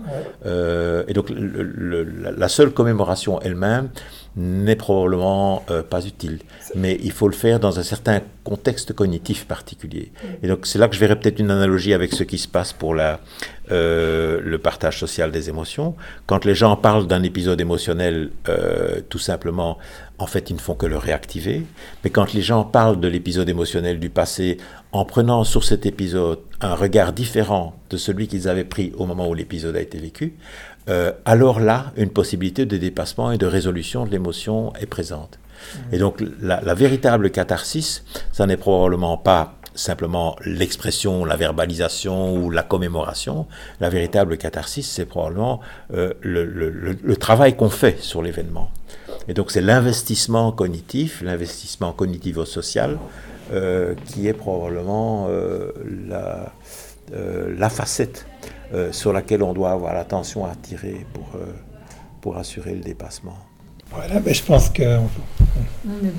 et 0.45 1.13
donc, 1.13 1.31
la 1.31 2.47
seule 2.49 2.71
commémoration 2.71 3.39
elle-même 3.41 3.89
n'est 4.37 4.75
probablement 4.75 5.63
euh, 5.69 5.81
pas 5.81 6.05
utile. 6.05 6.39
Mais 6.75 6.97
il 7.01 7.11
faut 7.11 7.27
le 7.27 7.33
faire 7.33 7.59
dans 7.59 7.79
un 7.79 7.83
certain 7.83 8.21
contexte 8.43 8.93
cognitif 8.93 9.45
particulier. 9.45 10.11
Et 10.43 10.47
donc 10.47 10.65
c'est 10.65 10.77
là 10.77 10.87
que 10.87 10.95
je 10.95 10.99
verrais 10.99 11.17
peut-être 11.17 11.39
une 11.39 11.51
analogie 11.51 11.93
avec 11.93 12.13
ce 12.13 12.23
qui 12.23 12.37
se 12.37 12.47
passe 12.47 12.73
pour 12.73 12.93
la, 12.93 13.19
euh, 13.71 14.39
le 14.43 14.57
partage 14.57 14.99
social 14.99 15.31
des 15.31 15.49
émotions. 15.49 15.95
Quand 16.27 16.45
les 16.45 16.53
gens 16.53 16.75
parlent 16.75 17.07
d'un 17.07 17.23
épisode 17.23 17.59
émotionnel, 17.59 18.31
euh, 18.49 18.99
tout 19.09 19.19
simplement, 19.19 19.77
en 20.19 20.27
fait, 20.27 20.49
ils 20.49 20.55
ne 20.55 20.59
font 20.59 20.75
que 20.75 20.85
le 20.85 20.97
réactiver. 20.97 21.63
Mais 22.03 22.09
quand 22.09 22.33
les 22.33 22.41
gens 22.41 22.63
parlent 22.63 22.99
de 22.99 23.07
l'épisode 23.07 23.49
émotionnel 23.49 23.99
du 23.99 24.09
passé, 24.09 24.57
en 24.91 25.05
prenant 25.05 25.43
sur 25.43 25.63
cet 25.63 25.85
épisode 25.85 26.39
un 26.61 26.75
regard 26.75 27.11
différent 27.13 27.75
de 27.89 27.97
celui 27.97 28.27
qu'ils 28.27 28.47
avaient 28.47 28.63
pris 28.63 28.93
au 28.97 29.05
moment 29.05 29.27
où 29.27 29.33
l'épisode 29.33 29.75
a 29.75 29.81
été 29.81 29.97
vécu, 29.97 30.35
euh, 30.89 31.11
alors 31.25 31.59
là, 31.59 31.91
une 31.97 32.09
possibilité 32.09 32.65
de 32.65 32.77
dépassement 32.77 33.31
et 33.31 33.37
de 33.37 33.45
résolution 33.45 34.05
de 34.05 34.11
l'émotion 34.11 34.73
est 34.75 34.85
présente. 34.85 35.39
Et 35.91 35.97
donc, 35.97 36.21
la, 36.41 36.73
véritable 36.75 37.31
catharsis, 37.31 38.03
ça 38.31 38.45
n'est 38.45 38.57
probablement 38.57 39.17
pas 39.17 39.55
simplement 39.73 40.35
l'expression, 40.45 41.25
la 41.25 41.35
verbalisation 41.35 42.35
ou 42.35 42.49
la 42.49 42.61
commémoration. 42.61 43.47
La 43.79 43.89
véritable 43.89 44.37
catharsis, 44.37 44.87
c'est 44.87 45.05
probablement 45.05 45.59
euh, 45.93 46.13
le, 46.21 47.15
travail 47.17 47.55
qu'on 47.55 47.69
fait 47.69 47.99
sur 47.99 48.21
l'événement. 48.21 48.69
Et 49.27 49.33
donc, 49.33 49.49
c'est 49.51 49.61
l'investissement 49.61 50.51
cognitif, 50.51 51.21
l'investissement 51.21 51.93
cognitivo-social, 51.93 52.99
euh, 53.53 53.95
qui 54.05 54.27
est 54.27 54.33
probablement 54.33 55.27
la, 56.07 56.53
la 57.11 57.69
facette 57.69 58.27
euh, 58.73 58.91
sur 58.91 59.13
laquelle 59.13 59.43
on 59.43 59.53
doit 59.53 59.71
avoir 59.71 59.93
l'attention 59.93 60.45
à 60.45 60.55
tirer 60.55 61.05
pour, 61.13 61.27
euh, 61.35 61.45
pour 62.21 62.37
assurer 62.37 62.73
le 62.73 62.81
dépassement. 62.81 63.37
Voilà, 63.91 64.19
mais 64.25 64.33
je 64.33 64.43
pense 64.43 64.69
que 64.69 64.97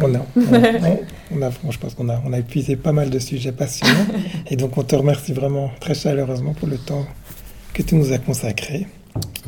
on, 0.00 0.14
a, 0.14 1.50
je 1.70 1.78
pense 1.78 1.94
qu'on 1.94 2.08
a, 2.08 2.22
on 2.24 2.32
a 2.32 2.38
épuisé 2.38 2.76
pas 2.76 2.92
mal 2.92 3.10
de 3.10 3.18
sujets 3.18 3.52
passionnants. 3.52 4.06
et 4.50 4.56
donc 4.56 4.78
on 4.78 4.82
te 4.82 4.94
remercie 4.94 5.32
vraiment 5.32 5.70
très 5.80 5.94
chaleureusement 5.94 6.54
pour 6.54 6.68
le 6.68 6.78
temps 6.78 7.04
que 7.74 7.82
tu 7.82 7.96
nous 7.96 8.12
as 8.12 8.18
consacré. 8.18 8.86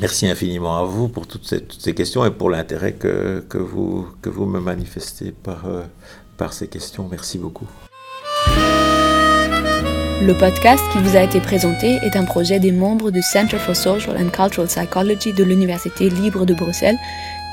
Merci 0.01 0.27
infiniment 0.27 0.79
à 0.79 0.85
vous 0.85 1.09
pour 1.09 1.27
toutes 1.27 1.47
ces, 1.47 1.61
toutes 1.63 1.81
ces 1.81 1.95
questions 1.95 2.25
et 2.25 2.31
pour 2.31 2.51
l'intérêt 2.51 2.93
que, 2.93 3.45
que, 3.49 3.59
vous, 3.59 4.09
que 4.23 4.29
vous 4.29 4.47
me 4.47 4.61
manifestez 4.61 5.33
par, 5.33 5.67
euh, 5.67 5.83
par 6.37 6.53
ces 6.53 6.69
questions. 6.69 7.09
Merci 7.11 7.39
beaucoup. 7.39 7.69
Le 10.21 10.35
podcast 10.35 10.83
qui 10.93 10.99
vous 10.99 11.17
a 11.17 11.23
été 11.23 11.39
présenté 11.41 12.01
est 12.03 12.17
un 12.17 12.25
projet 12.25 12.59
des 12.59 12.73
membres 12.73 13.13
du 13.13 13.23
Center 13.23 13.57
for 13.57 13.77
Social 13.77 14.17
and 14.17 14.31
Cultural 14.31 14.67
Psychology 14.67 15.33
de 15.33 15.45
l'Université 15.45 16.11
libre 16.11 16.45
de 16.45 16.55
Bruxelles 16.55 16.99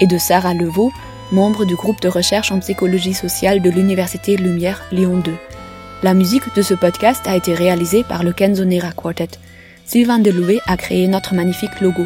et 0.01 0.07
de 0.07 0.18
Sarah 0.18 0.55
Levaux, 0.55 0.91
membre 1.32 1.66
du 1.66 1.76
groupe 1.76 2.01
de 2.01 2.07
recherche 2.07 2.51
en 2.51 2.57
psychologie 2.59 3.13
sociale 3.13 3.61
de 3.61 3.70
l'Université 3.70 4.36
Lumière 4.36 4.84
Lyon 4.91 5.18
2. 5.24 5.32
La 6.01 6.16
musique 6.16 6.55
de 6.55 6.63
ce 6.63 6.74
podcast 6.74 7.28
a 7.28 7.36
été 7.36 7.53
réalisée 7.53 8.03
par 8.03 8.24
le 8.24 8.34
Kenzonera 8.34 8.93
Quartet. 8.93 9.30
Sylvain 9.86 10.18
Deloué 10.18 10.59
a 10.66 10.76
créé 10.76 11.07
notre 11.07 11.36
magnifique 11.36 11.82
logo. 11.82 12.05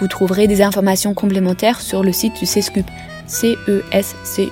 Vous 0.00 0.08
trouverez 0.08 0.46
des 0.46 0.60
informations 0.60 1.14
complémentaires 1.14 1.80
sur 1.80 2.02
le 2.02 2.12
site 2.12 2.38
du 2.38 2.44
CESCUP, 2.44 2.84
cescup.ulb.be 3.26 4.50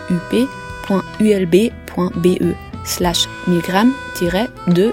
slash 2.86 3.28
milgram-2 3.46 4.92